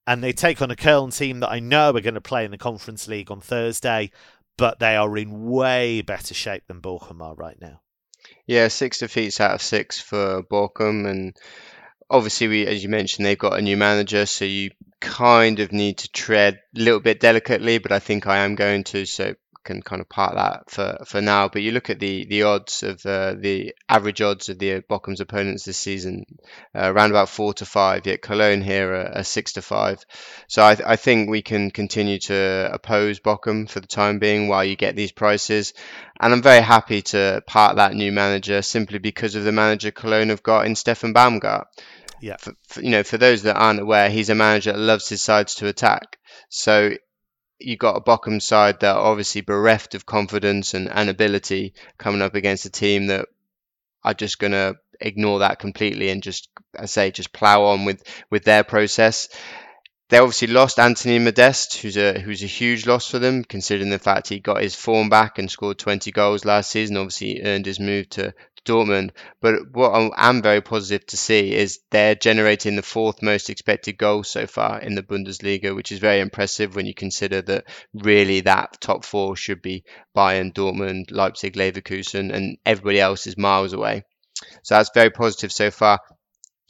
and 0.10 0.24
they 0.24 0.34
take 0.34 0.60
on 0.60 0.72
a 0.72 0.76
Köln 0.76 1.16
team 1.16 1.42
that 1.42 1.52
I 1.52 1.60
know 1.60 1.92
are 1.92 2.02
going 2.02 2.16
to 2.16 2.22
play 2.22 2.44
in 2.44 2.50
the 2.50 2.58
Conference 2.58 3.08
League 3.08 3.30
on 3.30 3.42
Thursday, 3.42 4.10
but 4.58 4.80
they 4.80 4.96
are 4.96 5.18
in 5.18 5.46
way 5.46 6.02
better 6.02 6.34
shape 6.34 6.64
than 6.68 6.82
Bochum 6.82 7.22
are 7.22 7.36
right 7.36 7.62
now. 7.62 7.82
Yeah, 8.48 8.70
six 8.70 8.98
defeats 8.98 9.40
out 9.40 9.54
of 9.54 9.62
six 9.62 10.02
for 10.02 10.42
Bochum, 10.42 11.08
and 11.08 11.38
obviously, 12.10 12.48
we, 12.48 12.66
as 12.66 12.82
you 12.82 12.90
mentioned, 12.90 13.24
they've 13.24 13.38
got 13.38 13.60
a 13.60 13.62
new 13.62 13.78
manager, 13.78 14.26
so 14.26 14.46
you 14.46 14.72
kind 15.00 15.60
of 15.60 15.72
need 15.72 16.00
to 16.00 16.12
tread 16.12 16.60
a 16.76 16.80
little 16.80 17.02
bit 17.02 17.20
delicately, 17.20 17.78
but 17.78 17.92
I 17.92 18.00
think 18.00 18.26
I 18.26 18.40
am 18.40 18.56
going 18.56 18.86
to. 18.86 19.06
So 19.06 19.36
can 19.70 19.82
kind 19.84 20.02
of 20.02 20.10
part 20.10 20.34
that 20.36 20.70
for, 20.70 21.06
for 21.06 21.22
now. 21.22 21.48
But 21.48 21.62
you 21.62 21.72
look 21.72 21.90
at 21.90 22.00
the 22.00 22.26
the 22.26 22.44
odds 22.44 22.84
of 22.84 23.06
uh, 23.06 23.36
the 23.38 23.76
average 23.88 24.22
odds 24.22 24.50
of 24.50 24.58
the 24.58 24.82
Bochum's 24.82 25.22
opponents 25.22 25.64
this 25.64 25.78
season, 25.78 26.26
uh, 26.76 26.92
around 26.92 27.12
about 27.12 27.30
four 27.30 27.54
to 27.56 27.66
five. 27.66 28.08
Yet 28.08 28.22
Cologne 28.22 28.62
here 28.62 28.94
are, 28.94 29.18
are 29.20 29.24
six 29.24 29.54
to 29.54 29.62
five. 29.62 30.04
So 30.48 30.64
I, 30.64 30.78
I 30.86 30.96
think 30.96 31.30
we 31.30 31.42
can 31.42 31.70
continue 31.72 32.20
to 32.20 32.70
oppose 32.74 33.20
Bochum 33.20 33.70
for 33.70 33.80
the 33.80 33.88
time 33.88 34.20
being 34.20 34.48
while 34.48 34.66
you 34.66 34.76
get 34.76 34.96
these 34.96 35.12
prices. 35.12 35.74
And 36.20 36.34
I'm 36.34 36.42
very 36.42 36.64
happy 36.64 37.02
to 37.14 37.44
part 37.46 37.76
that 37.76 37.94
new 37.94 38.12
manager 38.12 38.62
simply 38.62 39.00
because 39.00 39.36
of 39.36 39.44
the 39.44 39.52
manager 39.52 39.92
Cologne 39.92 40.30
have 40.30 40.44
got 40.44 40.66
in 40.66 40.74
Steffen 40.74 41.14
Baumgart. 41.14 41.66
Yeah. 42.22 42.38
For, 42.38 42.54
for, 42.68 42.82
you 42.82 42.90
know, 42.90 43.04
for 43.04 43.18
those 43.18 43.44
that 43.44 43.56
aren't 43.56 43.80
aware, 43.80 44.10
he's 44.10 44.30
a 44.30 44.36
manager 44.36 44.74
that 44.74 44.80
loves 44.80 45.08
his 45.08 45.22
sides 45.22 45.56
to 45.56 45.68
attack. 45.68 46.18
So 46.50 46.92
you 47.60 47.78
got 47.78 47.98
a 47.98 48.02
Bochum 48.02 48.42
side 48.42 48.80
that 48.80 48.96
are 48.96 49.06
obviously 49.06 49.42
bereft 49.42 49.96
of 49.96 50.06
confidence 50.06 50.74
and, 50.74 50.90
and 50.90 51.10
ability 51.10 51.74
coming 51.98 52.22
up 52.22 52.36
against 52.36 52.66
a 52.66 52.70
team 52.70 53.08
that 53.08 53.28
are 54.04 54.14
just 54.14 54.40
going 54.40 54.54
to 54.54 54.76
ignore 55.02 55.40
that 55.40 55.60
completely 55.60 56.10
and 56.10 56.24
just, 56.24 56.50
I 56.78 56.86
say, 56.86 57.12
just 57.12 57.34
plow 57.34 57.64
on 57.66 57.86
with, 57.86 58.04
with 58.30 58.44
their 58.44 58.64
process. 58.64 59.30
They 60.10 60.18
obviously 60.18 60.48
lost 60.48 60.80
Anthony 60.80 61.20
Modeste, 61.20 61.78
who's 61.78 61.96
a 61.96 62.20
who's 62.20 62.42
a 62.42 62.48
huge 62.48 62.88
loss 62.88 63.08
for 63.08 63.20
them, 63.20 63.44
considering 63.44 63.92
the 63.92 64.00
fact 64.00 64.28
he 64.28 64.40
got 64.40 64.64
his 64.64 64.74
form 64.74 65.08
back 65.08 65.38
and 65.38 65.52
scored 65.52 65.78
20 65.78 66.12
goals 66.12 66.46
last 66.46 66.72
season. 66.72 66.98
Obviously, 66.98 67.44
earned 67.44 67.68
his 67.68 67.80
move 67.80 68.10
to 68.10 68.34
Dortmund. 68.70 69.12
But 69.42 69.72
what 69.72 70.12
I'm 70.16 70.42
very 70.42 70.62
positive 70.62 71.06
to 71.08 71.18
see 71.18 71.54
is 71.54 71.80
they're 71.90 72.16
generating 72.16 72.76
the 72.76 72.84
fourth 72.84 73.22
most 73.22 73.50
expected 73.50 73.98
goal 73.98 74.24
so 74.24 74.46
far 74.46 74.80
in 74.80 74.96
the 74.96 75.04
Bundesliga, 75.04 75.76
which 75.76 75.92
is 75.92 76.00
very 76.00 76.20
impressive 76.20 76.76
when 76.76 76.86
you 76.86 76.94
consider 76.94 77.42
that 77.42 77.66
really 77.94 78.42
that 78.42 78.80
top 78.80 79.04
four 79.04 79.36
should 79.36 79.62
be 79.62 79.84
Bayern, 80.16 80.54
Dortmund, 80.54 81.12
Leipzig, 81.12 81.56
Leverkusen, 81.56 82.32
and 82.34 82.58
everybody 82.66 83.00
else 83.00 83.26
is 83.26 83.38
miles 83.38 83.74
away. 83.74 84.04
So 84.64 84.76
that's 84.76 84.92
very 84.94 85.10
positive 85.10 85.52
so 85.52 85.72
far. 85.72 86.00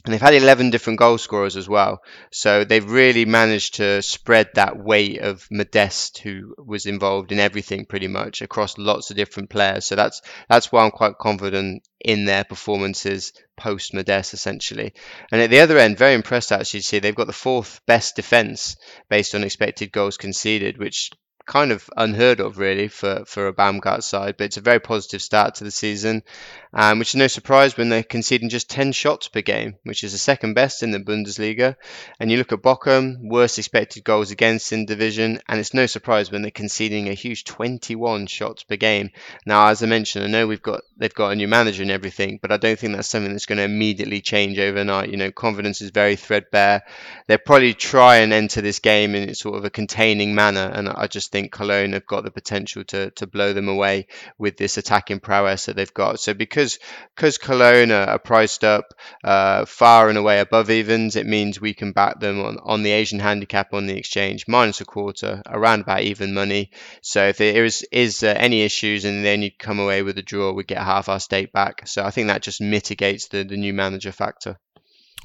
And 0.06 0.14
they've 0.14 0.22
had 0.22 0.34
11 0.34 0.70
different 0.70 0.98
goal 0.98 1.18
scorers 1.18 1.58
as 1.58 1.68
well. 1.68 2.02
So 2.32 2.64
they've 2.64 2.90
really 2.90 3.26
managed 3.26 3.76
to 3.76 4.02
spread 4.02 4.50
that 4.54 4.82
weight 4.82 5.20
of 5.20 5.46
Modeste, 5.52 6.20
who 6.20 6.56
was 6.58 6.86
involved 6.86 7.34
in 7.34 7.40
everything 7.40 7.86
pretty 7.86 8.08
much 8.08 8.42
across 8.42 8.78
lots 8.78 9.12
of 9.12 9.18
different 9.18 9.50
players. 9.50 9.86
So 9.86 9.96
that's 9.96 10.22
that's 10.48 10.72
why 10.72 10.86
I'm 10.86 10.92
quite 10.92 11.18
confident 11.18 11.84
in 12.00 12.24
their 12.24 12.46
performances 12.46 13.34
post 13.58 13.94
Modeste, 13.94 14.34
essentially. 14.34 14.94
And 15.34 15.42
at 15.42 15.50
the 15.50 15.60
other 15.60 15.78
end, 15.78 15.98
very 15.98 16.14
impressed 16.14 16.54
actually 16.54 16.80
to 16.80 16.86
see 16.86 17.00
they've 17.00 17.14
got 17.14 17.28
the 17.28 17.34
fourth 17.34 17.82
best 17.86 18.16
defence 18.16 18.78
based 19.10 19.36
on 19.36 19.44
expected 19.44 19.92
goals 19.92 20.16
conceded, 20.16 20.78
which 20.78 21.12
kind 21.50 21.72
of 21.72 21.90
unheard 21.98 22.40
of 22.40 22.60
really 22.60 22.88
for, 22.88 23.24
for 23.26 23.48
a 23.48 23.54
Baumgart 23.54 24.04
side, 24.04 24.36
but 24.38 24.46
it's 24.46 24.58
a 24.58 24.62
very 24.62 24.80
positive 24.80 25.20
start 25.20 25.56
to 25.56 25.64
the 25.64 25.72
season, 25.72 26.22
um, 26.74 27.00
which 27.00 27.10
is 27.10 27.16
no 27.16 27.26
surprise 27.26 27.76
when 27.76 27.90
they're 27.90 28.04
conceding 28.04 28.50
just 28.50 28.70
10 28.70 28.92
shots 28.92 29.28
per 29.28 29.42
game, 29.42 29.76
which 29.84 30.04
is 30.04 30.12
the 30.12 30.20
second 30.20 30.54
best 30.54 30.84
in 30.84 30.92
the 30.92 31.00
Bundesliga. 31.00 31.76
And 32.20 32.30
you 32.30 32.38
look 32.38 32.52
at 32.52 32.62
Bochum, 32.62 33.28
worst 33.30 33.58
expected 33.58 34.04
goals 34.04 34.30
against 34.30 34.72
in 34.72 34.86
division, 34.86 35.42
and 35.50 35.60
it's 35.60 35.74
no 35.74 35.88
surprise 35.88 36.32
when 36.32 36.44
they're 36.44 36.52
conceding 36.52 37.10
a 37.10 37.14
huge 37.16 37.46
21 37.46 38.28
shots 38.28 38.62
per 38.62 38.76
game. 38.76 39.10
Now, 39.48 39.70
as 39.70 39.82
I 39.82 39.88
mentioned, 39.88 40.26
I 40.26 40.28
know 40.28 40.46
we've 40.46 40.62
got 40.62 40.82
they've 40.98 41.14
got 41.14 41.32
a 41.32 41.36
new 41.36 41.48
manager 41.48 41.82
and 41.82 41.92
everything, 41.92 42.38
but 42.40 42.52
I 42.52 42.58
don't 42.58 42.78
think 42.78 42.94
that's 42.94 43.08
something 43.08 43.32
that's 43.32 43.48
going 43.48 43.58
to 43.58 43.64
immediately 43.64 44.22
change 44.22 44.60
overnight. 44.60 45.10
You 45.10 45.18
know, 45.18 45.32
confidence 45.32 45.82
is 45.82 45.90
very 45.90 46.16
threadbare. 46.16 46.84
They'll 47.26 47.40
probably 47.40 47.74
try 47.74 48.18
and 48.18 48.32
enter 48.34 48.62
this 48.62 48.78
game 48.78 49.16
in 49.16 49.34
sort 49.34 49.58
of 49.58 49.66
a 49.66 49.72
containing 49.72 50.36
manner, 50.36 50.70
and 50.72 50.88
I 50.88 51.08
just 51.08 51.32
think 51.32 51.39
think 51.40 51.52
Cologne 51.52 51.94
have 51.94 52.06
got 52.06 52.24
the 52.24 52.32
potential 52.32 52.84
to 52.86 53.12
to 53.12 53.28
blow 53.28 53.54
them 53.54 53.70
away 53.70 54.08
with 54.38 54.58
this 54.58 54.78
attacking 54.78 55.20
prowess 55.20 55.66
that 55.66 55.76
they've 55.76 55.94
got. 55.94 56.20
So 56.20 56.34
because 56.34 56.80
because 57.16 57.38
Cologne 57.38 57.92
are, 57.92 58.20
priced 58.20 58.64
up 58.64 58.86
uh, 59.24 59.66
far 59.66 60.10
and 60.10 60.18
away 60.18 60.40
above 60.40 60.70
evens, 60.70 61.16
it 61.16 61.26
means 61.26 61.62
we 61.62 61.74
can 61.74 61.94
back 61.94 62.20
them 62.20 62.42
on, 62.42 62.58
on 62.64 62.84
the 62.84 62.92
Asian 62.92 63.20
handicap 63.20 63.74
on 63.74 63.88
the 63.88 63.98
exchange 63.98 64.46
minus 64.48 64.82
a 64.82 64.86
quarter, 64.86 65.42
around 65.48 65.82
about 65.82 66.02
even 66.02 66.34
money. 66.34 66.72
So 67.02 67.28
if 67.28 67.38
there 67.38 67.64
is 67.64 67.88
is 67.92 68.24
uh, 68.24 68.34
any 68.36 68.62
issues 68.64 69.06
and 69.06 69.24
then 69.24 69.42
you 69.42 69.52
come 69.58 69.80
away 69.80 70.04
with 70.04 70.18
a 70.18 70.24
draw, 70.24 70.52
we 70.52 70.64
get 70.66 70.80
half 70.80 71.08
our 71.08 71.20
stake 71.20 71.54
back. 71.54 71.88
So 71.88 72.04
I 72.04 72.12
think 72.12 72.28
that 72.28 72.44
just 72.44 72.62
mitigates 72.62 73.30
the 73.30 73.44
the 73.44 73.58
new 73.58 73.74
manager 73.74 74.12
factor. 74.12 74.58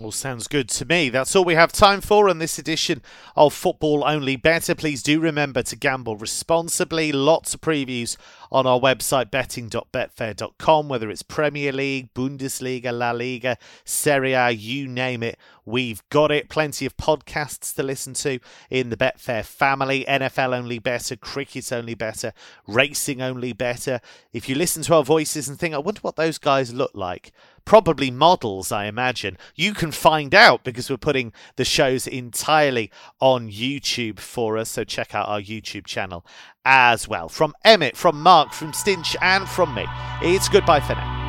All 0.00 0.10
sounds 0.10 0.48
good 0.48 0.68
to 0.70 0.84
me. 0.84 1.08
That's 1.08 1.36
all 1.36 1.44
we 1.44 1.54
have 1.54 1.70
time 1.70 2.00
for 2.00 2.28
on 2.28 2.38
this 2.38 2.58
edition 2.58 3.00
of 3.36 3.54
Football 3.54 4.02
Only 4.04 4.34
Better. 4.34 4.74
Please 4.74 5.04
do 5.04 5.20
remember 5.20 5.62
to 5.62 5.76
gamble 5.76 6.16
responsibly. 6.16 7.12
Lots 7.12 7.54
of 7.54 7.60
previews 7.60 8.16
on 8.50 8.66
our 8.66 8.80
website, 8.80 9.30
betting.betfair.com, 9.30 10.88
whether 10.88 11.10
it's 11.10 11.22
Premier 11.22 11.70
League, 11.70 12.12
Bundesliga, 12.12 12.92
La 12.92 13.12
Liga, 13.12 13.56
Serie 13.84 14.32
A, 14.32 14.50
you 14.50 14.88
name 14.88 15.22
it. 15.22 15.38
We've 15.64 16.02
got 16.08 16.32
it. 16.32 16.48
Plenty 16.48 16.86
of 16.86 16.96
podcasts 16.96 17.72
to 17.76 17.84
listen 17.84 18.14
to 18.14 18.40
in 18.70 18.90
the 18.90 18.96
Betfair 18.96 19.44
family. 19.44 20.04
NFL 20.08 20.56
only 20.56 20.80
better, 20.80 21.14
cricket 21.14 21.72
only 21.72 21.94
better, 21.94 22.32
racing 22.66 23.22
only 23.22 23.52
better. 23.52 24.00
If 24.32 24.48
you 24.48 24.56
listen 24.56 24.82
to 24.84 24.94
our 24.96 25.04
voices 25.04 25.48
and 25.48 25.56
think, 25.56 25.72
I 25.72 25.78
wonder 25.78 26.00
what 26.00 26.16
those 26.16 26.38
guys 26.38 26.74
look 26.74 26.92
like, 26.94 27.30
probably 27.64 28.10
models, 28.10 28.70
I 28.72 28.86
imagine. 28.86 29.38
You 29.54 29.74
can 29.74 29.90
find 29.90 30.34
out 30.34 30.64
because 30.64 30.90
we're 30.90 30.96
putting 30.96 31.32
the 31.56 31.64
shows 31.64 32.06
entirely 32.06 32.90
on 33.20 33.50
YouTube 33.50 34.18
for 34.18 34.56
us. 34.56 34.70
So 34.70 34.84
check 34.84 35.14
out 35.14 35.28
our 35.28 35.40
YouTube 35.40 35.86
channel 35.86 36.26
as 36.64 37.08
well. 37.08 37.28
From 37.28 37.54
Emmett, 37.64 37.96
from 37.96 38.20
Mark, 38.20 38.52
from 38.52 38.72
Stinch, 38.72 39.16
and 39.20 39.48
from 39.48 39.74
me, 39.74 39.86
it's 40.22 40.48
goodbye 40.48 40.80
for 40.80 40.94
now. 40.94 41.23